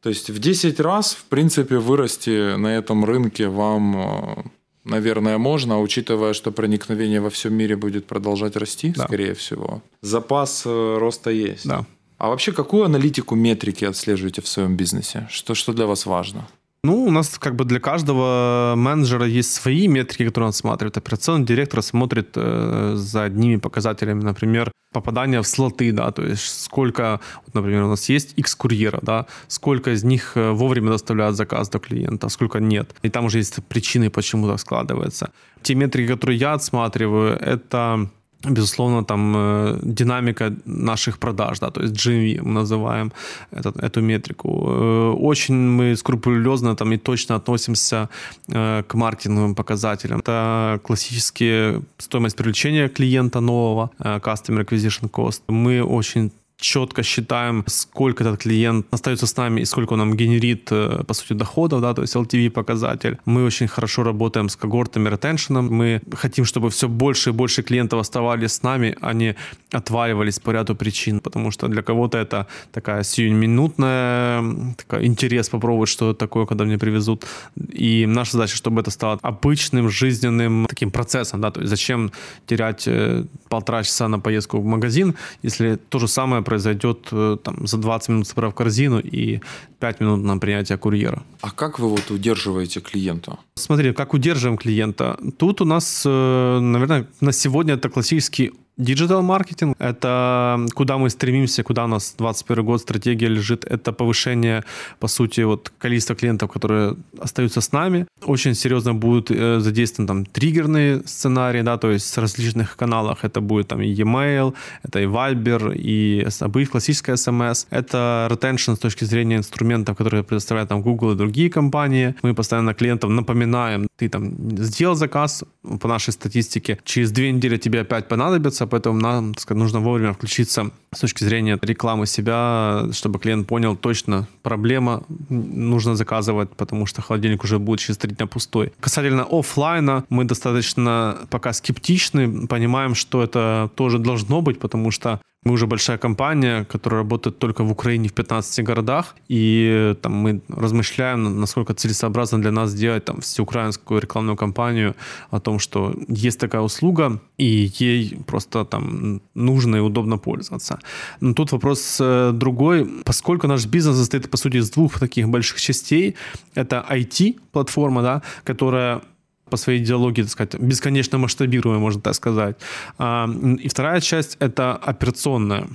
То 0.02 0.10
есть 0.10 0.30
в 0.30 0.40
10 0.40 0.80
раз, 0.80 1.16
в 1.16 1.24
принципе, 1.26 1.78
вырасти 1.78 2.56
на 2.56 2.68
этом 2.68 3.04
рынке 3.04 3.48
вам 3.48 3.98
э, 3.98 4.44
наверное, 4.88 5.38
можно, 5.38 5.80
учитывая, 5.80 6.34
что 6.34 6.52
проникновение 6.52 7.22
во 7.22 7.30
всем 7.30 7.54
мире 7.54 7.76
будет 7.76 8.06
продолжать 8.06 8.56
расти, 8.56 8.94
да. 8.96 9.06
скорее 9.06 9.34
всего. 9.34 9.82
Запас 10.02 10.64
э, 10.66 10.98
роста 11.00 11.30
есть. 11.30 11.68
Да. 11.68 11.86
А 12.18 12.30
вообще, 12.30 12.52
какую 12.52 12.84
аналитику 12.86 13.36
метрики 13.36 13.86
отслеживаете 13.86 14.42
в 14.42 14.48
своем 14.48 14.76
бизнесе? 14.76 15.28
Что, 15.30 15.54
что 15.54 15.74
для 15.74 15.86
вас 15.86 16.06
важно? 16.06 16.48
Ну, 16.84 17.06
у 17.06 17.12
нас 17.12 17.38
как 17.40 17.56
бы 17.56 17.66
для 17.66 17.80
каждого 17.80 18.74
менеджера 18.78 19.26
есть 19.26 19.54
свои 19.54 19.88
метрики, 19.88 20.26
которые 20.26 20.48
он 20.48 20.54
смотрит. 20.54 20.98
Операционный 20.98 21.46
директор 21.46 21.82
смотрит 21.82 22.30
э, 22.36 22.94
за 22.96 23.24
одними 23.24 23.58
показателями, 23.58 24.24
например, 24.24 24.72
попадание 24.94 25.42
в 25.42 25.48
слоты, 25.48 25.92
да, 25.92 26.12
то 26.12 26.24
есть 26.24 26.64
сколько, 26.64 27.20
вот, 27.46 27.56
например, 27.56 27.84
у 27.84 27.90
нас 27.90 28.10
есть 28.10 28.34
X 28.38 28.56
курьера, 28.56 29.00
да, 29.02 29.26
сколько 29.48 29.92
из 29.92 30.04
них 30.04 30.32
э, 30.36 30.52
вовремя 30.52 30.92
доставляют 30.92 31.36
заказ 31.36 31.70
до 31.70 31.80
клиента, 31.80 32.30
сколько 32.30 32.60
нет. 32.60 32.96
И 33.02 33.10
там 33.10 33.26
уже 33.26 33.40
есть 33.40 33.64
причины, 33.68 34.10
почему 34.10 34.48
так 34.48 34.60
складывается. 34.60 35.32
Те 35.62 35.76
метрики, 35.76 36.14
которые 36.14 36.40
я 36.40 36.54
отсматриваю, 36.54 37.38
это 37.38 38.10
безусловно, 38.44 39.04
там 39.04 39.34
э, 39.36 39.80
динамика 39.84 40.54
наших 40.66 41.18
продаж, 41.18 41.60
да, 41.60 41.70
то 41.70 41.82
есть 41.82 41.94
GMV 41.94 42.42
мы 42.42 42.54
называем 42.54 43.12
этот, 43.52 43.78
эту 43.78 44.02
метрику. 44.02 44.50
Э, 44.50 45.12
очень 45.12 45.56
мы 45.56 45.96
скрупулезно 45.96 46.76
там 46.76 46.94
и 46.94 46.98
точно 46.98 47.36
относимся 47.36 48.10
э, 48.54 48.84
к 48.88 48.94
маркетинговым 48.94 49.56
показателям. 49.56 50.20
Это 50.20 50.80
классические 50.84 51.82
стоимость 51.98 52.36
привлечения 52.36 52.90
клиента 52.90 53.40
нового, 53.40 53.90
Customer 54.00 54.66
Acquisition 54.66 55.10
Cost. 55.10 55.42
Мы 55.48 55.82
очень 55.84 56.32
четко 56.60 57.04
считаем, 57.04 57.64
сколько 57.68 58.24
этот 58.24 58.42
клиент 58.42 58.88
остается 58.92 59.28
с 59.28 59.38
нами 59.38 59.62
и 59.62 59.66
сколько 59.66 59.94
он 59.94 60.00
нам 60.00 60.18
генерит, 60.18 60.72
э, 60.72 61.04
по 61.08 61.14
сути, 61.14 61.34
доходов, 61.34 61.82
да, 61.82 61.94
то 61.94 62.02
есть 62.02 62.16
LTV 62.16 62.50
показатель. 62.50 63.18
Мы 63.26 63.46
очень 63.46 63.68
хорошо 63.68 64.04
работаем 64.04 64.50
с 64.50 64.56
когортами, 64.56 65.10
ретеншеном. 65.10 65.68
Мы 65.72 66.02
хотим, 66.14 66.46
чтобы 66.46 66.70
все 66.70 66.88
больше 66.88 67.30
и 67.30 67.34
больше 67.34 67.62
клиентов 67.62 68.00
оставались 68.00 68.54
с 68.54 68.64
нами, 68.64 68.96
а 69.02 69.14
не 69.14 69.36
отваливались 69.72 70.40
по 70.40 70.52
ряду 70.52 70.76
причин, 70.76 71.20
потому 71.20 71.52
что 71.52 71.68
для 71.68 71.82
кого-то 71.82 72.18
это 72.18 72.48
такая 72.72 73.04
сиюминутная 73.04 74.74
такая 74.78 75.06
интерес 75.06 75.50
попробовать, 75.50 75.90
что 75.90 76.12
это 76.12 76.20
такое, 76.20 76.46
когда 76.46 76.66
мне 76.66 76.78
привезут. 76.78 77.26
И 77.72 78.06
наша 78.08 78.32
задача, 78.32 78.56
чтобы 78.56 78.82
это 78.82 78.92
стало 78.92 79.20
обычным, 79.22 79.90
жизненным 79.90 80.66
таким 80.68 80.92
процессом, 80.92 81.42
да, 81.42 81.52
то 81.52 81.60
есть 81.60 81.70
зачем 81.70 82.12
терять 82.48 82.88
э, 82.88 83.26
полтора 83.50 83.84
часа 83.84 84.08
на 84.08 84.20
поездку 84.20 84.60
в 84.60 84.66
магазин, 84.66 85.16
если 85.44 85.78
то 85.90 86.00
же 86.00 86.08
самое 86.08 86.42
произойдет 86.48 87.10
э, 87.12 87.38
там, 87.44 87.68
за 87.68 87.78
20 87.78 88.10
минут 88.10 88.28
собрав 88.28 88.54
корзину 88.54 89.00
и 89.00 89.42
5 89.80 90.02
минут 90.02 90.24
на 90.24 90.38
принятие 90.38 90.78
курьера. 90.78 91.24
А 91.42 91.52
как 91.52 91.80
вы 91.80 91.90
вот 91.90 92.10
удерживаете 92.10 92.80
клиента? 92.80 93.38
Смотри, 93.56 93.94
как 93.94 94.14
удерживаем 94.14 94.58
клиента. 94.58 95.18
Тут 95.38 95.62
у 95.62 95.66
нас, 95.66 96.04
э, 96.06 96.60
наверное, 96.60 97.06
на 97.22 97.32
сегодня 97.34 97.74
это 97.74 97.90
классический 97.90 98.54
digital 98.78 99.24
маркетинг– 99.24 99.76
это 99.80 100.60
куда 100.76 100.98
мы 100.98 101.10
стремимся, 101.10 101.64
куда 101.64 101.86
у 101.86 101.88
нас 101.88 102.14
21 102.18 102.64
год 102.66 102.82
стратегия 102.82 103.28
лежит. 103.28 103.66
Это 103.66 103.92
повышение, 103.92 104.64
по 105.00 105.08
сути, 105.08 105.42
вот 105.42 105.72
количества 105.80 106.16
клиентов, 106.16 106.52
которые 106.52 106.96
остаются 107.20 107.60
с 107.60 107.72
нами. 107.72 108.06
Очень 108.24 108.54
серьезно 108.54 108.94
будут 108.94 109.32
э, 109.32 109.60
задействованы 109.60 110.08
там 110.08 110.26
триггерные 110.26 111.02
сценарии, 111.06 111.64
да, 111.64 111.78
то 111.78 111.90
есть 111.90 112.16
в 112.16 112.20
различных 112.20 112.76
каналах. 112.76 113.24
Это 113.24 113.42
будет 113.42 113.68
там 113.68 113.82
и 113.82 113.88
e-mail, 113.88 114.54
это 114.84 115.00
и 115.00 115.06
Viber, 115.06 115.74
и 115.76 116.28
будет 116.48 116.70
классическая 116.70 117.16
SMS. 117.16 117.66
Это 117.72 118.28
retention 118.30 118.76
с 118.76 118.80
точки 118.80 119.06
зрения 119.06 119.38
инструментов, 119.38 119.98
которые 119.98 120.24
предоставляют 120.24 120.70
там 120.70 120.84
Google 120.84 121.14
и 121.14 121.16
другие 121.16 121.50
компании. 121.50 122.14
Мы 122.22 122.36
постоянно 122.36 122.76
клиентам 122.76 123.16
напоминаем, 123.16 123.88
ты 123.98 124.08
там 124.08 124.36
сделал 124.58 124.96
заказ, 124.96 125.44
по 125.80 125.88
нашей 125.88 126.14
статистике, 126.14 126.80
через 126.84 127.12
две 127.12 127.32
недели 127.32 127.58
тебе 127.58 127.82
опять 127.82 128.08
понадобится, 128.08 128.68
поэтому 128.68 129.00
нам 129.00 129.34
так 129.34 129.42
сказать, 129.42 129.60
нужно 129.60 129.80
вовремя 129.80 130.14
включиться 130.14 130.72
с 130.94 131.00
точки 131.00 131.24
зрения 131.24 131.60
рекламы 131.62 132.08
себя, 132.08 132.86
чтобы 132.92 133.20
клиент 133.20 133.48
понял 133.48 133.76
точно 133.76 134.28
проблема, 134.44 135.04
нужно 135.30 135.96
заказывать, 135.96 136.50
потому 136.56 136.86
что 136.86 137.02
холодильник 137.02 137.44
уже 137.44 137.60
будет 137.60 137.80
через 137.80 137.98
три 137.98 138.14
дня 138.14 138.28
пустой. 138.28 138.74
Касательно 138.80 139.26
офлайна, 139.30 140.06
мы 140.10 140.26
достаточно 140.26 141.18
пока 141.30 141.54
скептичны, 141.54 142.48
понимаем, 142.48 142.96
что 142.96 143.24
это 143.24 143.70
тоже 143.76 144.00
должно 144.00 144.42
быть, 144.42 144.60
потому 144.60 144.92
что 144.92 145.20
Мы 145.44 145.54
уже 145.54 145.68
большая 145.68 145.98
компания, 145.98 146.66
которая 146.66 147.02
работает 147.02 147.40
только 147.40 147.64
в 147.64 147.72
Украине 147.72 148.10
в 148.10 148.14
15 148.14 148.66
городах, 148.66 149.16
и 149.30 149.96
там 150.02 150.14
мы 150.14 150.42
размышляем, 150.50 151.40
насколько 151.40 151.74
целесообразно 151.74 152.42
для 152.42 152.52
нас 152.52 152.72
сделать 152.72 153.06
там 153.06 153.22
всеукраинскую 153.22 154.02
рекламную 154.02 154.36
кампанию 154.36 154.96
о 155.32 155.40
том, 155.40 155.60
что 155.60 155.94
есть 156.10 156.40
такая 156.40 156.62
услуга, 156.62 157.22
и 157.38 157.72
ей 157.80 158.18
просто 158.26 158.66
там 158.66 159.22
нужно 159.36 159.78
и 159.78 159.80
удобно 159.80 160.18
пользоваться. 160.18 160.80
Но 161.22 161.34
тут 161.34 161.52
вопрос 161.52 161.98
э, 162.02 162.32
другой. 162.34 162.86
Поскольку 163.06 163.48
наш 163.48 163.66
бизнес 163.66 163.98
состоит, 163.98 164.30
по 164.30 164.38
сути, 164.38 164.58
из 164.58 164.70
двух 164.72 165.00
таких 165.00 165.30
больших 165.30 165.62
частей, 165.62 166.16
это 166.56 166.86
IT-платформа, 166.90 168.02
да, 168.02 168.22
которая 168.44 169.02
по 169.50 169.58
своей 169.58 169.84
идеологии, 169.84 170.24
так 170.24 170.32
сказать, 170.32 170.56
бесконечно 170.60 171.18
масштабируемая, 171.18 171.80
можно 171.80 172.02
так 172.02 172.16
сказать. 172.16 172.58
А, 172.98 173.30
и 173.64 173.68
вторая 173.68 174.02
часть— 174.02 174.38
это 174.40 174.76
операционная. 174.76 175.68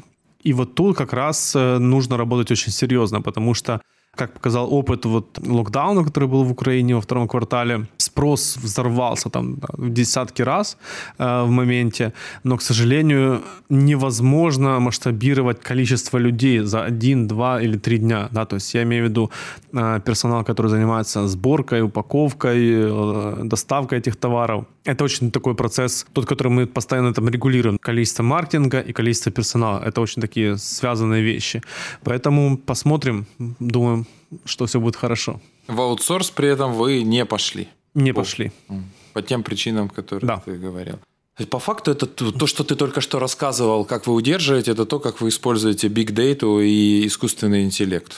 И 0.42 0.52
вот 0.52 0.74
тут 0.74 0.96
как 0.96 1.12
раз 1.12 1.54
э, 1.54 1.78
нужно 1.78 2.16
работать 2.16 2.50
очень 2.50 2.72
серьезно, 2.72 3.22
потому 3.22 3.54
что 3.54 3.80
как 4.16 4.34
показал 4.34 4.72
опыт 4.74 5.06
вот 5.06 5.38
локдауна, 5.38 6.04
который 6.04 6.28
был 6.28 6.44
в 6.44 6.52
Украине 6.52 6.94
во 6.94 7.00
втором 7.00 7.28
квартале, 7.28 7.86
спрос 7.96 8.58
взорвался 8.62 9.30
там 9.30 9.56
в 9.72 9.90
десятки 9.90 10.42
раз 10.42 10.76
э, 11.18 11.44
в 11.44 11.48
моменте, 11.50 12.12
но, 12.44 12.58
к 12.58 12.62
сожалению, 12.62 13.40
невозможно 13.70 14.80
масштабировать 14.80 15.60
количество 15.60 16.18
людей 16.18 16.58
за 16.58 16.84
один, 16.84 17.26
два 17.26 17.62
или 17.62 17.78
три 17.78 17.98
дня. 17.98 18.28
Да? 18.32 18.44
То 18.44 18.56
есть 18.56 18.74
я 18.74 18.82
имею 18.82 19.06
в 19.06 19.08
виду 19.08 19.30
э, 19.72 20.00
персонал, 20.04 20.44
который 20.44 20.68
занимается 20.68 21.26
сборкой, 21.26 21.80
упаковкой, 21.80 22.70
э, 22.70 23.44
доставкой 23.44 23.98
этих 23.98 24.16
товаров. 24.16 24.66
Это 24.84 25.04
очень 25.04 25.30
такой 25.30 25.54
процесс, 25.54 26.04
тот, 26.12 26.26
который 26.26 26.52
мы 26.52 26.66
постоянно 26.66 27.14
там 27.14 27.28
регулируем. 27.28 27.78
Количество 27.78 28.24
маркетинга 28.24 28.80
и 28.80 28.92
количество 28.92 29.32
персонала. 29.32 29.82
Это 29.82 30.02
очень 30.02 30.20
такие 30.20 30.58
связанные 30.58 31.22
вещи. 31.22 31.62
Поэтому 32.04 32.58
посмотрим, 32.58 33.24
думаю, 33.60 34.01
что 34.44 34.66
все 34.66 34.80
будет 34.80 34.96
хорошо. 34.96 35.40
В 35.68 35.80
аутсорс 35.80 36.30
при 36.30 36.48
этом 36.48 36.72
вы 36.72 37.02
не 37.02 37.24
пошли? 37.24 37.68
Не 37.94 38.12
пошли. 38.12 38.52
По 39.12 39.22
тем 39.22 39.42
причинам, 39.42 39.88
которые 39.88 40.26
да. 40.26 40.42
ты 40.44 40.52
говорил. 40.52 40.98
По 41.50 41.58
факту 41.58 41.90
это 41.90 42.06
то, 42.06 42.46
что 42.46 42.62
ты 42.62 42.76
только 42.76 43.00
что 43.00 43.18
рассказывал, 43.18 43.84
как 43.84 44.06
вы 44.06 44.14
удерживаете, 44.14 44.72
это 44.72 44.84
то, 44.84 44.98
как 44.98 45.20
вы 45.20 45.28
используете 45.28 45.88
big 45.88 46.10
data 46.12 46.62
и 46.62 47.06
искусственный 47.06 47.64
интеллект. 47.64 48.12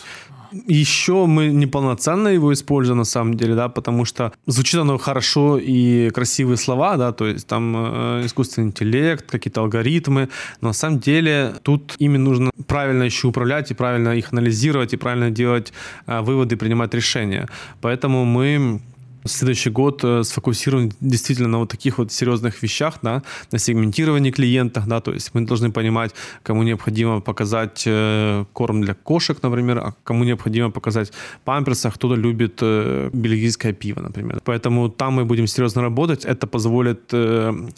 Еще 0.67 1.27
мы 1.27 1.49
неполноценно 1.49 2.29
его 2.29 2.53
используем 2.53 2.99
на 2.99 3.05
самом 3.05 3.35
деле, 3.35 3.55
да, 3.55 3.69
потому 3.69 4.05
что 4.05 4.33
звучит 4.47 4.81
оно 4.81 4.99
хорошо 4.99 5.59
и 5.59 6.11
красивые 6.11 6.57
слова, 6.57 6.97
да, 6.97 7.13
то 7.13 7.27
есть 7.27 7.47
там 7.47 7.75
э, 7.77 8.23
искусственный 8.27 8.69
интеллект, 8.69 9.31
какие-то 9.31 9.61
алгоритмы, 9.61 10.29
но 10.61 10.69
на 10.69 10.75
самом 10.75 11.01
деле 11.01 11.55
тут 11.63 11.97
ими 11.99 12.19
нужно 12.19 12.51
правильно 12.67 13.03
еще 13.03 13.29
управлять 13.29 13.71
и 13.71 13.75
правильно 13.75 14.11
их 14.11 14.33
анализировать 14.33 14.93
и 14.93 14.97
правильно 14.97 15.31
делать 15.31 15.73
э, 16.07 16.21
выводы, 16.21 16.57
принимать 16.57 16.95
решения. 16.95 17.49
Поэтому 17.81 18.25
мы 18.25 18.81
следующий 19.25 19.71
год 19.71 20.05
э, 20.05 20.23
сфокусирован 20.25 20.93
действительно 21.01 21.49
на 21.49 21.59
вот 21.59 21.71
таких 21.71 21.99
вот 21.99 22.13
серьезных 22.13 22.63
вещах, 22.63 22.99
да, 23.03 23.23
на 23.53 23.59
сегментировании 23.59 24.31
клиентов, 24.31 24.87
да, 24.87 25.01
то 25.01 25.13
есть 25.13 25.35
мы 25.35 25.47
должны 25.47 25.73
понимать, 25.73 26.15
кому 26.43 26.63
необходимо 26.63 27.21
показать 27.21 27.85
э, 27.87 28.45
корм 28.53 28.83
для 28.83 28.95
кошек, 28.95 29.43
например, 29.43 29.79
а 29.79 29.95
кому 30.05 30.25
необходимо 30.25 30.71
показать 30.71 31.13
памперсы, 31.45 31.89
а 31.89 31.91
кто-то 31.91 32.15
любит 32.15 32.59
э, 32.63 33.11
бельгийское 33.13 33.73
пиво, 33.73 34.01
например. 34.01 34.41
Поэтому 34.45 34.89
там 34.89 35.15
мы 35.15 35.25
будем 35.25 35.47
серьезно 35.47 35.83
работать, 35.83 36.25
это 36.25 36.47
позволит 36.47 37.11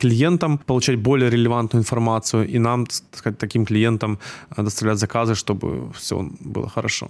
клиентам 0.01 0.59
получать 0.59 0.99
более 0.99 1.31
релевантную 1.31 1.83
информацию 1.83 2.49
и 2.49 2.59
нам, 2.59 2.87
так 2.87 3.19
сказать, 3.19 3.39
таким 3.39 3.65
клиентам 3.65 4.19
доставлять 4.57 4.99
заказы, 4.99 5.35
чтобы 5.35 5.93
все 5.93 6.29
было 6.41 6.69
хорошо. 6.69 7.09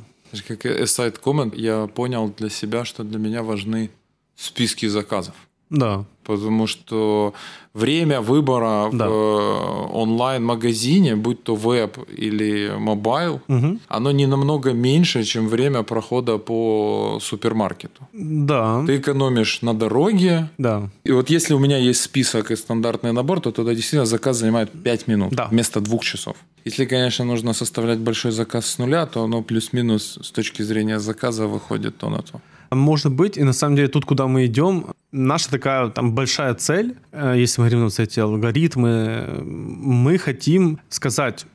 Как 0.49 0.89
side 0.89 1.19
comment, 1.19 1.55
я 1.55 1.87
понял 1.87 2.33
для 2.39 2.51
себя, 2.51 2.85
что 2.85 3.05
для 3.05 3.19
меня 3.19 3.43
важны 3.43 3.91
списки 4.37 4.87
заказов. 4.87 5.35
Да. 5.71 6.05
Потому 6.25 6.67
что 6.67 7.35
время 7.75 8.21
выбора 8.21 8.89
да. 8.93 9.09
в 9.09 9.13
э, 9.13 9.93
онлайн-магазине, 9.93 11.17
будь 11.17 11.43
то 11.43 11.55
веб 11.55 11.99
или 12.17 12.73
mobile, 12.79 13.41
угу. 13.49 13.79
оно 13.89 14.13
не 14.13 14.27
намного 14.27 14.73
меньше, 14.73 15.25
чем 15.25 15.49
время 15.49 15.83
прохода 15.83 16.39
по 16.39 17.19
супермаркету. 17.21 18.09
Да. 18.13 18.85
Ты 18.87 18.97
экономишь 18.97 19.63
на 19.63 19.75
дороге. 19.75 20.49
Да. 20.59 20.89
И 21.05 21.13
вот 21.13 21.31
если 21.31 21.55
у 21.55 21.59
меня 21.59 21.79
есть 21.79 22.01
список 22.01 22.51
и 22.51 22.57
стандартный 22.57 23.13
набор, 23.13 23.41
то 23.41 23.51
тогда 23.51 23.75
действительно 23.75 24.07
заказ 24.07 24.37
занимает 24.37 24.71
5 24.71 25.09
минут 25.09 25.33
да. 25.33 25.47
вместо 25.51 25.81
2 25.81 25.99
часов. 25.99 26.37
Если, 26.65 26.87
конечно, 26.87 27.25
нужно 27.25 27.55
составлять 27.55 27.99
большой 27.99 28.33
заказ 28.33 28.67
с 28.67 28.79
нуля, 28.79 29.07
то 29.07 29.23
оно 29.23 29.43
плюс-минус 29.43 30.19
с 30.23 30.31
точки 30.31 30.63
зрения 30.63 30.99
заказа 30.99 31.47
выходит 31.47 31.97
то 31.99 32.09
на 32.09 32.23
то. 32.23 32.41
Может 32.71 33.13
быть, 33.13 33.37
и 33.37 33.45
на 33.45 33.53
самом 33.53 33.77
деле 33.77 33.89
тут, 33.89 34.05
куда 34.05 34.27
мы 34.27 34.47
идем, 34.47 34.87
наша 35.13 35.51
такая 35.51 35.89
там 35.89 36.15
большая 36.15 36.55
цель, 36.55 36.97
э, 37.13 37.35
если 37.37 37.61
мы 37.61 37.69
говорим 37.69 37.91
за 37.91 38.03
эти 38.03 38.21
алгоритмы, 38.21 39.43
мы 39.45 40.19
хотим 40.19 40.79
сказать, 40.89 41.47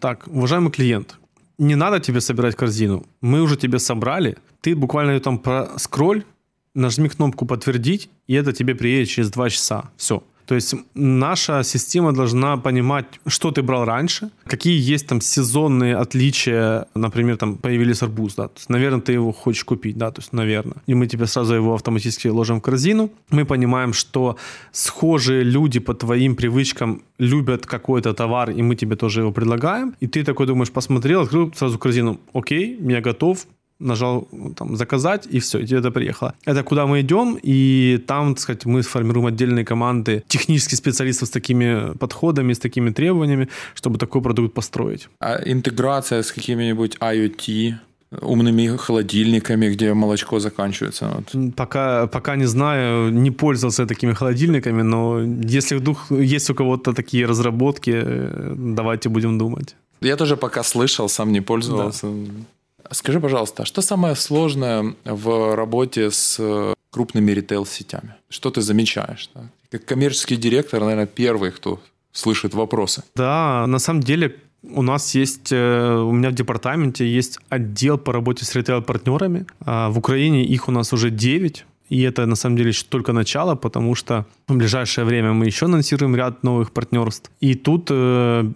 так, 0.00 0.26
уважаемый 0.26 0.70
клиент, 0.70 1.18
не 1.58 1.74
надо 1.74 2.00
тебе 2.00 2.20
собирать 2.20 2.54
корзину, 2.54 3.04
мы 3.20 3.42
уже 3.42 3.56
тебе 3.56 3.78
собрали, 3.78 4.36
ты 4.60 4.76
буквально 4.76 5.12
ее 5.12 5.20
там 5.20 5.38
проскроль, 5.38 6.22
нажми 6.74 7.08
кнопку 7.08 7.46
«Подтвердить», 7.46 8.08
и 8.26 8.34
это 8.34 8.52
тебе 8.52 8.74
приедет 8.74 9.08
через 9.08 9.30
два 9.30 9.50
часа. 9.50 9.90
Все. 9.96 10.22
То 10.48 10.54
есть 10.54 10.74
наша 10.94 11.62
система 11.62 12.12
должна 12.12 12.56
понимать, 12.56 13.04
что 13.26 13.50
ты 13.50 13.62
брал 13.62 13.84
раньше, 13.84 14.30
какие 14.46 14.80
есть 14.94 15.06
там 15.06 15.20
сезонные 15.20 15.94
отличия, 15.94 16.86
например, 16.94 17.36
там 17.36 17.56
появились 17.56 18.02
арбуз, 18.02 18.34
да, 18.34 18.48
то 18.48 18.56
есть, 18.56 18.70
наверное, 18.70 19.02
ты 19.02 19.12
его 19.12 19.30
хочешь 19.32 19.64
купить, 19.64 19.98
да, 19.98 20.10
то 20.10 20.22
есть, 20.22 20.32
наверное. 20.32 20.78
И 20.86 20.94
мы 20.94 21.06
тебе 21.06 21.26
сразу 21.26 21.54
его 21.54 21.74
автоматически 21.74 22.28
ложим 22.28 22.60
в 22.60 22.62
корзину. 22.62 23.10
Мы 23.30 23.44
понимаем, 23.44 23.92
что 23.92 24.36
схожие 24.72 25.42
люди 25.44 25.80
по 25.80 25.92
твоим 25.92 26.34
привычкам 26.34 27.02
любят 27.18 27.66
какой-то 27.66 28.14
товар, 28.14 28.50
и 28.50 28.62
мы 28.62 28.74
тебе 28.74 28.96
тоже 28.96 29.20
его 29.20 29.32
предлагаем. 29.32 29.94
И 30.00 30.06
ты 30.06 30.24
такой 30.24 30.46
думаешь, 30.46 30.70
посмотрел, 30.70 31.20
открыл 31.20 31.52
сразу 31.54 31.78
корзину, 31.78 32.20
окей, 32.32 32.78
я 32.80 33.02
готов, 33.02 33.46
нажал 33.78 34.28
там 34.56 34.76
заказать, 34.76 35.26
и 35.30 35.38
все, 35.38 35.58
и 35.58 35.66
тебе 35.66 35.78
это 35.78 35.90
приехало. 35.90 36.34
Это 36.44 36.62
куда 36.62 36.86
мы 36.86 37.00
идем, 37.00 37.38
и 37.42 37.98
там, 38.06 38.34
так 38.34 38.40
сказать, 38.40 38.66
мы 38.66 38.82
сформируем 38.82 39.26
отдельные 39.26 39.64
команды 39.64 40.22
технических 40.28 40.78
специалистов 40.78 41.28
с 41.28 41.30
такими 41.30 41.96
подходами, 41.98 42.52
с 42.52 42.58
такими 42.58 42.90
требованиями, 42.90 43.48
чтобы 43.74 43.98
такой 43.98 44.20
продукт 44.20 44.54
построить. 44.54 45.08
А 45.20 45.40
интеграция 45.44 46.22
с 46.22 46.32
какими-нибудь 46.32 46.96
IoT 47.00 47.74
умными 48.22 48.76
холодильниками, 48.76 49.68
где 49.68 49.94
молочко 49.94 50.40
заканчивается? 50.40 51.08
Вот. 51.14 51.54
Пока, 51.54 52.06
пока 52.06 52.36
не 52.36 52.46
знаю, 52.46 53.12
не 53.12 53.30
пользовался 53.30 53.86
такими 53.86 54.14
холодильниками, 54.14 54.82
но 54.82 55.20
если 55.20 55.76
вдруг 55.76 55.98
есть 56.10 56.50
у 56.50 56.54
кого-то 56.54 56.92
такие 56.92 57.26
разработки, 57.26 57.92
э, 57.94 58.54
давайте 58.56 59.08
будем 59.08 59.38
думать. 59.38 59.76
Я 60.00 60.16
тоже 60.16 60.36
пока 60.36 60.62
слышал, 60.62 61.08
сам 61.08 61.32
не 61.32 61.42
пользовался. 61.42 62.06
Да. 62.06 62.44
Скажи, 62.90 63.20
пожалуйста, 63.20 63.62
а 63.62 63.66
что 63.66 63.82
самое 63.82 64.14
сложное 64.14 64.94
в 65.04 65.54
работе 65.54 66.10
с 66.10 66.40
крупными 66.90 67.32
ритейл-сетями? 67.32 68.14
Что 68.28 68.50
ты 68.50 68.60
замечаешь? 68.60 69.30
Да? 69.34 69.50
Как 69.70 69.84
коммерческий 69.84 70.36
директор, 70.36 70.80
наверное, 70.80 71.06
первый, 71.06 71.50
кто 71.50 71.80
слышит 72.12 72.54
вопросы. 72.54 73.02
Да, 73.14 73.66
на 73.66 73.78
самом 73.78 74.02
деле 74.02 74.36
у 74.62 74.82
нас 74.82 75.14
есть, 75.14 75.52
э, 75.52 75.96
у 75.96 76.12
меня 76.12 76.30
в 76.30 76.34
департаменте 76.34 77.06
есть 77.06 77.38
отдел 77.48 77.98
по 77.98 78.12
работе 78.12 78.44
с 78.44 78.54
ритейл-партнерами. 78.54 79.46
А 79.60 79.88
в 79.88 79.98
Украине 79.98 80.44
их 80.44 80.68
у 80.68 80.72
нас 80.72 80.92
уже 80.92 81.10
9. 81.10 81.64
И 81.90 82.02
это 82.02 82.26
на 82.26 82.36
самом 82.36 82.56
деле 82.56 82.68
еще 82.68 82.84
только 82.88 83.12
начало, 83.12 83.54
потому 83.54 83.94
что 83.94 84.26
в 84.46 84.56
ближайшее 84.56 85.04
время 85.04 85.32
мы 85.32 85.46
еще 85.46 85.66
анонсируем 85.66 86.16
ряд 86.16 86.42
новых 86.42 86.72
партнерств. 86.72 87.30
И 87.40 87.54
тут 87.54 87.88
э, 87.90 88.50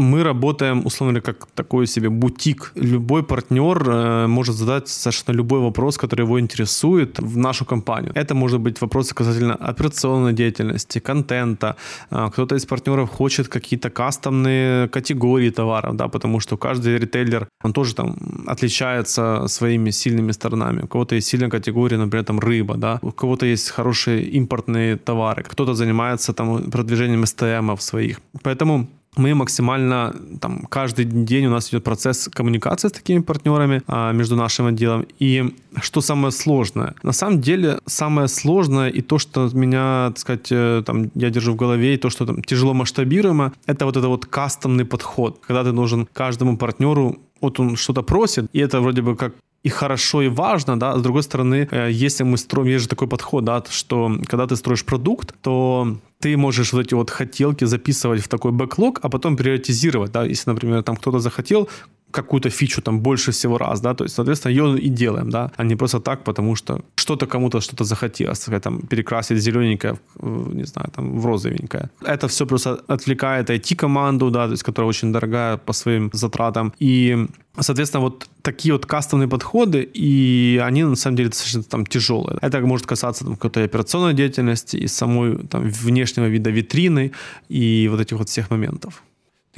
мы 0.00 0.22
работаем, 0.22 0.86
условно, 0.86 1.20
как 1.20 1.46
такой 1.54 1.86
себе 1.86 2.08
бутик. 2.08 2.72
Любой 2.74 3.22
партнер 3.22 3.82
э, 3.88 4.26
может 4.26 4.54
задать 4.54 4.88
совершенно 4.88 5.36
любой 5.36 5.60
вопрос, 5.60 5.96
который 5.96 6.22
его 6.22 6.38
интересует 6.38 7.18
в 7.18 7.36
нашу 7.36 7.64
компанию. 7.64 8.12
Это 8.14 8.34
может 8.34 8.60
быть 8.60 8.80
вопросы 8.80 9.14
касательно 9.14 9.54
операционной 9.54 10.32
деятельности, 10.32 11.00
контента. 11.00 11.76
Э, 12.10 12.28
кто-то 12.32 12.54
из 12.54 12.66
партнеров 12.66 13.10
хочет 13.10 13.48
какие-то 13.48 13.90
кастомные 13.90 14.88
категории 14.88 15.50
товаров, 15.50 15.96
да, 15.96 16.08
потому 16.08 16.40
что 16.40 16.56
каждый 16.56 16.98
ритейлер, 16.98 17.48
он 17.64 17.72
тоже 17.72 17.94
там 17.94 18.16
отличается 18.46 19.46
своими 19.48 19.90
сильными 19.90 20.32
сторонами. 20.32 20.82
У 20.82 20.86
кого-то 20.86 21.14
есть 21.14 21.28
сильная 21.28 21.50
категория, 21.50 21.98
например, 21.98 22.24
там 22.24 22.40
рыба, 22.40 22.76
да, 22.76 22.98
у 23.02 23.10
кого-то 23.10 23.46
есть 23.46 23.70
хорошие 23.70 24.22
импортные 24.24 24.96
товары, 24.96 25.42
кто-то 25.42 25.74
занимается 25.74 26.32
там 26.32 26.70
продвижением 26.70 27.24
STM 27.24 27.80
своих. 27.80 28.20
Поэтому 28.42 28.86
мы 29.18 29.34
максимально, 29.34 30.14
там, 30.40 30.64
каждый 30.70 31.04
день 31.04 31.46
у 31.46 31.50
нас 31.50 31.68
идет 31.68 31.84
процесс 31.84 32.28
коммуникации 32.32 32.88
с 32.88 32.92
такими 32.92 33.20
партнерами 33.20 33.82
а, 33.86 34.12
между 34.12 34.36
нашим 34.36 34.66
отделом. 34.66 35.06
И 35.18 35.54
что 35.80 36.00
самое 36.00 36.32
сложное? 36.32 36.94
На 37.02 37.12
самом 37.12 37.40
деле, 37.40 37.80
самое 37.86 38.28
сложное 38.28 38.88
и 38.88 39.02
то, 39.02 39.18
что 39.18 39.50
меня, 39.52 40.08
так 40.08 40.18
сказать, 40.18 40.48
э, 40.50 40.82
там, 40.86 41.10
я 41.14 41.30
держу 41.30 41.52
в 41.52 41.56
голове, 41.56 41.94
и 41.94 41.96
то, 41.96 42.10
что 42.10 42.26
там 42.26 42.42
тяжело 42.42 42.74
масштабируемо, 42.74 43.52
это 43.66 43.84
вот 43.84 43.96
это 43.96 44.08
вот 44.08 44.26
кастомный 44.26 44.84
подход, 44.84 45.40
когда 45.46 45.64
ты 45.64 45.72
нужен 45.72 46.08
каждому 46.12 46.56
партнеру 46.56 47.18
вот 47.40 47.60
он 47.60 47.76
что-то 47.76 48.02
просит, 48.02 48.46
и 48.52 48.58
это 48.58 48.80
вроде 48.80 49.02
бы 49.02 49.16
как 49.16 49.34
и 49.64 49.68
хорошо, 49.68 50.22
и 50.22 50.28
важно, 50.28 50.78
да, 50.78 50.96
с 50.96 51.02
другой 51.02 51.22
стороны, 51.22 51.68
э, 51.70 51.88
если 51.90 52.24
мы 52.24 52.38
строим, 52.38 52.68
есть 52.68 52.82
же 52.82 52.88
такой 52.88 53.08
подход, 53.08 53.44
да, 53.44 53.62
что 53.68 54.12
когда 54.26 54.46
ты 54.46 54.56
строишь 54.56 54.84
продукт, 54.84 55.34
то 55.42 55.96
ты 56.20 56.36
можешь 56.36 56.72
вот 56.72 56.86
эти 56.86 56.94
вот 56.94 57.10
хотелки 57.10 57.64
записывать 57.64 58.20
в 58.20 58.28
такой 58.28 58.52
бэклог, 58.52 59.00
а 59.02 59.08
потом 59.08 59.36
приоритизировать, 59.36 60.12
да, 60.12 60.24
если, 60.24 60.50
например, 60.50 60.82
там 60.82 60.96
кто-то 60.96 61.18
захотел 61.18 61.68
какую-то 62.10 62.50
фичу 62.50 62.82
там 62.82 63.00
больше 63.00 63.30
всего 63.32 63.58
раз, 63.58 63.80
да, 63.80 63.94
то 63.94 64.04
есть, 64.04 64.14
соответственно, 64.14 64.52
ее 64.52 64.78
и 64.78 64.88
делаем, 64.88 65.30
да, 65.30 65.50
а 65.56 65.64
не 65.64 65.76
просто 65.76 66.00
так, 66.00 66.24
потому 66.24 66.56
что 66.56 66.80
что-то 66.94 67.26
кому-то 67.26 67.60
что-то 67.60 67.84
захотелось, 67.84 68.48
там, 68.62 68.80
перекрасить 68.82 69.38
зелененькое, 69.38 69.98
не 70.22 70.64
знаю, 70.64 70.90
там, 70.94 71.18
в 71.18 71.26
розовенькое. 71.26 71.90
Это 72.02 72.28
все 72.28 72.46
просто 72.46 72.80
отвлекает 72.88 73.50
IT-команду, 73.50 74.30
да, 74.30 74.46
то 74.46 74.52
есть, 74.52 74.62
которая 74.62 74.88
очень 74.88 75.12
дорогая 75.12 75.56
по 75.56 75.72
своим 75.72 76.10
затратам, 76.12 76.72
и 76.80 77.28
Соответственно, 77.60 78.04
вот 78.04 78.28
такие 78.42 78.72
вот 78.72 78.86
кастомные 78.86 79.28
подходы, 79.28 79.82
и 79.82 80.60
они 80.64 80.84
на 80.84 80.96
самом 80.96 81.16
деле 81.16 81.28
достаточно 81.28 81.62
там 81.62 81.86
тяжелые. 81.86 82.38
Это 82.40 82.60
может 82.60 82.86
касаться 82.86 83.24
там, 83.24 83.34
какой-то 83.34 83.64
операционной 83.64 84.14
деятельности 84.14 84.76
и 84.76 84.86
самой 84.86 85.38
там, 85.48 85.68
внешнего 85.68 86.26
вида 86.26 86.50
витрины 86.50 87.12
и 87.48 87.88
вот 87.90 88.00
этих 88.00 88.16
вот 88.16 88.28
всех 88.28 88.50
моментов. 88.50 89.02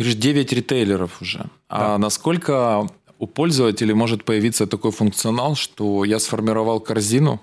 Ты 0.00 0.04
говоришь, 0.04 0.22
9 0.22 0.52
ритейлеров 0.52 1.20
уже. 1.20 1.38
Да. 1.38 1.48
А 1.68 1.98
насколько 1.98 2.86
у 3.18 3.26
пользователей 3.26 3.92
может 3.92 4.24
появиться 4.24 4.66
такой 4.66 4.92
функционал, 4.92 5.56
что 5.56 6.04
я 6.06 6.18
сформировал 6.18 6.80
корзину, 6.80 7.38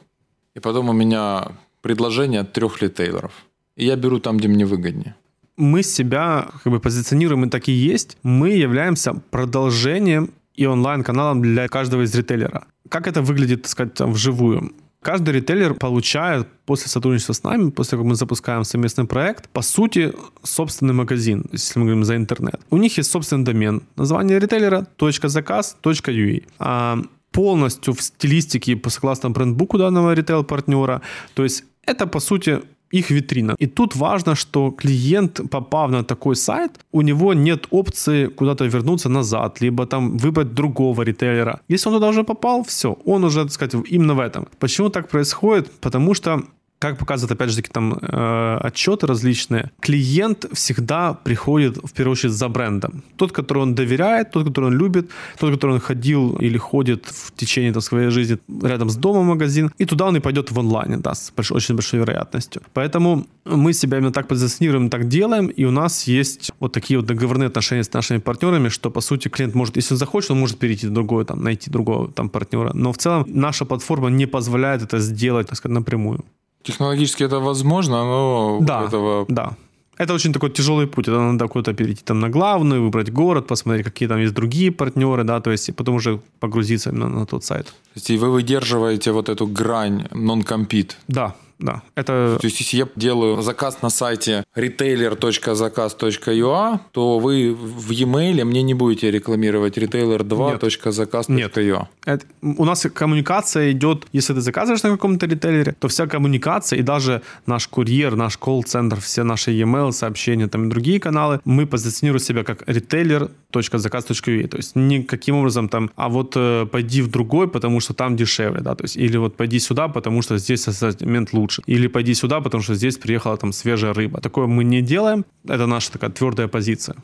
и 0.56 0.60
потом 0.60 0.90
у 0.90 0.94
меня 0.94 1.52
предложение 1.82 2.40
от 2.42 2.54
трех 2.54 2.82
ритейлеров. 2.82 3.32
И 3.76 3.86
я 3.86 3.96
беру 3.96 4.20
там, 4.20 4.38
где 4.38 4.48
мне 4.48 4.66
выгоднее. 4.66 5.14
Мы 5.56 5.84
себя 5.84 6.48
как 6.64 6.74
бы 6.74 6.80
позиционируем 6.80 7.46
и 7.46 7.50
так 7.50 7.70
и 7.70 7.72
есть. 7.72 8.18
Мы 8.24 8.50
являемся 8.50 9.14
продолжением 9.30 10.32
и 10.56 10.66
онлайн-каналом 10.66 11.44
для 11.44 11.68
каждого 11.68 12.02
из 12.02 12.16
ритейлера. 12.16 12.66
Как 12.90 13.06
это 13.06 13.22
выглядит, 13.22 13.62
так 13.62 13.72
сказать, 13.72 13.94
там, 13.94 14.14
вживую? 14.14 14.72
Каждый 15.08 15.36
ритейлер 15.36 15.74
получает 15.74 16.48
после 16.66 16.90
сотрудничества 16.90 17.32
с 17.32 17.42
нами, 17.42 17.70
после 17.70 17.92
того, 17.92 18.04
как 18.04 18.10
мы 18.10 18.16
запускаем 18.16 18.66
совместный 18.66 19.06
проект, 19.06 19.48
по 19.48 19.62
сути, 19.62 20.14
собственный 20.44 20.94
магазин, 20.94 21.46
если 21.54 21.80
мы 21.80 21.86
говорим 21.86 22.04
за 22.04 22.18
интернет. 22.18 22.60
У 22.70 22.76
них 22.76 22.98
есть 22.98 23.10
собственный 23.10 23.46
домен, 23.46 23.84
название 23.96 24.38
ритейлера 24.38 24.86
.заказ.ua. 25.00 26.44
А 26.60 26.98
полностью 27.32 27.94
в 27.94 28.02
стилистике 28.02 28.76
по 28.76 28.90
согласно 28.90 29.30
брендбуку 29.30 29.78
данного 29.78 30.14
ритейл-партнера. 30.14 31.02
То 31.36 31.44
есть 31.44 31.64
это, 31.86 32.06
по 32.06 32.20
сути, 32.20 32.60
их 32.92 33.12
витрина. 33.12 33.56
И 33.60 33.68
тут 33.68 33.96
важно, 33.96 34.36
что 34.36 34.72
клиент, 34.72 35.42
попав 35.50 35.92
на 35.92 36.04
такой 36.04 36.36
сайт, 36.36 36.72
у 36.92 37.02
него 37.02 37.34
нет 37.34 37.68
опции 37.72 38.28
куда-то 38.28 38.66
вернуться 38.66 39.10
назад, 39.10 39.62
либо 39.62 39.86
там 39.86 40.18
выбрать 40.18 40.54
другого 40.54 41.04
ритейлера. 41.04 41.60
Если 41.70 41.90
он 41.90 41.96
туда 41.96 42.10
уже 42.10 42.24
попал, 42.24 42.64
все, 42.64 42.98
он 43.06 43.24
уже, 43.24 43.44
так 43.44 43.52
сказать, 43.52 43.76
именно 43.92 44.14
в 44.14 44.20
этом. 44.20 44.48
Почему 44.60 44.90
так 44.90 45.10
происходит? 45.10 45.72
Потому 45.82 46.14
что 46.14 46.44
как 46.80 46.98
показывают, 46.98 47.32
опять 47.32 47.50
же 47.50 47.56
таки, 47.56 47.70
там 47.72 47.94
э, 47.94 48.58
отчеты 48.62 49.08
различные, 49.08 49.72
клиент 49.80 50.46
всегда 50.54 51.14
приходит, 51.14 51.78
в 51.78 51.92
первую 51.92 52.12
очередь, 52.12 52.34
за 52.34 52.50
брендом. 52.50 53.04
Тот, 53.16 53.32
который 53.32 53.64
он 53.64 53.76
доверяет, 53.76 54.32
тот, 54.32 54.48
который 54.48 54.66
он 54.66 54.78
любит, 54.78 55.10
тот, 55.40 55.52
который 55.54 55.72
он 55.72 55.80
ходил 55.80 56.36
или 56.36 56.58
ходит 56.58 57.06
в 57.06 57.32
течение 57.36 57.74
там, 57.74 57.82
своей 57.82 58.10
жизни 58.10 58.38
рядом 58.64 58.90
с 58.90 58.96
домом 58.96 59.26
магазин, 59.26 59.72
и 59.80 59.86
туда 59.86 60.06
он 60.06 60.18
и 60.18 60.20
пойдет 60.20 60.52
в 60.52 60.60
онлайне, 60.60 60.98
да, 60.98 61.16
с 61.16 61.32
большой, 61.36 61.58
очень 61.58 61.76
большой 61.76 62.00
вероятностью. 62.00 62.62
Поэтому 62.74 63.26
мы 63.46 63.74
себя 63.74 63.98
именно 63.98 64.12
так 64.12 64.28
позиционируем, 64.28 64.90
так 64.90 65.08
делаем, 65.08 65.48
и 65.48 65.66
у 65.66 65.72
нас 65.72 66.08
есть 66.08 66.52
вот 66.60 66.74
такие 66.74 67.00
вот 67.00 67.08
договорные 67.08 67.48
отношения 67.48 67.84
с 67.84 67.94
нашими 67.94 68.20
партнерами, 68.20 68.70
что, 68.70 68.92
по 68.92 69.02
сути, 69.02 69.30
клиент 69.30 69.56
может, 69.56 69.78
если 69.78 69.96
он 69.96 69.98
захочет, 69.98 70.32
он 70.32 70.40
может 70.40 70.60
перейти 70.60 70.88
в 70.88 70.92
другое, 70.92 71.26
там, 71.26 71.44
найти 71.44 71.72
другого 71.72 72.12
там 72.12 72.30
партнера. 72.30 72.72
Но 72.74 72.92
в 72.92 72.98
целом 72.98 73.26
наша 73.28 73.66
платформа 73.66 74.10
не 74.10 74.28
позволяет 74.28 74.84
это 74.84 75.00
сделать, 75.00 75.48
так 75.48 75.58
сказать, 75.58 75.74
напрямую. 75.74 76.24
Технологически 76.68 77.24
это 77.24 77.40
возможно, 77.40 78.04
но 78.04 78.60
да, 78.62 78.84
этого... 78.84 79.26
Да, 79.30 79.56
это 79.98 80.14
очень 80.14 80.34
такой 80.34 80.50
тяжелый 80.52 80.86
путь. 80.86 81.08
Это 81.08 81.20
надо 81.20 81.48
куда-то 81.48 81.74
перейти 81.74 82.04
там 82.04 82.20
на 82.20 82.30
главную, 82.30 82.84
выбрать 82.84 83.12
город, 83.12 83.48
посмотреть, 83.48 83.86
какие 83.86 84.08
там 84.08 84.20
есть 84.20 84.34
другие 84.34 84.72
партнеры, 84.72 85.24
да, 85.24 85.40
то 85.40 85.52
есть 85.52 85.70
и 85.70 85.72
потом 85.72 85.96
уже 85.96 86.20
погрузиться 86.40 86.92
на, 86.92 87.08
на 87.08 87.26
тот 87.26 87.44
сайт. 87.44 87.66
То 87.66 87.72
есть 87.96 88.10
и 88.10 88.18
вы 88.18 88.30
выдерживаете 88.32 89.12
вот 89.12 89.30
эту 89.30 89.48
грань 89.48 90.08
non-compete. 90.12 90.92
Да, 91.08 91.36
да. 91.60 91.84
Это... 91.96 92.38
То 92.40 92.46
есть, 92.46 92.60
если 92.60 92.78
я 92.78 92.88
делаю 92.96 93.42
заказ 93.42 93.82
на 93.82 93.90
сайте 93.90 94.44
retailer.заказ.ua, 94.56 96.80
то 96.92 97.18
вы 97.20 97.52
в 97.54 97.92
e-mail 97.92 98.46
мне 98.46 98.62
не 98.62 98.76
будете 98.76 99.10
рекламировать 99.10 99.76
retailer2.заказ.ua. 99.78 101.88
Это, 102.06 102.26
у 102.42 102.66
нас 102.66 102.86
коммуникация 102.94 103.72
идет, 103.72 104.06
если 104.14 104.36
ты 104.36 104.42
заказываешь 104.42 104.84
на 104.84 104.92
каком-то 104.92 105.26
ритейлере, 105.26 105.74
то 105.80 105.88
вся 105.88 106.06
коммуникация 106.06 106.78
и 106.80 106.84
даже 106.84 107.24
наш 107.48 107.68
курьер, 107.68 108.16
наш 108.16 108.38
колл-центр, 108.38 109.02
все 109.02 109.24
наши 109.24 109.52
e-mail, 109.52 109.92
сообщения 109.92 110.48
там 110.48 110.68
и 110.68 110.70
другие 110.70 111.00
каналы, 111.00 111.40
мы 111.44 111.66
позиционируем 111.66 112.24
себя 112.24 112.44
как 112.44 112.62
retailer.заказ.ua. 112.70 114.48
То 114.48 114.58
есть 114.58 114.76
никаким 114.76 115.38
образом 115.38 115.70
там, 115.70 115.90
а 115.96 116.10
вот 116.10 116.34
э, 116.36 116.68
пойди 116.72 117.02
в 117.02 117.10
другой, 117.10 117.48
потому 117.48 117.80
что 117.80 117.96
там 117.96 118.16
дешевле, 118.16 118.62
да, 118.62 118.76
то 118.76 118.84
есть 118.84 118.96
или 118.96 119.18
вот 119.18 119.36
пойди 119.36 119.58
сюда, 119.60 119.88
потому 119.88 120.22
что 120.22 120.38
здесь 120.38 120.68
ассортимент 120.68 121.34
лучше 121.34 121.47
лучше. 121.48 121.64
Или 121.66 121.88
пойди 121.88 122.14
сюда, 122.14 122.42
потому 122.42 122.64
что 122.64 122.76
здесь 122.76 122.98
приехала 122.98 123.38
там 123.38 123.54
свежая 123.54 123.94
рыба. 123.94 124.20
Такое 124.22 124.48
мы 124.48 124.64
не 124.64 124.82
делаем. 124.82 125.26
Это 125.48 125.68
наша 125.68 125.92
такая 125.92 126.10
твердая 126.10 126.48
позиция 126.48 126.96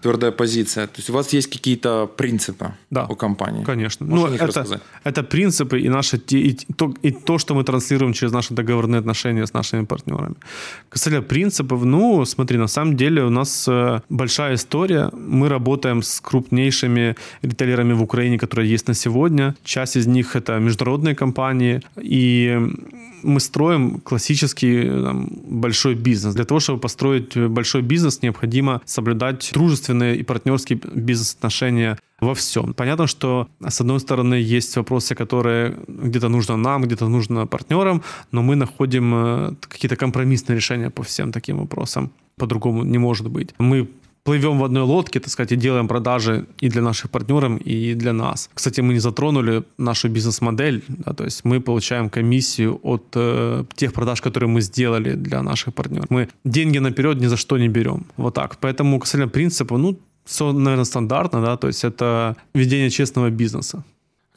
твердая 0.00 0.32
позиция. 0.32 0.86
То 0.86 0.98
есть 0.98 1.10
у 1.10 1.12
вас 1.12 1.32
есть 1.32 1.50
какие-то 1.50 2.06
принципы 2.16 2.72
да, 2.90 3.06
у 3.06 3.14
компании? 3.14 3.64
Конечно. 3.64 4.06
Можешь 4.06 4.30
ну, 4.30 4.34
это, 4.34 4.46
рассказать? 4.46 4.80
это 5.04 5.22
принципы 5.22 5.80
и, 5.80 5.88
наши, 5.88 6.16
и, 6.30 6.56
то, 6.76 6.94
и 7.02 7.10
то, 7.10 7.38
что 7.38 7.54
мы 7.54 7.64
транслируем 7.64 8.12
через 8.12 8.32
наши 8.32 8.54
договорные 8.54 8.98
отношения 8.98 9.46
с 9.46 9.52
нашими 9.54 9.84
партнерами. 9.84 10.34
Касательно 10.88 11.22
принципов, 11.22 11.84
ну, 11.84 12.24
смотри, 12.24 12.58
на 12.58 12.68
самом 12.68 12.96
деле 12.96 13.22
у 13.22 13.30
нас 13.30 13.68
э, 13.68 14.00
большая 14.08 14.54
история. 14.54 15.10
Мы 15.12 15.48
работаем 15.48 16.02
с 16.02 16.20
крупнейшими 16.20 17.16
ритейлерами 17.42 17.92
в 17.92 18.02
Украине, 18.02 18.38
которые 18.38 18.70
есть 18.70 18.88
на 18.88 18.94
сегодня. 18.94 19.54
Часть 19.64 19.96
из 19.96 20.06
них 20.06 20.36
это 20.36 20.58
международные 20.58 21.14
компании. 21.14 21.80
И 22.00 22.58
мы 23.22 23.40
строим 23.40 24.00
классический 24.00 24.84
там, 24.84 25.28
большой 25.44 25.94
бизнес. 25.94 26.34
Для 26.34 26.44
того, 26.44 26.60
чтобы 26.60 26.80
построить 26.80 27.36
большой 27.36 27.82
бизнес, 27.82 28.22
необходимо 28.22 28.80
соблюдать 28.84 29.50
дружественные 29.52 29.89
и 29.92 30.22
партнерские 30.22 30.78
бизнес-отношения 30.94 31.98
во 32.20 32.34
всем. 32.34 32.74
Понятно, 32.74 33.06
что 33.06 33.48
с 33.66 33.80
одной 33.80 34.00
стороны 34.00 34.34
есть 34.34 34.76
вопросы, 34.76 35.14
которые 35.14 35.76
где-то 35.88 36.28
нужно 36.28 36.56
нам, 36.56 36.82
где-то 36.82 37.08
нужно 37.08 37.46
партнерам, 37.46 38.02
но 38.32 38.42
мы 38.42 38.56
находим 38.56 39.14
э, 39.14 39.54
какие-то 39.68 39.96
компромиссные 39.96 40.56
решения 40.56 40.90
по 40.90 41.02
всем 41.02 41.32
таким 41.32 41.58
вопросам. 41.58 42.10
По-другому 42.36 42.84
не 42.84 42.98
может 42.98 43.28
быть. 43.28 43.54
Мы 43.58 43.88
плывем 44.22 44.58
в 44.58 44.64
одной 44.64 44.82
лодке, 44.82 45.20
так 45.20 45.30
сказать, 45.30 45.52
и 45.52 45.56
делаем 45.56 45.88
продажи 45.88 46.46
и 46.60 46.68
для 46.68 46.82
наших 46.82 47.10
партнеров, 47.10 47.60
и 47.60 47.94
для 47.94 48.12
нас. 48.12 48.50
Кстати, 48.54 48.80
мы 48.82 48.94
не 48.94 49.00
затронули 49.00 49.62
нашу 49.78 50.08
бизнес-модель, 50.08 50.82
да, 50.88 51.12
то 51.12 51.24
есть 51.24 51.44
мы 51.44 51.60
получаем 51.60 52.10
комиссию 52.10 52.80
от 52.82 53.04
э, 53.14 53.64
тех 53.74 53.92
продаж, 53.92 54.20
которые 54.20 54.48
мы 54.48 54.60
сделали 54.60 55.14
для 55.14 55.42
наших 55.42 55.74
партнеров. 55.74 56.06
Мы 56.10 56.28
деньги 56.44 56.78
наперед 56.78 57.20
ни 57.20 57.28
за 57.28 57.36
что 57.36 57.58
не 57.58 57.68
берем. 57.68 58.06
Вот 58.16 58.34
так. 58.34 58.58
Поэтому, 58.60 58.98
касательно 58.98 59.28
принципа, 59.28 59.78
ну, 59.78 59.98
все, 60.24 60.52
наверное, 60.52 60.84
стандартно, 60.84 61.40
да, 61.42 61.56
то 61.56 61.68
есть 61.68 61.84
это 61.84 62.36
ведение 62.54 62.90
честного 62.90 63.30
бизнеса. 63.30 63.84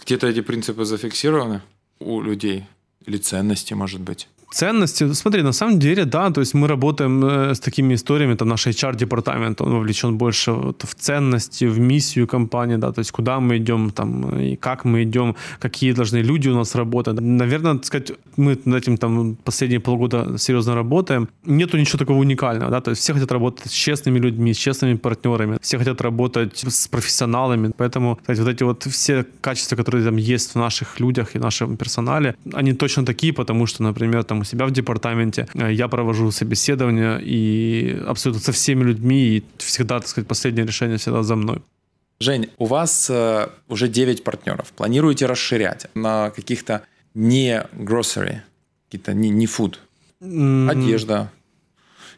Где-то 0.05 0.27
эти 0.27 0.41
принципы 0.41 0.85
зафиксированы 0.85 1.61
у 1.99 2.21
людей? 2.21 2.65
Или 3.05 3.17
ценности, 3.17 3.73
может 3.73 4.01
быть? 4.01 4.27
Ценности, 4.53 5.13
смотри, 5.13 5.43
на 5.43 5.51
самом 5.51 5.79
деле, 5.79 6.05
да, 6.05 6.29
то 6.29 6.41
есть 6.41 6.53
мы 6.53 6.67
работаем 6.67 7.25
э, 7.25 7.55
с 7.55 7.59
такими 7.59 7.95
историями, 7.95 8.35
там 8.35 8.49
наш 8.49 8.67
HR-департамент, 8.67 9.61
он 9.61 9.71
вовлечен 9.71 10.17
больше 10.17 10.51
вот 10.51 10.83
в 10.83 10.93
ценности, 10.93 11.65
в 11.65 11.79
миссию 11.79 12.27
компании, 12.27 12.77
да, 12.77 12.91
то 12.91 12.99
есть 12.99 13.11
куда 13.11 13.39
мы 13.39 13.57
идем, 13.57 13.89
там, 13.89 14.39
и 14.39 14.55
как 14.55 14.85
мы 14.85 15.01
идем, 15.03 15.35
какие 15.59 15.93
должны 15.93 16.17
люди 16.17 16.49
у 16.49 16.55
нас 16.55 16.75
работать. 16.75 17.19
Наверное, 17.19 17.73
так 17.73 17.85
сказать, 17.85 18.11
мы 18.37 18.59
над 18.65 18.83
этим 18.83 18.97
там 18.97 19.35
последние 19.43 19.79
полгода 19.79 20.37
серьезно 20.37 20.75
работаем. 20.75 21.27
Нету 21.45 21.77
ничего 21.77 21.97
такого 21.97 22.19
уникального, 22.19 22.69
да, 22.69 22.79
то 22.79 22.91
есть 22.91 23.01
все 23.01 23.13
хотят 23.13 23.31
работать 23.31 23.71
с 23.71 23.73
честными 23.73 24.19
людьми, 24.19 24.53
с 24.53 24.57
честными 24.57 24.97
партнерами, 24.97 25.57
все 25.61 25.79
хотят 25.79 26.01
работать 26.01 26.63
с 26.67 26.87
профессионалами, 26.87 27.71
поэтому, 27.75 28.17
кстати, 28.17 28.39
вот 28.39 28.49
эти 28.49 28.63
вот 28.63 28.83
все 28.83 29.25
качества, 29.41 29.75
которые 29.77 30.05
там 30.05 30.17
есть 30.17 30.51
в 30.53 30.59
наших 30.59 30.99
людях 30.99 31.35
и 31.35 31.39
нашем 31.39 31.75
персонале, 31.75 32.35
они 32.53 32.73
точно 32.73 33.03
такие, 33.03 33.33
потому 33.33 33.65
что, 33.65 33.81
например, 33.81 34.23
там 34.23 34.42
у 34.43 34.45
себя 34.45 34.65
в 34.65 34.71
департаменте. 34.71 35.47
Э, 35.55 35.71
я 35.73 35.87
провожу 35.87 36.31
собеседования 36.31 37.17
и 37.17 37.99
абсолютно 38.07 38.41
со 38.43 38.51
всеми 38.51 38.83
людьми, 38.83 39.37
и 39.37 39.43
всегда, 39.57 39.99
так 39.99 40.07
сказать, 40.07 40.27
последнее 40.27 40.65
решение 40.65 40.97
всегда 40.97 41.23
за 41.23 41.35
мной. 41.35 41.61
Жень, 42.19 42.49
у 42.57 42.65
вас 42.65 43.09
э, 43.09 43.49
уже 43.67 43.87
9 43.87 44.23
партнеров. 44.23 44.71
Планируете 44.75 45.25
расширять 45.25 45.87
на 45.95 46.29
каких-то 46.29 46.83
не 47.13 47.65
grocery, 47.73 48.41
какие-то 48.85 49.13
не, 49.13 49.29
не 49.29 49.45
food, 49.45 49.75
mm-hmm. 50.21 50.69
одежда, 50.69 51.31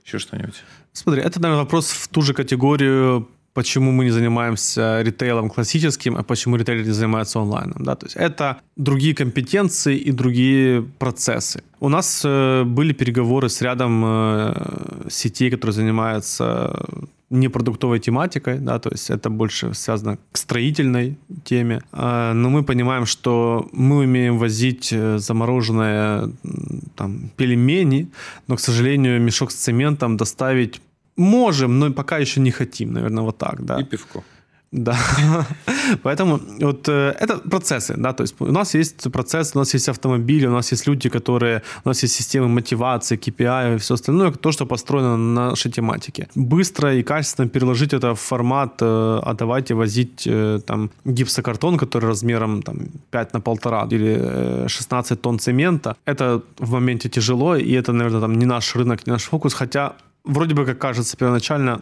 еще 0.06 0.20
что-нибудь? 0.20 0.64
Смотри, 0.94 1.22
это, 1.22 1.42
наверное, 1.42 1.64
вопрос 1.64 1.90
в 1.90 2.08
ту 2.08 2.22
же 2.22 2.34
категорию 2.34 3.28
почему 3.56 3.92
мы 3.92 4.04
не 4.04 4.12
занимаемся 4.12 5.02
ритейлом 5.02 5.50
классическим, 5.50 6.18
а 6.18 6.24
почему 6.24 6.58
ритейлер 6.58 6.86
не 6.86 6.92
занимается 6.92 7.40
онлайном. 7.40 7.84
Да? 7.84 7.96
То 7.96 8.06
есть 8.06 8.18
это 8.18 8.58
другие 8.76 9.16
компетенции 9.16 9.98
и 9.98 10.12
другие 10.12 10.82
процессы. 11.00 11.64
У 11.80 11.90
нас 11.90 12.22
э, 12.26 12.64
были 12.66 12.94
переговоры 12.94 13.48
с 13.48 13.62
рядом 13.62 14.04
э, 14.06 15.10
сетей, 15.10 15.50
которые 15.50 15.74
занимаются 15.74 16.86
непродуктовой 17.30 18.00
тематикой, 18.00 18.60
да, 18.60 18.78
то 18.78 18.90
есть 18.92 19.10
это 19.10 19.30
больше 19.30 19.74
связано 19.74 20.18
к 20.32 20.38
строительной 20.38 21.18
теме. 21.44 21.82
А, 21.92 22.34
но 22.34 22.50
мы 22.50 22.64
понимаем, 22.64 23.06
что 23.06 23.68
мы 23.72 24.00
умеем 24.00 24.38
возить 24.38 24.94
э, 24.94 25.18
замороженные 25.18 26.30
там, 26.96 27.32
пельмени, 27.38 28.10
но, 28.48 28.56
к 28.56 28.60
сожалению, 28.60 29.22
мешок 29.22 29.52
с 29.52 29.56
цементом 29.56 30.18
доставить 30.18 30.82
можем, 31.18 31.80
но 31.80 31.92
пока 31.92 32.18
еще 32.18 32.42
не 32.42 32.52
хотим, 32.52 32.94
наверное, 32.94 33.24
вот 33.24 33.38
так, 33.38 33.66
да. 33.66 33.80
И 33.80 33.84
пивко. 33.84 34.24
Да. 34.76 34.98
Поэтому 36.04 36.40
вот 36.60 36.90
э, 36.90 37.14
это 37.20 37.38
процессы, 37.50 37.94
да, 37.98 38.14
то 38.14 38.24
есть 38.24 38.36
у 38.42 38.52
нас 38.52 38.76
есть 38.76 39.12
процесс, 39.12 39.56
у 39.56 39.60
нас 39.60 39.74
есть 39.74 39.90
автомобили, 39.90 40.48
у 40.48 40.52
нас 40.52 40.72
есть 40.72 40.88
люди, 40.88 41.10
которые, 41.10 41.62
у 41.86 41.90
нас 41.90 42.04
есть 42.04 42.16
системы 42.16 42.48
мотивации, 42.48 43.18
KPI 43.18 43.76
и 43.76 43.78
все 43.78 43.94
остальное, 43.94 44.32
то, 44.32 44.52
что 44.52 44.66
построено 44.66 45.18
на 45.18 45.50
нашей 45.50 45.72
тематике. 45.72 46.28
Быстро 46.36 46.94
и 46.94 47.04
качественно 47.04 47.48
переложить 47.48 47.94
это 47.94 48.16
в 48.16 48.20
формат, 48.20 48.82
э, 48.82 49.20
а 49.24 49.34
давайте 49.34 49.74
возить 49.76 50.28
э, 50.28 50.60
там 50.66 50.90
гипсокартон, 51.06 51.78
который 51.78 52.08
размером 52.08 52.62
там 52.62 52.78
5 53.12 53.34
на 53.34 53.42
полтора 53.42 53.88
или 53.92 54.68
16 54.68 55.22
тонн 55.22 55.40
цемента, 55.40 55.96
это 56.06 56.42
в 56.60 56.72
моменте 56.72 57.10
тяжело, 57.10 57.56
и 57.56 57.72
это, 57.72 57.94
наверное, 57.94 58.22
там 58.22 58.40
не 58.40 58.46
наш 58.46 58.76
рынок, 58.76 59.08
не 59.08 59.14
наш 59.14 59.24
фокус, 59.24 59.54
хотя 59.54 59.94
вроде 60.26 60.56
бы, 60.56 60.66
как 60.66 60.78
кажется 60.78 61.18
первоначально, 61.18 61.82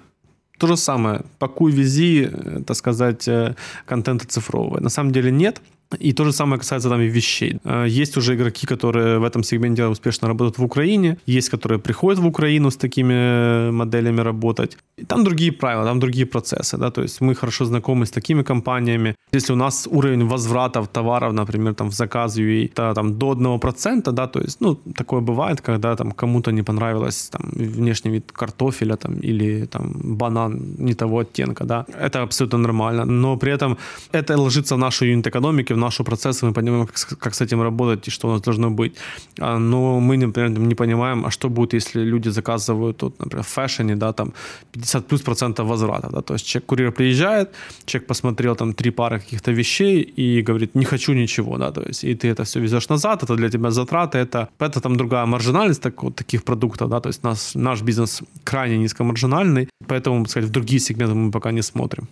то 0.58 0.68
же 0.68 0.78
самое. 0.78 1.22
Пакуй, 1.39 1.72
вези, 1.72 2.30
э, 2.32 2.62
так 2.66 2.78
сказать, 2.78 3.28
э, 3.28 3.56
контент 3.86 4.24
цифровый. 4.32 4.82
На 4.82 4.89
самом 4.89 5.12
деле 5.12 5.32
нет. 5.32 5.62
И 6.00 6.14
то 6.14 6.26
же 6.26 6.32
самое 6.32 6.60
касается 6.60 6.89
там 6.89 7.02
и 7.02 7.08
вещей. 7.08 7.58
Э, 7.66 7.86
есть 7.88 8.18
уже 8.18 8.36
игроки, 8.36 8.68
которые 8.68 9.20
в 9.20 9.24
этом 9.24 9.44
сегменте 9.44 9.88
успешно 9.88 10.28
работают 10.28 10.58
в 10.58 10.64
Украине, 10.64 11.18
есть, 11.28 11.50
которые 11.50 11.80
приходят 11.80 12.20
в 12.20 12.26
Украину 12.26 12.70
с 12.70 12.78
такими 12.78 13.72
моделями 13.72 14.22
работать. 14.22 14.78
И 15.02 15.06
там 15.06 15.24
другие 15.24 15.52
правила, 15.52 15.86
там 15.86 16.00
другие 16.00 16.26
процессы, 16.26 16.78
да, 16.78 16.91
то 16.91 17.02
есть 17.02 17.22
мы 17.22 17.36
хорошо 17.36 17.66
знакомы 17.66 18.06
с 18.06 18.12
такими 18.12 18.44
компаниями. 18.44 19.16
Если 19.34 19.54
у 19.54 19.56
нас 19.56 19.88
уровень 19.91 20.28
возвратов 20.28 20.88
товаров, 20.88 21.34
например, 21.34 21.74
там 21.74 21.89
в 21.89 21.94
заказ 21.94 22.38
UA, 22.38 22.94
там 22.94 23.18
до 23.18 23.34
1%, 23.34 24.12
да, 24.12 24.28
то 24.28 24.41
есть, 24.41 24.62
ну, 24.62 24.76
такое 24.76 25.22
бывает, 25.22 25.62
когда 25.62 25.96
там 25.96 26.12
кому-то 26.12 26.52
не 26.52 26.64
понравилось 26.64 27.30
там 27.30 27.41
внешний 27.56 28.12
вид 28.12 28.32
картофеля 28.32 28.96
там 28.96 29.14
или 29.16 29.66
там 29.66 29.91
банан 30.18 30.76
не 30.78 30.94
того 30.94 31.20
оттенка, 31.20 31.66
да, 31.66 31.86
это 32.02 32.22
абсолютно 32.22 32.58
нормально, 32.58 33.06
но 33.06 33.38
при 33.38 33.52
этом 33.52 33.78
это 34.12 34.38
ложится 34.38 34.76
в 34.76 34.78
нашу 34.78 35.06
юнит-экономику, 35.06 35.74
в 35.74 35.78
нашу 35.84 36.03
процесс, 36.03 36.43
мы 36.43 36.53
понимаем, 36.53 36.88
как, 36.88 37.19
как 37.19 37.34
с 37.34 37.41
этим 37.41 37.61
работать 37.61 38.07
и 38.07 38.11
что 38.11 38.27
у 38.27 38.31
нас 38.31 38.41
должно 38.41 38.69
быть. 38.71 38.95
А, 39.39 39.57
но 39.59 39.99
мы, 39.99 40.17
например, 40.17 40.49
не 40.49 40.75
понимаем, 40.75 41.25
а 41.25 41.31
что 41.31 41.49
будет, 41.49 41.73
если 41.73 42.05
люди 42.05 42.29
заказывают, 42.29 42.97
тут, 42.97 43.19
например, 43.19 43.43
в 43.43 43.47
фэшне, 43.47 43.95
да, 43.95 44.13
там 44.13 44.34
50 44.71 45.07
плюс 45.07 45.21
процентов 45.21 45.67
возврата, 45.67 46.09
да, 46.11 46.21
то 46.21 46.34
есть 46.34 46.45
человек, 46.47 46.65
курьер 46.65 46.91
приезжает, 46.91 47.49
человек 47.86 48.07
посмотрел 48.07 48.55
там 48.55 48.73
три 48.73 48.91
пары 48.91 49.19
каких-то 49.19 49.51
вещей 49.51 50.01
и 50.01 50.43
говорит, 50.47 50.75
не 50.75 50.86
хочу 50.86 51.13
ничего, 51.13 51.57
да, 51.57 51.71
то 51.71 51.81
есть, 51.81 52.03
и 52.03 52.15
ты 52.15 52.27
это 52.27 52.43
все 52.43 52.59
везешь 52.59 52.89
назад, 52.89 53.23
это 53.23 53.36
для 53.36 53.49
тебя 53.49 53.71
затраты, 53.71 54.17
это, 54.17 54.47
это 54.59 54.79
там 54.81 54.95
другая 54.95 55.25
маржинальность 55.25 55.81
так, 55.81 56.03
вот, 56.03 56.15
таких 56.15 56.43
продуктов, 56.43 56.89
да, 56.89 56.99
то 56.99 57.09
есть 57.09 57.23
наш, 57.23 57.55
наш 57.55 57.81
бизнес 57.81 58.23
крайне 58.43 58.77
низкомаржинальный, 58.77 59.67
поэтому, 59.88 60.25
сказать, 60.25 60.49
в 60.49 60.51
другие 60.51 60.79
сегменты 60.79 61.15
мы 61.15 61.31
пока 61.31 61.51
не 61.51 61.61
смотрим. 61.61 62.07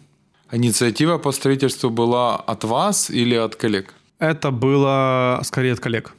Инициатива 0.51 1.17
по 1.17 1.31
строительству 1.31 1.89
была 1.89 2.35
от 2.35 2.63
вас 2.63 3.09
или 3.09 3.35
от 3.35 3.55
коллег? 3.55 3.93
Это 4.19 4.51
было 4.51 5.39
скорее 5.43 5.73
от 5.73 5.79
коллег. 5.79 6.13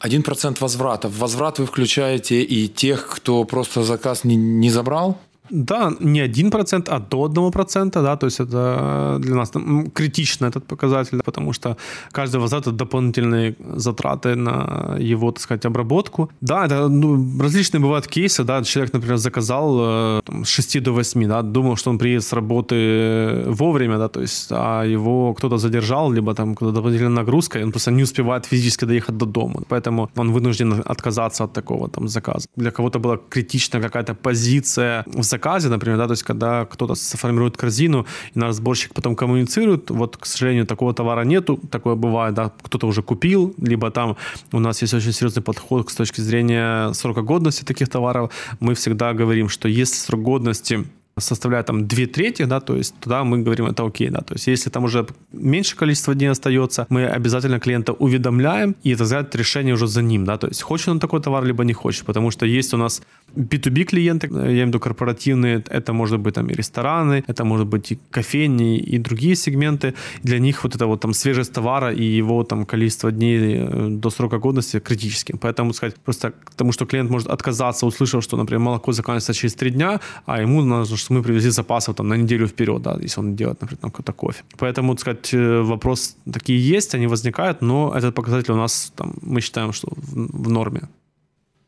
Один 0.00 0.22
процент 0.22 0.60
возврата. 0.60 1.08
В 1.08 1.18
возврат 1.18 1.58
вы 1.58 1.66
включаете 1.66 2.42
и 2.42 2.68
тех, 2.68 3.06
кто 3.06 3.44
просто 3.44 3.82
заказ 3.82 4.24
не, 4.24 4.36
не 4.36 4.70
забрал? 4.70 5.18
Да, 5.50 5.92
не 6.00 6.24
1%, 6.26 6.88
а 6.88 6.98
до 7.00 7.26
1%, 7.26 8.02
да, 8.02 8.16
то 8.16 8.26
есть 8.26 8.40
это 8.40 9.16
для 9.20 9.34
нас 9.34 9.52
критично 9.94 10.46
этот 10.46 10.66
показатель, 10.66 11.20
потому 11.24 11.52
что 11.52 11.76
каждый 12.12 12.40
возврат 12.40 12.66
это 12.66 12.72
дополнительные 12.72 13.54
затраты 13.76 14.34
на 14.34 14.96
его, 14.98 15.30
так 15.30 15.42
сказать, 15.42 15.66
обработку. 15.66 16.30
Да, 16.40 16.66
это 16.66 16.88
ну, 16.88 17.42
различные 17.42 17.80
бывают 17.80 18.06
кейсы, 18.06 18.44
да, 18.44 18.62
человек, 18.62 18.92
например, 18.92 19.16
заказал 19.16 19.78
э, 19.80 20.20
там, 20.24 20.44
с 20.44 20.48
6 20.48 20.82
до 20.82 20.92
8, 20.92 21.28
да, 21.28 21.42
думал, 21.42 21.76
что 21.76 21.90
он 21.90 21.98
приедет 21.98 22.24
с 22.24 22.32
работы 22.32 23.44
вовремя, 23.46 23.98
да, 23.98 24.08
то 24.08 24.20
есть, 24.20 24.48
а 24.50 24.84
его 24.84 25.34
кто-то 25.34 25.58
задержал, 25.58 26.12
либо 26.12 26.34
там 26.34 26.54
куда-то 26.54 26.76
дополнительная 26.76 27.22
нагрузка, 27.22 27.58
и 27.58 27.62
он 27.64 27.70
просто 27.70 27.90
не 27.90 28.02
успевает 28.02 28.46
физически 28.46 28.86
доехать 28.86 29.16
до 29.16 29.26
дома, 29.26 29.62
поэтому 29.68 30.10
он 30.16 30.32
вынужден 30.32 30.82
отказаться 30.84 31.44
от 31.44 31.52
такого 31.52 31.88
там 31.88 32.08
заказа. 32.08 32.48
Для 32.56 32.70
кого-то 32.70 32.98
была 32.98 33.18
критична 33.28 33.80
какая-то 33.80 34.14
позиция 34.14 35.04
в 35.06 35.22
заказе, 35.22 35.37
заказе, 35.38 35.68
например, 35.68 35.98
да, 35.98 36.06
то 36.06 36.12
есть 36.12 36.24
когда 36.24 36.64
кто-то 36.64 36.94
сформирует 36.94 37.56
корзину, 37.56 38.06
и 38.34 38.38
наш 38.38 38.54
сборщик 38.54 38.92
потом 38.94 39.14
коммуницирует, 39.14 39.90
вот, 39.90 40.16
к 40.16 40.26
сожалению, 40.26 40.66
такого 40.66 40.92
товара 40.92 41.24
нету, 41.24 41.60
такое 41.70 41.94
бывает, 41.94 42.34
да, 42.34 42.50
кто-то 42.62 42.86
уже 42.86 43.02
купил, 43.02 43.54
либо 43.58 43.90
там 43.90 44.16
у 44.52 44.58
нас 44.60 44.82
есть 44.82 44.94
очень 44.94 45.12
серьезный 45.12 45.42
подход 45.42 45.90
с 45.90 45.94
точки 45.94 46.20
зрения 46.20 46.92
срока 46.92 47.22
годности 47.22 47.64
таких 47.64 47.88
товаров, 47.88 48.30
мы 48.60 48.74
всегда 48.74 49.14
говорим, 49.14 49.48
что 49.48 49.68
если 49.68 49.94
срок 49.94 50.22
годности 50.22 50.84
составляет 51.20 51.66
там 51.66 51.86
две 51.86 52.06
трети, 52.06 52.44
да, 52.44 52.60
то 52.60 52.76
есть 52.76 52.94
туда 53.00 53.24
мы 53.24 53.44
говорим, 53.44 53.66
это 53.66 53.84
окей, 53.84 54.10
да, 54.10 54.20
то 54.20 54.34
есть 54.34 54.46
если 54.46 54.70
там 54.70 54.84
уже 54.84 55.06
меньше 55.32 55.76
количества 55.76 56.14
дней 56.14 56.30
остается, 56.30 56.86
мы 56.90 57.06
обязательно 57.06 57.58
клиента 57.60 57.92
уведомляем, 57.92 58.74
и 58.84 58.90
это 58.92 59.38
решение 59.38 59.74
уже 59.74 59.86
за 59.86 60.02
ним, 60.02 60.24
да, 60.24 60.36
то 60.36 60.48
есть 60.48 60.62
хочет 60.62 60.88
он 60.88 61.00
такой 61.00 61.20
товар, 61.20 61.44
либо 61.44 61.64
не 61.64 61.72
хочет, 61.72 62.04
потому 62.04 62.30
что 62.30 62.46
есть 62.46 62.74
у 62.74 62.76
нас 62.76 63.02
B2B 63.36 63.84
клиенты, 63.84 64.28
я 64.32 64.42
имею 64.42 64.64
в 64.64 64.68
виду 64.68 64.80
корпоративные, 64.80 65.62
это 65.68 65.92
может 65.92 66.18
быть 66.20 66.34
там 66.34 66.46
и 66.48 66.54
рестораны, 66.54 67.24
это 67.26 67.44
может 67.44 67.66
быть 67.66 67.92
и 67.92 67.98
кофейни, 68.10 68.78
и 68.78 68.98
другие 68.98 69.36
сегменты, 69.36 69.94
для 70.22 70.38
них 70.38 70.64
вот 70.64 70.74
это 70.74 70.86
вот 70.86 71.00
там 71.00 71.14
свежесть 71.14 71.52
товара 71.52 71.92
и 71.92 72.02
его 72.02 72.44
там 72.44 72.66
количество 72.66 73.10
дней 73.10 73.38
э, 73.56 73.88
до 73.90 74.10
срока 74.10 74.38
годности 74.38 74.80
критически, 74.80 75.34
поэтому 75.40 75.72
сказать 75.72 75.94
просто 76.04 76.32
потому, 76.50 76.72
что 76.72 76.86
клиент 76.86 77.10
может 77.10 77.28
отказаться, 77.28 77.86
услышав, 77.86 78.24
что, 78.24 78.36
например, 78.36 78.60
молоко 78.60 78.92
заканчивается 78.92 79.34
через 79.34 79.54
три 79.54 79.70
дня, 79.70 80.00
а 80.26 80.40
ему 80.40 80.62
нужно, 80.62 80.96
что 80.96 81.14
мы 81.14 81.22
привезли 81.22 81.50
запасов 81.50 81.96
там, 81.96 82.08
на 82.08 82.16
неделю 82.16 82.46
вперед, 82.46 82.82
да, 82.82 82.98
если 83.02 83.20
он 83.20 83.36
делает, 83.36 83.60
например, 83.60 83.80
там, 83.80 83.90
какой-то 83.90 84.12
кофе. 84.12 84.42
Поэтому, 84.58 84.94
так 84.94 85.00
сказать, 85.00 85.34
э, 85.34 85.62
вопрос 85.62 86.16
такие 86.32 86.58
есть, 86.76 86.94
они 86.94 87.06
возникают, 87.06 87.62
но 87.62 87.92
этот 87.96 88.14
показатель 88.14 88.52
у 88.52 88.56
нас, 88.56 88.92
там, 88.96 89.14
мы 89.22 89.40
считаем, 89.40 89.72
что 89.72 89.88
в, 89.90 90.44
в 90.44 90.50
норме. 90.50 90.80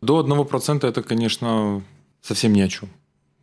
До 0.03 0.21
1% 0.21 0.87
это, 0.87 1.03
конечно, 1.03 1.83
совсем 2.23 2.53
ни 2.53 2.61
о 2.61 2.69
чем 2.69 2.89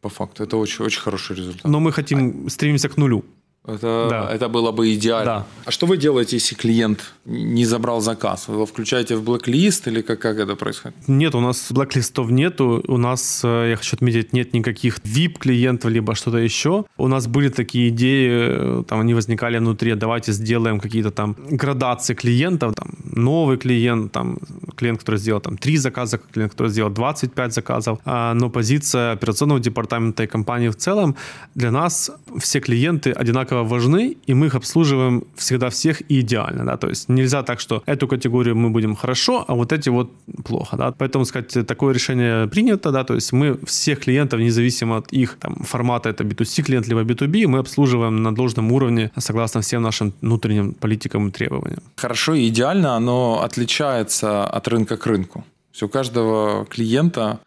по 0.01 0.09
факту. 0.09 0.43
Это 0.43 0.57
очень, 0.57 0.85
очень 0.85 1.01
хороший 1.01 1.35
результат. 1.35 1.63
Но 1.63 1.79
мы 1.79 1.91
хотим, 1.91 2.45
а... 2.47 2.49
стремимся 2.49 2.89
к 2.89 2.97
нулю. 2.97 3.23
Это, 3.67 4.07
да. 4.09 4.29
это 4.33 4.47
было 4.47 4.71
бы 4.71 4.93
идеально. 4.93 5.25
Да. 5.25 5.45
А 5.65 5.71
что 5.71 5.87
вы 5.87 5.97
делаете, 5.97 6.37
если 6.37 6.55
клиент 6.55 7.13
не 7.25 7.65
забрал 7.65 7.99
заказ? 7.99 8.47
Вы 8.47 8.55
его 8.55 8.65
включаете 8.65 9.15
в 9.15 9.23
блэк-лист 9.23 9.87
или 9.87 10.01
как, 10.01 10.19
как 10.19 10.39
это 10.39 10.55
происходит? 10.55 10.95
Нет, 11.07 11.35
у 11.35 11.41
нас 11.41 11.71
блэк-листов 11.71 12.31
нету. 12.31 12.81
У 12.87 12.97
нас, 12.97 13.41
э, 13.43 13.69
я 13.71 13.75
хочу 13.75 13.97
отметить, 13.97 14.33
нет 14.33 14.53
никаких 14.53 14.99
VIP-клиентов, 14.99 15.91
либо 15.91 16.15
что-то 16.15 16.37
еще. 16.37 16.85
У 16.97 17.07
нас 17.07 17.27
были 17.27 17.49
такие 17.49 17.89
идеи, 17.89 18.29
э, 18.29 18.83
там 18.87 19.01
они 19.01 19.13
возникали 19.13 19.57
внутри, 19.57 19.95
давайте 19.95 20.31
сделаем 20.31 20.79
какие-то 20.79 21.11
там 21.11 21.35
градации 21.49 22.13
клиентов, 22.13 22.73
там 22.75 22.87
новый 23.03 23.57
клиент, 23.57 24.11
там 24.11 24.37
клиент, 24.77 24.99
который 24.99 25.19
сделал 25.19 25.41
там 25.41 25.57
3 25.57 25.77
заказа, 25.77 26.17
клиент, 26.17 26.53
который 26.53 26.69
сделал 26.69 26.89
25 26.89 27.53
заказов. 27.53 27.99
А, 28.05 28.33
но 28.33 28.49
позиция 28.49 29.11
операционного 29.11 29.59
департамента 29.59 30.23
и 30.23 30.27
компании 30.27 30.69
в 30.69 30.75
целом 30.75 31.15
для 31.55 31.71
нас 31.71 32.11
все 32.37 32.59
клиенты 32.59 33.11
одинаково 33.11 33.56
одинаково 33.57 33.63
важны, 33.63 34.17
и 34.29 34.33
мы 34.33 34.45
их 34.45 34.55
обслуживаем 34.55 35.23
всегда 35.35 35.69
всех 35.69 36.01
и 36.11 36.19
идеально, 36.19 36.65
да, 36.65 36.77
то 36.77 36.89
есть 36.89 37.09
нельзя 37.09 37.43
так, 37.43 37.59
что 37.59 37.81
эту 37.85 38.07
категорию 38.07 38.55
мы 38.55 38.69
будем 38.69 38.95
хорошо, 38.95 39.45
а 39.47 39.53
вот 39.53 39.71
эти 39.71 39.89
вот 39.89 40.09
плохо, 40.45 40.77
да, 40.77 40.91
поэтому, 40.91 41.25
сказать, 41.25 41.67
такое 41.67 41.93
решение 41.93 42.47
принято, 42.47 42.91
да, 42.91 43.03
то 43.03 43.15
есть 43.15 43.33
мы 43.33 43.57
всех 43.65 43.99
клиентов, 43.99 44.39
независимо 44.39 44.97
от 44.97 45.13
их 45.13 45.37
там, 45.39 45.55
формата, 45.63 46.09
это 46.09 46.23
B2C 46.23 46.63
клиент 46.63 46.87
либо 46.87 47.03
B2B, 47.03 47.47
мы 47.47 47.59
обслуживаем 47.59 48.23
на 48.23 48.31
должном 48.31 48.71
уровне 48.71 49.11
согласно 49.17 49.61
всем 49.61 49.81
нашим 49.81 50.13
внутренним 50.21 50.73
политикам 50.73 51.27
и 51.27 51.31
требованиям. 51.31 51.81
Хорошо 51.95 52.35
и 52.35 52.47
идеально 52.47 52.95
оно 52.95 53.41
отличается 53.43 54.45
от 54.57 54.67
рынка 54.67 54.97
к 54.97 55.07
рынку. 55.07 55.39
То 55.39 55.73
есть 55.73 55.83
у 55.83 55.89
каждого 55.89 56.65
клиента 56.65 57.39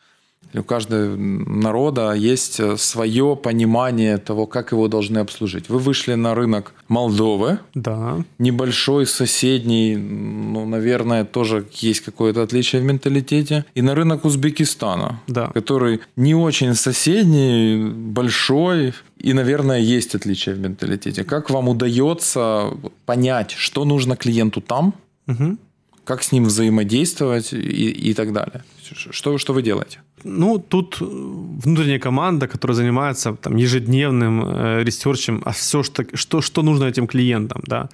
у 0.55 0.63
каждого 0.63 1.17
народа 1.17 2.13
есть 2.13 2.61
э, 2.61 2.77
свое 2.77 3.37
понимание 3.37 4.19
того, 4.19 4.47
как 4.47 4.73
его 4.73 4.89
должны 4.89 5.19
обслужить. 5.19 5.69
Вы 5.69 5.79
вышли 5.79 6.15
на 6.15 6.35
рынок 6.35 6.75
Молдовы. 6.89 7.59
Да. 7.75 8.25
Небольшой, 8.39 9.07
соседний, 9.07 9.97
ну, 9.97 10.67
наверное, 10.67 11.25
тоже 11.25 11.67
есть 11.73 12.01
какое-то 12.01 12.43
отличие 12.43 12.83
в 12.83 12.85
менталитете. 12.85 13.65
И 13.75 13.83
на 13.83 13.95
рынок 13.95 14.25
Узбекистана, 14.25 15.21
да. 15.29 15.49
который 15.55 16.01
не 16.17 16.35
очень 16.35 16.75
соседний, 16.75 17.91
большой, 17.91 18.95
и, 19.19 19.33
наверное, 19.33 19.79
есть 19.79 20.15
отличие 20.15 20.55
в 20.55 20.59
менталитете. 20.59 21.25
Как 21.25 21.51
вам 21.51 21.69
удается 21.69 22.71
понять, 23.07 23.53
что 23.53 23.85
нужно 23.85 24.17
клиенту 24.17 24.61
там, 24.61 24.95
угу. 25.29 25.59
как 26.05 26.23
с 26.23 26.33
ним 26.33 26.45
взаимодействовать 26.45 27.53
и, 27.53 28.11
и 28.11 28.15
так 28.15 28.33
далее? 28.33 28.65
Что, 28.95 29.39
что 29.39 29.53
вы 29.53 29.63
делаете? 29.63 29.99
Ну, 30.25 30.59
тут 30.59 31.01
внутренняя 31.01 31.99
команда, 31.99 32.47
которая 32.47 32.77
занимается 32.77 33.33
там, 33.33 33.57
ежедневным 33.57 34.45
э, 34.45 34.85
ресерчем, 34.85 35.43
а 35.45 35.51
все, 35.51 35.83
что, 35.83 36.05
что, 36.15 36.41
что 36.41 36.63
нужно 36.63 36.85
этим 36.85 37.07
клиентам, 37.07 37.63
да. 37.67 37.89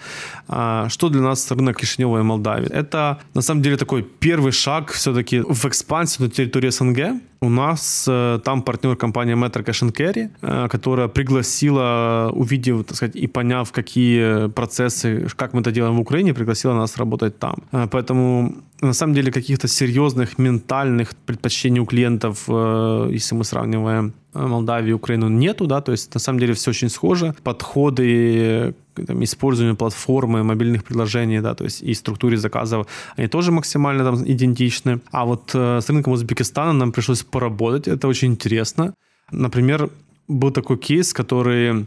А, 0.49 0.89
что 0.89 1.09
для 1.09 1.21
нас 1.21 1.51
рынок 1.51 1.77
Кишинева 1.77 2.19
и 2.19 2.23
Молдавии? 2.23 2.69
Это, 2.73 3.19
на 3.35 3.43
самом 3.43 3.63
деле, 3.63 3.77
такой 3.77 4.03
первый 4.03 4.53
шаг 4.53 4.91
все-таки 4.93 5.41
в 5.41 5.65
экспансию 5.67 6.29
на 6.29 6.35
территории 6.35 6.71
СНГ. 6.71 6.99
У 7.41 7.49
нас 7.49 8.09
э, 8.09 8.41
там 8.45 8.63
партнер 8.63 8.97
компания 8.97 9.37
Metro 9.37 9.65
Cash 9.65 9.83
and 9.83 9.93
Carry, 9.93 10.29
э, 10.43 10.69
которая 10.69 11.09
пригласила, 11.09 12.31
увидев, 12.35 12.85
так 12.85 12.97
сказать, 12.97 13.17
и 13.17 13.27
поняв, 13.27 13.71
какие 13.73 14.49
процессы, 14.49 15.29
как 15.37 15.55
мы 15.55 15.61
это 15.61 15.71
делаем 15.71 15.97
в 15.97 16.01
Украине, 16.01 16.35
пригласила 16.35 16.75
нас 16.75 16.97
работать 16.97 17.39
там. 17.39 17.55
Э, 17.73 17.87
поэтому 17.91 18.55
на 18.81 18.93
самом 18.93 19.15
деле 19.15 19.33
каких-то 19.33 19.69
серьезных 19.69 20.39
ментальных 20.39 20.86
предпочтений 21.27 21.81
у 21.81 21.87
клиентов, 21.87 22.45
э, 22.49 23.09
если 23.13 23.35
мы 23.35 23.45
сравниваем 23.45 24.13
э, 24.35 24.47
Молдавию 24.47 24.91
и 24.91 24.95
Украину, 24.95 25.29
нету, 25.29 25.67
да, 25.67 25.81
то 25.81 25.93
есть 25.93 26.15
на 26.15 26.21
самом 26.21 26.39
деле 26.41 26.53
все 26.53 26.71
очень 26.71 26.89
схоже. 26.89 27.35
Подходы 27.43 28.75
там, 28.95 29.23
использование 29.23 29.75
платформы, 29.75 30.43
мобильных 30.43 30.85
приложений, 30.85 31.41
да, 31.41 31.55
то 31.55 31.65
есть 31.65 31.83
и 31.83 31.95
структуре 31.95 32.37
заказов, 32.37 32.87
они 33.17 33.29
тоже 33.29 33.53
максимально 33.53 34.05
там 34.05 34.25
идентичны. 34.25 35.01
А 35.11 35.25
вот 35.25 35.51
э, 35.55 35.81
с 35.81 35.89
рынком 35.89 36.13
Узбекистана 36.13 36.73
нам 36.73 36.93
пришлось 36.93 37.23
поработать, 37.23 37.89
это 37.89 38.09
очень 38.09 38.33
интересно. 38.33 38.95
Например, 39.33 39.91
был 40.29 40.51
такой 40.51 40.79
кейс, 40.79 41.13
который 41.13 41.87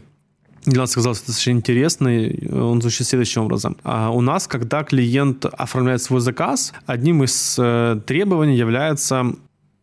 для 0.64 0.80
нас 0.82 0.94
казалось 0.94 1.18
достаточно 1.18 1.50
интересный. 1.52 2.48
Он 2.52 2.80
звучит 2.80 3.06
следующим 3.06 3.42
образом. 3.42 3.76
А 3.82 4.10
у 4.10 4.20
нас, 4.20 4.46
когда 4.46 4.82
клиент 4.84 5.46
оформляет 5.46 6.02
свой 6.02 6.20
заказ, 6.20 6.72
одним 6.86 7.24
из 7.24 7.56
э, 7.58 8.00
требований 8.06 8.56
является 8.56 9.32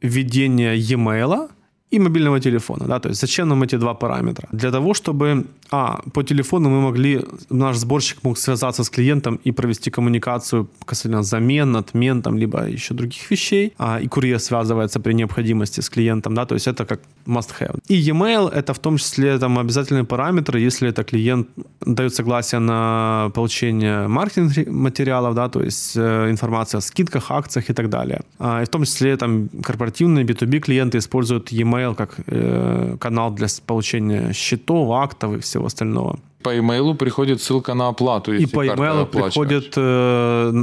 введение 0.01 0.77
e-mail 0.77 1.49
и 1.91 1.99
мобильного 1.99 2.39
телефона. 2.39 2.85
Да? 2.85 2.99
То 2.99 3.09
есть 3.09 3.21
зачем 3.21 3.47
нам 3.47 3.63
эти 3.63 3.77
два 3.77 3.93
параметра? 3.93 4.47
Для 4.51 4.71
того, 4.71 4.93
чтобы 4.93 5.45
а, 5.71 6.01
по 6.13 6.23
телефону 6.23 6.69
мы 6.69 6.81
могли, 6.81 7.21
наш 7.49 7.77
сборщик 7.77 8.23
мог 8.23 8.37
связаться 8.37 8.83
с 8.83 8.89
клиентом 8.89 9.39
и 9.47 9.51
провести 9.51 9.89
коммуникацию 9.89 10.67
касательно 10.85 11.23
замен, 11.23 11.75
отмен, 11.75 12.21
там, 12.21 12.37
либо 12.37 12.67
еще 12.67 12.93
других 12.93 13.31
вещей, 13.31 13.73
а, 13.77 13.99
и 14.01 14.07
курьер 14.07 14.39
связывается 14.39 14.99
при 14.99 15.13
необходимости 15.13 15.81
с 15.81 15.89
клиентом, 15.89 16.35
да, 16.35 16.45
то 16.45 16.55
есть 16.55 16.67
это 16.67 16.85
как 16.85 16.99
must-have. 17.25 17.79
И 17.87 17.95
e-mail 17.95 18.49
это 18.49 18.73
в 18.73 18.79
том 18.79 18.97
числе 18.97 19.37
там 19.39 19.57
обязательные 19.57 20.03
параметры, 20.03 20.59
если 20.59 20.89
это 20.89 21.03
клиент 21.03 21.47
дает 21.85 22.13
согласие 22.13 22.59
на 22.59 23.31
получение 23.33 24.07
маркетинг 24.07 24.67
материалов, 24.67 25.35
да, 25.35 25.47
то 25.47 25.63
есть 25.63 25.95
э, 25.95 26.29
информация 26.29 26.79
о 26.79 26.81
скидках, 26.81 27.31
акциях 27.31 27.69
и 27.69 27.73
так 27.73 27.89
далее. 27.89 28.21
А, 28.39 28.61
и 28.61 28.65
в 28.65 28.69
том 28.69 28.83
числе 28.83 29.15
там 29.17 29.49
корпоративные 29.63 30.25
B2B 30.25 30.59
клиенты 30.59 30.97
используют 30.97 31.51
e-mail 31.51 31.76
как 31.95 32.15
э, 32.27 32.97
канал 32.99 33.31
для 33.31 33.47
получения 33.65 34.33
счетов, 34.33 34.91
актов 34.91 35.37
и 35.37 35.39
всего 35.39 35.65
остального. 35.65 36.19
По 36.47 36.57
имейлу 36.57 36.95
приходит 36.95 37.41
ссылка 37.41 37.73
на 37.73 37.89
оплату. 37.89 38.33
И 38.33 38.45
по 38.45 38.65
имейлу 38.65 39.05
приходит, 39.05 39.73
э, 39.75 40.53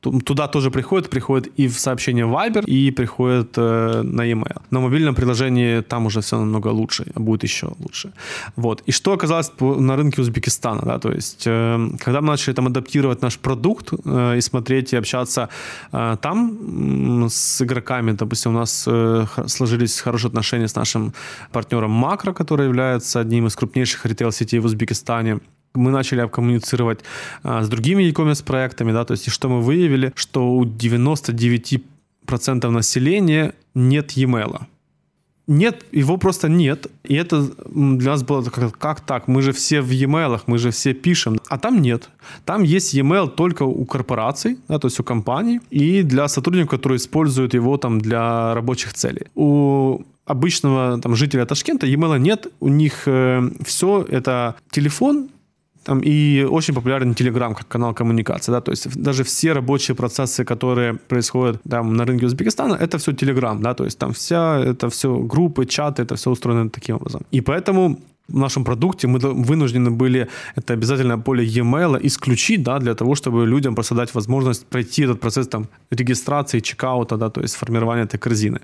туда 0.00 0.48
тоже 0.48 0.70
приходит, 0.70 1.10
приходит 1.10 1.52
и 1.60 1.68
в 1.68 1.78
сообщение 1.78 2.24
Viber, 2.24 2.64
и 2.64 2.90
приходит 2.90 3.58
э, 3.58 4.02
на 4.02 4.22
email. 4.22 4.62
На 4.70 4.80
мобильном 4.80 5.14
приложении 5.14 5.82
там 5.82 6.06
уже 6.06 6.20
все 6.20 6.38
намного 6.38 6.68
лучше, 6.68 7.04
будет 7.14 7.42
еще 7.42 7.72
лучше. 7.78 8.12
Вот. 8.56 8.82
И 8.86 8.92
что 8.92 9.12
оказалось 9.12 9.52
на 9.60 9.96
рынке 9.96 10.22
Узбекистана, 10.22 10.82
да, 10.82 10.98
то 10.98 11.12
есть, 11.12 11.42
э, 11.46 11.88
когда 11.98 12.20
мы 12.20 12.28
начали 12.28 12.54
там 12.54 12.66
адаптировать 12.66 13.22
наш 13.22 13.38
продукт 13.38 13.92
и 14.36 14.40
смотреть 14.40 14.94
и 14.94 14.96
общаться 14.96 15.48
там 15.92 17.28
с 17.28 17.60
игроками, 17.62 18.12
допустим, 18.12 18.52
у 18.52 18.58
нас 18.58 18.88
сложились 19.46 20.00
хорошие 20.00 20.28
отношения 20.28 20.68
с 20.68 20.76
нашим 20.76 21.12
партнером 21.52 21.90
Макро, 21.90 22.32
который 22.32 22.64
является 22.66 23.20
одним 23.20 23.46
из 23.46 23.56
крупнейших 23.56 24.06
ритейл-сетей 24.06 24.60
в 24.60 24.64
Узбекистане, 24.64 25.33
мы 25.74 25.90
начали 25.90 26.26
коммуницировать 26.28 27.00
а, 27.42 27.62
с 27.62 27.68
другими 27.68 28.04
e-commerce 28.04 28.44
проектами, 28.44 28.92
да, 28.92 29.04
то 29.04 29.12
есть 29.12 29.30
что 29.30 29.48
мы 29.48 29.60
выявили, 29.60 30.12
что 30.14 30.52
у 30.52 30.64
99% 30.64 32.70
населения 32.70 33.54
нет 33.74 34.12
e-mail. 34.12 34.66
Нет, 35.46 35.84
его 35.92 36.16
просто 36.16 36.48
нет. 36.48 36.86
И 37.04 37.14
это 37.14 37.50
для 37.70 38.12
нас 38.12 38.22
было 38.22 38.42
как, 38.42 38.78
как 38.78 39.00
так? 39.00 39.28
Мы 39.28 39.42
же 39.42 39.52
все 39.52 39.82
в 39.82 39.90
e-mail, 39.90 40.40
мы 40.46 40.58
же 40.58 40.70
все 40.70 40.94
пишем. 40.94 41.38
А 41.50 41.58
там 41.58 41.82
нет. 41.82 42.08
Там 42.46 42.62
есть 42.62 42.94
e-mail 42.94 43.28
только 43.28 43.64
у 43.64 43.84
корпораций, 43.84 44.56
да, 44.68 44.78
то 44.78 44.88
есть 44.88 45.00
у 45.00 45.04
компаний, 45.04 45.60
и 45.70 46.02
для 46.02 46.28
сотрудников, 46.28 46.70
которые 46.70 46.96
используют 46.96 47.54
его 47.54 47.76
там 47.76 48.00
для 48.00 48.54
рабочих 48.54 48.94
целей. 48.94 49.26
У 49.34 50.02
обычного 50.26 51.00
там, 51.00 51.16
жителя 51.16 51.44
Ташкента 51.46 51.86
e-mail 51.86 52.18
нет. 52.18 52.46
У 52.60 52.68
них 52.68 53.02
э, 53.06 53.42
все 53.64 54.06
это 54.08 54.54
телефон, 54.70 55.28
там, 55.84 56.00
и 56.00 56.46
очень 56.50 56.74
популярен 56.74 57.12
Telegram 57.12 57.54
как 57.54 57.68
канал 57.68 57.94
коммуникации, 57.94 58.52
да, 58.52 58.60
то 58.60 58.72
есть 58.72 59.02
даже 59.02 59.22
все 59.22 59.52
рабочие 59.52 59.94
процессы, 59.94 60.44
которые 60.44 60.94
происходят 60.94 61.60
там 61.70 61.94
на 61.94 62.04
рынке 62.04 62.26
Узбекистана, 62.26 62.74
это 62.74 62.96
все 62.98 63.12
Telegram, 63.12 63.60
да, 63.60 63.74
то 63.74 63.84
есть 63.84 63.98
там 63.98 64.12
вся, 64.12 64.60
это 64.60 64.88
все 64.88 65.08
группы, 65.08 65.66
чаты, 65.66 66.02
это 66.02 66.14
все 66.14 66.30
устроено 66.30 66.70
таким 66.70 66.96
образом. 66.96 67.22
И 67.32 67.40
поэтому 67.42 67.98
в 68.28 68.38
нашем 68.38 68.64
продукте 68.64 69.06
мы 69.06 69.18
вынуждены 69.18 69.90
были 69.90 70.28
это 70.56 70.72
обязательно 70.74 71.18
поле 71.18 71.44
e-mail 71.44 71.98
исключить, 72.06 72.62
да, 72.62 72.78
для 72.78 72.94
того, 72.94 73.14
чтобы 73.14 73.46
людям 73.46 73.74
просто 73.74 73.94
дать 73.94 74.14
возможность 74.14 74.66
пройти 74.66 75.04
этот 75.04 75.20
процесс 75.20 75.48
там 75.48 75.68
регистрации, 75.90 76.60
чекаута, 76.60 77.16
да, 77.16 77.28
то 77.28 77.42
есть 77.42 77.54
формирования 77.54 78.04
этой 78.04 78.18
корзины. 78.18 78.60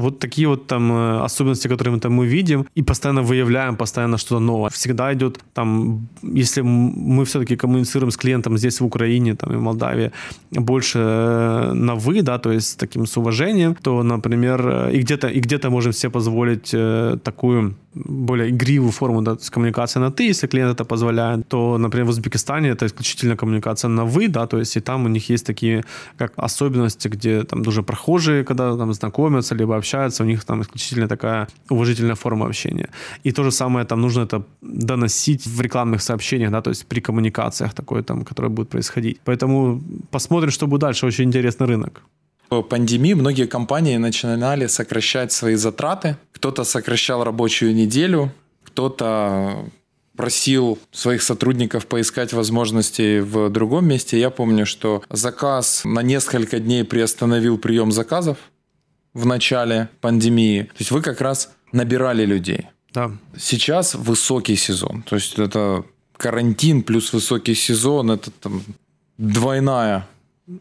Вот 0.00 0.18
такие 0.18 0.48
вот 0.48 0.66
там 0.66 0.92
э, 0.92 1.24
особенности, 1.24 1.68
которые 1.68 1.94
мы 1.94 2.00
там 2.00 2.12
мы 2.12 2.26
видим, 2.26 2.66
и 2.74 2.82
постоянно 2.82 3.22
выявляем, 3.22 3.76
постоянно 3.76 4.18
что-то 4.18 4.40
новое. 4.40 4.70
Всегда 4.70 5.12
идет 5.12 5.40
там, 5.54 6.08
если 6.22 6.62
мы 6.62 7.24
все-таки 7.24 7.56
коммуницируем 7.56 8.10
с 8.10 8.16
клиентом 8.16 8.58
здесь 8.58 8.80
в 8.80 8.86
Украине, 8.86 9.34
там 9.34 9.52
и 9.52 9.56
в 9.56 9.62
Молдавии, 9.62 10.10
больше 10.50 10.98
э, 10.98 11.72
на 11.74 11.94
вы, 11.94 12.22
да, 12.22 12.38
то 12.38 12.52
есть 12.52 12.78
таким 12.78 13.06
с 13.06 13.16
уважением, 13.16 13.74
то, 13.74 14.02
например, 14.02 14.68
э, 14.68 14.92
и 14.92 15.00
где-то 15.00 15.28
и 15.28 15.40
где-то 15.40 15.70
можем 15.70 15.92
себе 15.92 16.10
позволить 16.10 16.74
такую 17.22 17.74
более 17.94 18.50
игривую 18.50 18.92
форму 18.92 19.22
да, 19.22 19.36
с 19.36 19.50
коммуникации 19.50 20.00
на 20.00 20.10
ты, 20.10 20.30
если 20.30 20.46
клиент 20.46 20.72
это 20.72 20.84
позволяет, 20.84 21.48
то, 21.48 21.78
например, 21.78 22.06
в 22.06 22.10
Узбекистане 22.10 22.68
это 22.68 22.86
исключительно 22.86 23.36
коммуникация 23.36 23.88
на 23.88 24.04
вы, 24.04 24.28
да, 24.28 24.46
то 24.46 24.58
есть 24.58 24.76
и 24.76 24.80
там 24.80 25.04
у 25.04 25.08
них 25.08 25.30
есть 25.30 25.46
такие 25.46 25.84
как 26.16 26.32
особенности, 26.36 27.08
где 27.08 27.42
там 27.42 27.62
даже 27.62 27.82
прохожие, 27.82 28.44
когда 28.44 28.76
там 28.76 28.92
знакомятся, 28.92 29.54
либо 29.54 29.76
общаются 29.76 29.89
общаются, 29.90 30.22
у 30.22 30.26
них 30.26 30.44
там 30.44 30.60
исключительно 30.62 31.08
такая 31.08 31.46
уважительная 31.70 32.14
форма 32.14 32.46
общения. 32.46 32.88
И 33.24 33.32
то 33.32 33.42
же 33.42 33.50
самое 33.50 33.84
там 33.84 34.00
нужно 34.00 34.22
это 34.22 34.42
доносить 34.62 35.46
в 35.46 35.60
рекламных 35.60 36.02
сообщениях, 36.02 36.50
да, 36.50 36.60
то 36.60 36.70
есть 36.70 36.86
при 36.86 37.00
коммуникациях 37.00 37.74
такое 37.74 38.02
там, 38.02 38.24
которое 38.24 38.48
будет 38.48 38.68
происходить. 38.68 39.18
Поэтому 39.24 39.80
посмотрим, 40.10 40.50
что 40.50 40.66
будет 40.66 40.80
дальше. 40.80 41.06
Очень 41.06 41.24
интересный 41.24 41.66
рынок. 41.66 42.02
По 42.48 42.62
пандемии 42.62 43.14
многие 43.14 43.46
компании 43.46 43.98
начинали 43.98 44.68
сокращать 44.68 45.32
свои 45.32 45.56
затраты. 45.56 46.16
Кто-то 46.32 46.64
сокращал 46.64 47.24
рабочую 47.24 47.74
неделю, 47.74 48.30
кто-то 48.64 49.64
просил 50.16 50.78
своих 50.92 51.22
сотрудников 51.22 51.86
поискать 51.86 52.32
возможности 52.32 53.20
в 53.20 53.48
другом 53.50 53.86
месте. 53.86 54.18
Я 54.18 54.30
помню, 54.30 54.66
что 54.66 55.02
заказ 55.10 55.82
на 55.84 56.02
несколько 56.02 56.58
дней 56.58 56.84
приостановил 56.84 57.58
прием 57.58 57.92
заказов 57.92 58.36
в 59.14 59.26
начале 59.26 59.88
пандемии. 60.00 60.62
То 60.62 60.78
есть 60.78 60.90
вы 60.90 61.02
как 61.02 61.20
раз 61.20 61.50
набирали 61.72 62.24
людей. 62.24 62.66
Да. 62.92 63.12
Сейчас 63.36 63.94
высокий 63.94 64.56
сезон. 64.56 65.02
То 65.02 65.16
есть 65.16 65.38
это 65.38 65.84
карантин 66.16 66.82
плюс 66.82 67.12
высокий 67.12 67.54
сезон, 67.54 68.10
это 68.10 68.30
там 68.30 68.62
двойная 69.18 70.06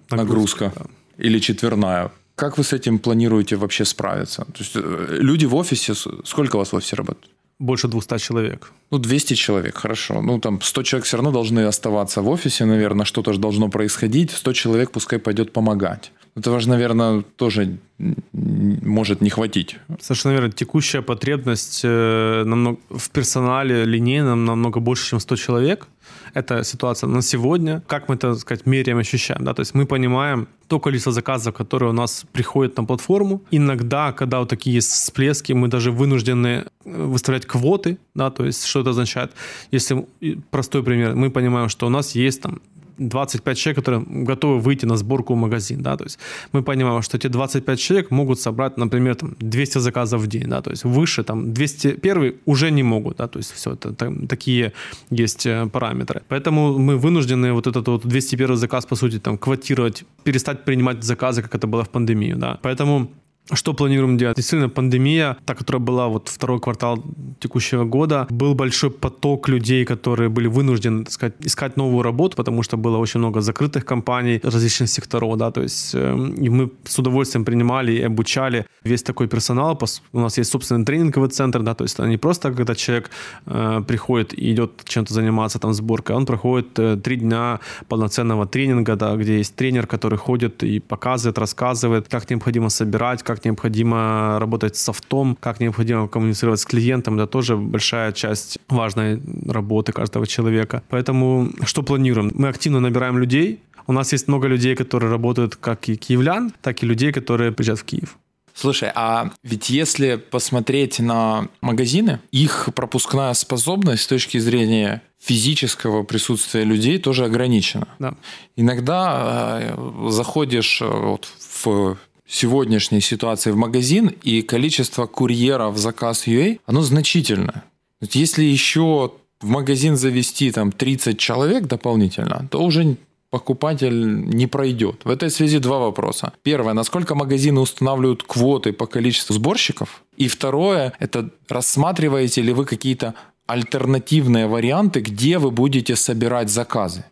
нагрузка, 0.10 0.16
нагрузка 0.16 0.74
да. 0.76 0.86
или 1.18 1.40
четверная. 1.40 2.12
Как 2.36 2.58
вы 2.58 2.64
с 2.64 2.72
этим 2.72 3.00
планируете 3.00 3.56
вообще 3.56 3.84
справиться? 3.86 4.46
То 4.46 4.60
есть 4.60 4.72
э, 4.76 5.18
люди 5.20 5.46
в 5.46 5.56
офисе, 5.56 5.94
сколько 6.24 6.56
у 6.56 6.60
вас 6.60 6.72
в 6.72 6.76
офисе 6.76 6.96
работают? 6.96 7.30
Больше 7.60 7.88
200 7.88 8.18
человек. 8.20 8.72
Ну, 8.92 8.98
200 9.00 9.34
человек, 9.36 9.78
хорошо. 9.78 10.22
Ну, 10.22 10.40
там 10.40 10.62
100 10.62 10.84
человек 10.84 11.06
все 11.06 11.18
равно 11.18 11.32
должны 11.32 11.68
оставаться 11.68 12.22
в 12.22 12.30
офисе, 12.30 12.66
наверное, 12.66 13.06
что-то 13.06 13.34
же 13.34 13.40
должно 13.40 13.70
происходить. 13.70 14.32
100 14.32 14.54
человек 14.54 14.92
пускай 14.92 15.20
пойдет 15.20 15.52
помогать. 15.52 16.12
Этого 16.36 16.60
же, 16.60 16.70
наверное, 16.70 17.24
тоже 17.36 17.78
может 18.00 19.22
не 19.22 19.30
хватить. 19.30 19.76
Совершенно 20.00 20.34
верно. 20.34 20.52
Текущая 20.52 21.02
потребность 21.02 21.82
э, 21.84 22.44
намного, 22.46 22.78
в 22.90 23.10
персонале 23.10 23.84
линейном 23.84 24.46
намного 24.46 24.80
больше, 24.80 25.10
чем 25.10 25.20
100 25.20 25.36
человек. 25.36 25.88
Это 26.34 26.64
ситуация 26.64 27.08
на 27.08 27.22
сегодня. 27.22 27.82
Как 27.88 28.10
мы 28.10 28.16
это, 28.16 28.32
так 28.32 28.40
сказать, 28.40 28.66
меряем, 28.66 28.98
ощущаем? 28.98 29.44
Да? 29.44 29.54
То 29.54 29.62
есть 29.62 29.76
мы 29.76 29.86
понимаем 29.86 30.48
то 30.68 30.80
количество 30.80 31.12
заказов, 31.12 31.56
которые 31.56 31.90
у 31.90 31.94
нас 31.94 32.26
приходят 32.32 32.78
на 32.78 32.86
платформу. 32.86 33.42
Иногда, 33.52 34.12
когда 34.12 34.40
вот 34.40 34.50
такие 34.50 34.76
есть 34.76 34.92
всплески, 34.92 35.54
мы 35.54 35.68
даже 35.68 35.92
вынуждены 35.92 36.66
э, 36.86 37.06
выставлять 37.06 37.46
квоты. 37.46 37.98
Да? 38.16 38.30
То 38.30 38.46
есть 38.46 38.66
что 38.66 38.82
это 38.82 38.92
означает? 38.92 39.32
Если 39.72 40.06
простой 40.52 40.84
пример, 40.84 41.16
мы 41.16 41.32
понимаем, 41.32 41.70
что 41.70 41.88
у 41.88 41.90
нас 41.90 42.16
есть 42.16 42.42
там 42.42 42.62
25 43.00 43.58
человек, 43.58 43.78
которые 43.78 44.26
готовы 44.26 44.60
выйти 44.60 44.86
на 44.86 44.98
сборку 44.98 45.34
в 45.34 45.38
магазин, 45.38 45.82
да, 45.82 45.98
то 45.98 46.04
есть 46.04 46.20
мы 46.54 46.64
понимаем, 46.64 47.02
что 47.02 47.18
эти 47.18 47.28
25 47.28 47.80
человек 47.80 48.12
могут 48.12 48.40
собрать, 48.40 48.78
например, 48.78 49.16
там 49.16 49.36
200 49.40 49.80
заказов 49.80 50.22
в 50.22 50.28
день, 50.28 50.48
да, 50.48 50.62
то 50.62 50.72
есть 50.72 50.84
выше 50.84 51.24
там 51.24 51.54
201 51.54 52.34
уже 52.46 52.72
не 52.72 52.84
могут, 52.84 53.18
да, 53.18 53.28
то 53.28 53.40
есть 53.40 53.52
все, 53.52 53.74
это 53.74 53.94
там, 53.94 54.28
такие 54.28 54.74
есть 55.12 55.46
э, 55.46 55.68
параметры. 55.72 56.22
Поэтому 56.28 56.78
мы 56.80 56.98
вынуждены 56.98 57.54
вот 57.54 57.68
этот 57.68 57.88
вот 57.88 58.06
201 58.06 58.56
заказ, 58.56 58.86
по 58.86 58.96
сути, 58.96 59.20
там, 59.20 59.38
квотировать, 59.38 60.04
перестать 60.24 60.66
принимать 60.66 61.04
заказы, 61.04 61.42
как 61.42 61.56
это 61.56 61.68
было 61.68 61.84
в 61.84 61.90
пандемию, 61.90 62.38
да. 62.38 62.58
Поэтому 62.62 63.10
что 63.54 63.74
планируем 63.74 64.18
делать? 64.18 64.36
Действительно, 64.38 64.70
пандемия, 64.70 65.38
та, 65.46 65.56
которая 65.56 65.82
была 65.82 66.08
вот 66.08 66.30
второй 66.30 66.60
квартал 66.60 67.04
текущего 67.40 67.86
года, 67.86 68.28
был 68.30 68.54
большой 68.54 68.92
поток 68.92 69.50
людей, 69.50 69.86
которые 69.86 70.30
были 70.30 70.48
вынуждены, 70.48 71.04
так 71.04 71.14
сказать, 71.14 71.34
искать 71.40 71.78
новую 71.78 72.04
работу, 72.04 72.38
потому 72.38 72.64
что 72.64 72.78
было 72.78 72.98
очень 72.98 73.20
много 73.20 73.42
закрытых 73.42 73.86
компаний 73.86 74.40
различных 74.44 74.90
секторов, 74.90 75.38
да, 75.38 75.52
то 75.52 75.62
есть 75.62 75.96
э, 75.96 76.16
и 76.42 76.50
мы 76.50 76.70
с 76.84 77.00
удовольствием 77.00 77.46
принимали 77.46 77.94
и 77.94 78.02
обучали 78.02 78.66
весь 78.84 79.04
такой 79.04 79.28
персонал. 79.28 79.80
У 80.14 80.20
нас 80.20 80.38
есть 80.38 80.52
собственный 80.52 80.86
тренинговый 80.86 81.30
центр, 81.30 81.62
да, 81.62 81.74
то 81.74 81.84
есть 81.84 81.96
это 82.00 82.08
не 82.08 82.18
просто, 82.18 82.52
когда 82.52 82.76
человек 82.76 83.10
э, 83.46 83.82
приходит 83.88 84.34
и 84.34 84.52
идет 84.52 84.72
чем-то 84.84 85.14
заниматься, 85.14 85.60
там, 85.60 85.74
сборкой, 85.74 86.16
он 86.16 86.26
проходит 86.26 86.80
э, 86.80 86.98
три 86.98 87.16
дня 87.16 87.60
полноценного 87.88 88.46
тренинга, 88.46 88.96
да, 88.96 89.16
где 89.16 89.38
есть 89.38 89.56
тренер, 89.56 89.88
который 89.88 90.18
ходит 90.18 90.64
и 90.64 90.80
показывает, 90.80 91.38
рассказывает, 91.38 92.08
как 92.08 92.30
необходимо 92.30 92.70
собирать, 92.70 93.24
как 93.24 93.39
как 93.40 93.46
необходимо 93.46 94.38
работать 94.40 94.76
с 94.76 94.84
софтом, 94.84 95.38
как 95.40 95.62
необходимо 95.62 96.10
коммуницировать 96.10 96.60
с 96.60 96.66
клиентом. 96.66 97.16
Это 97.16 97.28
тоже 97.28 97.56
большая 97.56 98.12
часть 98.12 98.58
важной 98.68 99.22
работы 99.48 99.94
каждого 99.94 100.28
человека. 100.28 100.82
Поэтому 100.90 101.50
что 101.64 101.84
планируем? 101.84 102.32
Мы 102.34 102.50
активно 102.50 102.82
набираем 102.82 103.18
людей. 103.18 103.60
У 103.88 103.94
нас 103.94 104.12
есть 104.14 104.28
много 104.28 104.48
людей, 104.48 104.76
которые 104.76 105.10
работают 105.10 105.56
как 105.56 105.88
и 105.88 105.96
киевлян, 105.96 106.52
так 106.62 106.84
и 106.84 106.86
людей, 106.86 107.14
которые 107.14 107.52
приезжают 107.52 107.80
в 107.80 107.86
Киев. 107.86 108.18
Слушай, 108.54 108.92
а 108.94 109.32
ведь 109.42 109.70
если 109.70 110.18
посмотреть 110.18 111.00
на 111.00 111.48
магазины, 111.62 112.20
их 112.32 112.70
пропускная 112.76 113.34
способность 113.34 114.04
с 114.04 114.08
точки 114.08 114.38
зрения 114.38 115.02
физического 115.18 116.04
присутствия 116.04 116.66
людей 116.66 116.98
тоже 116.98 117.24
ограничена. 117.26 117.88
Да. 118.00 118.16
Иногда 118.58 119.60
э, 119.62 120.10
заходишь 120.10 120.82
э, 120.82 120.88
вот 120.88 121.30
в 121.64 121.98
сегодняшней 122.30 123.02
ситуации 123.02 123.52
в 123.52 123.58
магазин, 123.58 124.14
и 124.24 124.42
количество 124.42 125.08
курьеров 125.08 125.78
заказ 125.78 126.28
UA, 126.28 126.60
оно 126.66 126.82
значительное. 126.82 127.64
Если 128.02 128.44
еще 128.44 129.12
в 129.42 129.48
магазин 129.48 129.98
завести 129.98 130.52
там 130.52 130.72
30 130.72 131.18
человек 131.18 131.66
дополнительно, 131.66 132.48
то 132.52 132.64
уже 132.64 132.98
покупатель 133.30 134.26
не 134.26 134.48
пройдет. 134.48 135.02
В 135.04 135.10
этой 135.10 135.30
связи 135.30 135.60
два 135.60 135.80
вопроса. 135.80 136.34
Первое, 136.44 136.74
насколько 136.74 137.16
магазины 137.16 137.60
устанавливают 137.60 138.24
квоты 138.24 138.74
по 138.74 138.86
количеству 138.86 139.34
сборщиков? 139.34 140.04
И 140.18 140.28
второе, 140.28 140.94
это 141.00 141.30
рассматриваете 141.48 142.42
ли 142.42 142.54
вы 142.54 142.66
какие-то 142.66 143.14
альтернативные 143.48 144.48
варианты, 144.48 145.02
где 145.02 145.38
вы 145.38 145.52
будете 145.52 145.96
собирать 145.96 146.50
заказы? 146.50 147.06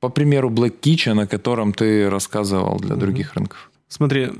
По 0.00 0.10
примеру 0.10 0.50
Black 0.50 0.80
Kitchen, 0.80 1.22
о 1.22 1.26
котором 1.26 1.72
ты 1.72 2.10
рассказывал 2.10 2.78
для 2.78 2.96
других 2.96 3.30
mm-hmm. 3.30 3.38
рынков. 3.38 3.70
Смотри, 3.88 4.30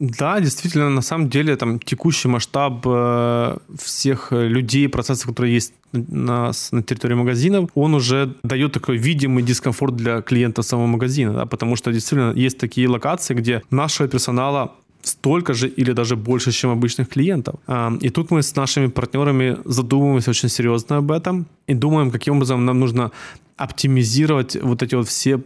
да, 0.00 0.40
действительно, 0.40 0.90
на 0.90 1.02
самом 1.02 1.28
деле 1.28 1.56
там 1.56 1.78
текущий 1.78 2.28
масштаб 2.28 2.84
э, 2.84 3.56
всех 3.76 4.32
людей, 4.32 4.88
процессов, 4.88 5.28
которые 5.28 5.54
есть 5.54 5.72
на, 5.92 6.50
на 6.72 6.82
территории 6.82 7.14
магазинов, 7.14 7.70
он 7.74 7.94
уже 7.94 8.34
дает 8.42 8.72
такой 8.72 8.96
видимый 8.96 9.44
дискомфорт 9.44 9.96
для 9.96 10.20
клиента 10.20 10.62
самого 10.62 10.86
магазина, 10.86 11.32
да, 11.32 11.46
потому 11.46 11.76
что 11.76 11.92
действительно 11.92 12.32
есть 12.32 12.58
такие 12.58 12.88
локации, 12.88 13.34
где 13.34 13.62
нашего 13.70 14.08
персонала 14.08 14.72
столько 15.06 15.54
же 15.54 15.68
или 15.68 15.92
даже 15.92 16.16
больше, 16.16 16.50
чем 16.52 16.70
обычных 16.70 17.08
клиентов. 17.08 17.54
А, 17.66 17.92
и 18.00 18.10
тут 18.10 18.30
мы 18.30 18.42
с 18.42 18.56
нашими 18.56 18.88
партнерами 18.88 19.58
задумываемся 19.64 20.30
очень 20.30 20.48
серьезно 20.48 20.96
об 20.96 21.10
этом 21.10 21.46
и 21.66 21.74
думаем, 21.74 22.10
каким 22.10 22.36
образом 22.36 22.64
нам 22.64 22.80
нужно 22.80 23.10
оптимизировать 23.56 24.56
вот 24.62 24.82
эти 24.82 24.96
вот 24.96 25.08
все 25.08 25.40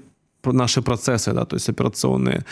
наши 0.53 0.83
процессы, 0.83 1.33
да, 1.33 1.45
то 1.45 1.57
есть 1.57 1.69
операционные, 1.69 2.45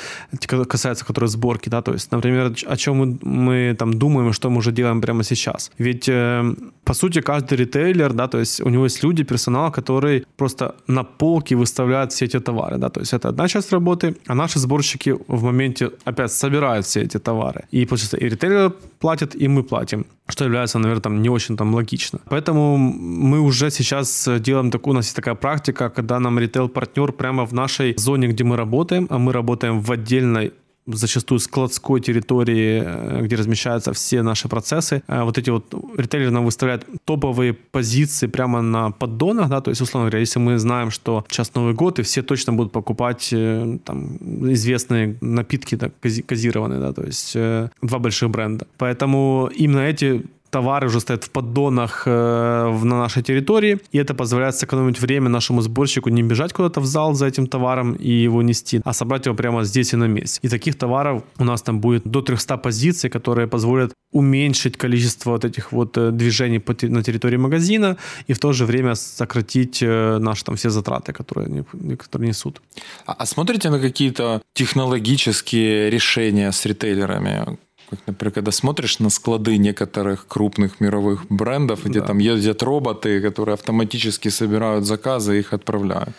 касается 0.69 1.05
которые 1.05 1.29
сборки, 1.29 1.69
да, 1.69 1.83
то 1.83 1.93
есть, 1.93 2.13
например, 2.13 2.53
о 2.67 2.77
чем 2.77 2.97
мы, 2.97 3.19
мы 3.23 3.77
там 3.79 3.93
думаем, 3.93 4.33
что 4.33 4.51
мы 4.51 4.59
уже 4.59 4.73
делаем 4.73 5.01
прямо 5.01 5.25
сейчас. 5.25 5.71
Ведь, 5.79 6.09
э, 6.09 6.55
по 6.85 6.95
сути, 6.95 7.21
каждый 7.21 7.59
ритейлер, 7.59 8.13
да, 8.13 8.29
то 8.29 8.39
есть 8.39 8.61
у 8.61 8.69
него 8.69 8.85
есть 8.85 9.05
люди, 9.05 9.25
персонал, 9.25 9.73
который 9.73 10.25
просто 10.37 10.75
на 10.89 11.05
полке 11.05 11.57
выставляет 11.57 12.13
все 12.13 12.25
эти 12.27 12.41
товары, 12.41 12.79
да, 12.79 12.89
то 12.89 13.01
есть 13.01 13.13
это 13.13 13.29
одна 13.29 13.49
часть 13.49 13.73
работы, 13.73 14.17
а 14.27 14.35
наши 14.35 14.59
сборщики 14.59 15.15
в 15.29 15.43
моменте 15.45 15.91
опять 16.05 16.33
собирают 16.33 16.87
все 16.87 17.03
эти 17.03 17.19
товары. 17.19 17.65
И, 17.73 17.87
получается, 17.87 18.17
и 18.17 18.29
ритейлер 18.29 18.73
платит, 18.99 19.35
и 19.43 19.49
мы 19.49 19.63
платим 19.63 20.07
что 20.29 20.45
является, 20.45 20.79
наверное, 20.79 21.03
там 21.03 21.23
не 21.23 21.29
очень 21.29 21.57
там 21.57 21.75
логично. 21.75 22.19
Поэтому 22.29 22.77
мы 22.77 23.41
уже 23.41 23.71
сейчас 23.71 24.29
делаем 24.41 24.71
такую, 24.71 24.93
у 24.93 24.95
нас 24.95 25.07
есть 25.07 25.17
такая 25.17 25.35
практика, 25.35 25.89
когда 25.89 26.19
нам 26.19 26.39
ритейл-партнер 26.39 27.13
прямо 27.13 27.47
в 27.47 27.53
нашей 27.53 27.95
зоне, 27.97 28.29
где 28.29 28.45
мы 28.45 28.57
работаем, 28.57 29.07
а 29.11 29.19
мы 29.19 29.33
работаем 29.33 29.81
в 29.81 29.93
отдельной 29.93 30.53
зачастую 30.87 31.39
складской 31.41 32.01
территории, 32.01 32.83
э, 32.85 33.23
где 33.23 33.37
размещаются 33.37 33.93
все 33.93 34.23
наши 34.23 34.49
процессы. 34.49 35.03
Э, 35.09 35.23
вот 35.23 35.39
эти 35.39 35.51
вот 35.51 35.75
ритейлеры 35.97 36.31
нам 36.31 36.45
выставляют 36.45 36.87
топовые 37.05 37.53
позиции 37.53 38.27
прямо 38.27 38.63
на 38.63 38.91
поддонах, 38.91 39.49
да, 39.49 39.61
то 39.61 39.71
есть, 39.71 39.81
условно 39.81 40.09
говоря, 40.09 40.21
если 40.21 40.39
мы 40.39 40.59
знаем, 40.59 40.91
что 40.91 41.25
сейчас 41.29 41.55
Новый 41.55 41.75
год, 41.75 41.99
и 41.99 42.03
все 42.03 42.23
точно 42.23 42.53
будут 42.53 42.73
покупать 42.73 43.29
э, 43.33 43.79
там 43.85 44.17
известные 44.53 45.17
напитки 45.21 45.75
да, 45.75 45.91
газированные, 46.03 46.81
да, 46.81 46.93
то 46.93 47.03
есть 47.03 47.35
два 47.83 47.99
больших 47.99 48.31
бренда. 48.31 48.67
Поэтому 48.79 49.51
именно 49.55 49.81
эти 49.81 50.25
товары 50.57 50.87
уже 50.87 51.01
стоят 51.01 51.25
в 51.25 51.31
поддонах 51.31 52.03
э, 52.07 52.85
на 52.85 52.99
нашей 52.99 53.23
территории, 53.23 53.79
и 53.93 53.99
это 53.99 54.15
позволяет 54.15 54.55
сэкономить 54.55 55.01
время 55.01 55.29
нашему 55.29 55.63
сборщику 55.63 56.11
не 56.11 56.23
бежать 56.23 56.53
куда-то 56.53 56.81
в 56.81 56.87
зал 56.87 57.15
за 57.15 57.27
этим 57.27 57.47
товаром 57.47 57.93
и 57.93 58.25
его 58.25 58.43
нести, 58.43 58.81
а 58.85 58.93
собрать 58.93 59.27
его 59.27 59.37
прямо 59.37 59.65
здесь 59.65 59.93
и 59.93 59.97
на 59.97 60.09
месте. 60.09 60.41
И 60.47 60.49
таких 60.49 60.75
товаров 60.75 61.23
у 61.39 61.45
нас 61.45 61.63
там 61.63 61.81
будет 61.81 62.03
до 62.05 62.23
300 62.23 62.57
позиций, 62.57 63.11
которые 63.11 63.47
позволят 63.47 63.93
уменьшить 64.13 64.77
количество 64.77 65.33
вот 65.33 65.45
этих 65.45 65.73
вот 65.73 65.99
э, 65.99 66.11
движений 66.11 66.63
на 66.89 67.03
территории 67.03 67.39
магазина 67.39 67.97
и 68.29 68.33
в 68.33 68.39
то 68.39 68.53
же 68.53 68.65
время 68.65 68.95
сократить 68.95 69.83
э, 69.83 70.19
наши 70.19 70.45
там 70.45 70.55
все 70.55 70.71
затраты, 70.71 71.13
которые, 71.13 71.65
которые 71.99 72.29
несут. 72.29 72.63
А, 73.07 73.13
а 73.13 73.27
смотрите 73.27 73.71
на 73.71 73.79
какие-то 73.79 74.41
технологические 74.55 75.91
решения 75.91 76.51
с 76.51 76.67
ритейлерами? 76.67 77.59
Как, 77.91 78.01
например, 78.07 78.33
когда 78.35 78.51
смотришь 78.51 78.99
на 78.99 79.11
склады 79.11 79.59
некоторых 79.59 80.27
крупных 80.27 80.81
мировых 80.81 81.27
брендов, 81.29 81.85
где 81.85 82.01
да. 82.01 82.07
там 82.07 82.19
ездят 82.19 82.63
роботы, 82.63 83.21
которые 83.21 83.55
автоматически 83.55 84.29
собирают 84.29 84.85
заказы 84.85 85.37
и 85.37 85.39
их 85.39 85.53
отправляют. 85.53 86.15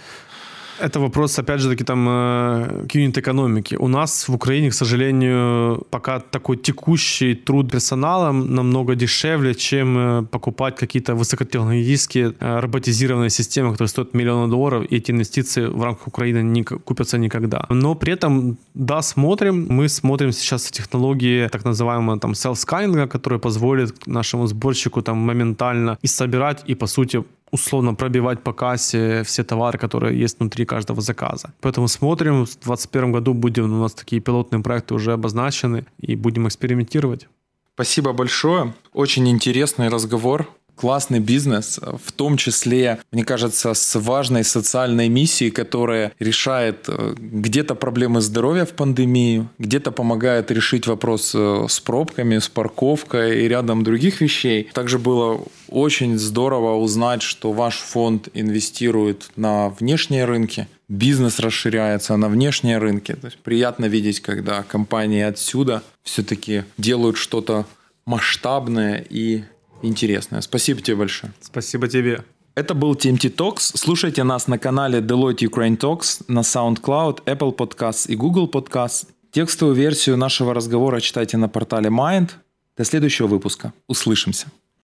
Это 0.79 0.99
вопрос, 0.99 1.39
опять 1.39 1.59
же 1.59 1.69
таки, 1.69 1.83
там, 1.83 2.07
э, 2.09 2.85
к 2.87 2.95
юнит-экономике. 2.95 3.77
У 3.77 3.87
нас 3.87 4.29
в 4.29 4.35
Украине, 4.35 4.69
к 4.69 4.73
сожалению, 4.73 5.85
пока 5.89 6.19
такой 6.19 6.57
текущий 6.57 7.35
труд 7.35 7.71
персонала 7.71 8.31
намного 8.31 8.95
дешевле, 8.95 9.53
чем 9.55 9.97
э, 9.97 10.23
покупать 10.23 10.75
какие-то 10.75 11.15
высокотехнологические 11.15 12.33
э, 12.39 12.59
роботизированные 12.59 13.29
системы, 13.29 13.71
которые 13.71 13.87
стоят 13.87 14.13
миллионы 14.13 14.49
долларов, 14.49 14.85
и 14.89 14.97
эти 14.97 15.11
инвестиции 15.11 15.65
в 15.65 15.83
рамках 15.83 16.07
Украины 16.07 16.43
не 16.43 16.63
купятся 16.63 17.17
никогда. 17.17 17.65
Но 17.69 17.95
при 17.95 18.13
этом, 18.13 18.57
да, 18.73 19.01
смотрим, 19.01 19.67
мы 19.69 19.89
смотрим 19.89 20.31
сейчас 20.31 20.71
технологии 20.71 21.47
так 21.47 21.65
называемого 21.65 22.19
там 22.19 22.33
self-scanning, 22.33 23.07
которые 23.07 23.39
позволят 23.39 24.07
нашему 24.07 24.47
сборщику 24.47 25.01
там 25.01 25.17
моментально 25.17 25.97
и 26.03 26.07
собирать, 26.07 26.63
и 26.69 26.75
по 26.75 26.87
сути 26.87 27.23
условно 27.51 27.93
пробивать 27.95 28.43
по 28.43 28.53
кассе 28.53 29.23
все 29.23 29.43
товары, 29.43 29.77
которые 29.77 30.19
есть 30.19 30.39
внутри 30.39 30.65
каждого 30.65 31.01
заказа. 31.01 31.53
Поэтому 31.61 31.87
смотрим, 31.87 32.45
в 32.45 32.49
2021 32.49 33.11
году 33.11 33.33
будем, 33.33 33.65
у 33.73 33.81
нас 33.81 33.93
такие 33.93 34.21
пилотные 34.21 34.61
проекты 34.61 34.93
уже 34.93 35.13
обозначены, 35.13 35.85
и 35.99 36.15
будем 36.15 36.47
экспериментировать. 36.47 37.27
Спасибо 37.75 38.11
большое. 38.11 38.73
Очень 38.91 39.29
интересный 39.29 39.89
разговор 39.89 40.47
классный 40.77 41.19
бизнес, 41.19 41.79
в 41.81 42.11
том 42.11 42.37
числе, 42.37 42.99
мне 43.11 43.25
кажется, 43.25 43.73
с 43.73 43.99
важной 43.99 44.43
социальной 44.43 45.09
миссией, 45.09 45.51
которая 45.51 46.13
решает 46.19 46.85
э, 46.87 47.15
где-то 47.17 47.75
проблемы 47.75 48.21
здоровья 48.21 48.65
в 48.65 48.73
пандемию, 48.73 49.49
где-то 49.57 49.91
помогает 49.91 50.51
решить 50.51 50.87
вопрос 50.87 51.33
э, 51.35 51.65
с 51.67 51.79
пробками, 51.79 52.37
с 52.37 52.47
парковкой 52.47 53.43
и 53.43 53.47
рядом 53.47 53.83
других 53.83 54.21
вещей. 54.21 54.69
Также 54.73 54.99
было 54.99 55.41
очень 55.67 56.17
здорово 56.17 56.75
узнать, 56.75 57.21
что 57.21 57.51
ваш 57.51 57.77
фонд 57.77 58.29
инвестирует 58.33 59.29
на 59.35 59.69
внешние 59.69 60.25
рынки, 60.25 60.67
бизнес 60.87 61.39
расширяется 61.39 62.15
на 62.17 62.29
внешние 62.29 62.77
рынки. 62.77 63.13
То 63.13 63.27
есть 63.27 63.39
приятно 63.39 63.85
видеть, 63.85 64.21
когда 64.21 64.63
компании 64.63 65.23
отсюда 65.23 65.81
все-таки 66.03 66.63
делают 66.77 67.17
что-то 67.17 67.65
масштабное 68.05 69.05
и 69.09 69.43
интересное. 69.81 70.41
Спасибо 70.41 70.81
тебе 70.81 70.97
большое. 70.97 71.33
Спасибо 71.41 71.87
тебе. 71.87 72.23
Это 72.55 72.73
был 72.73 72.95
TMT 72.95 73.35
Talks. 73.35 73.77
Слушайте 73.77 74.23
нас 74.23 74.47
на 74.47 74.57
канале 74.57 74.99
Deloitte 74.99 75.47
Ukraine 75.47 75.77
Talks, 75.77 76.23
на 76.27 76.39
SoundCloud, 76.39 77.23
Apple 77.25 77.55
Podcasts 77.55 78.07
и 78.09 78.15
Google 78.15 78.49
Podcasts. 78.49 79.07
Текстовую 79.31 79.75
версию 79.75 80.17
нашего 80.17 80.53
разговора 80.53 80.99
читайте 80.99 81.37
на 81.37 81.49
портале 81.49 81.89
Mind. 81.89 82.31
До 82.75 82.83
следующего 82.83 83.27
выпуска. 83.27 83.73
Услышимся. 83.87 84.47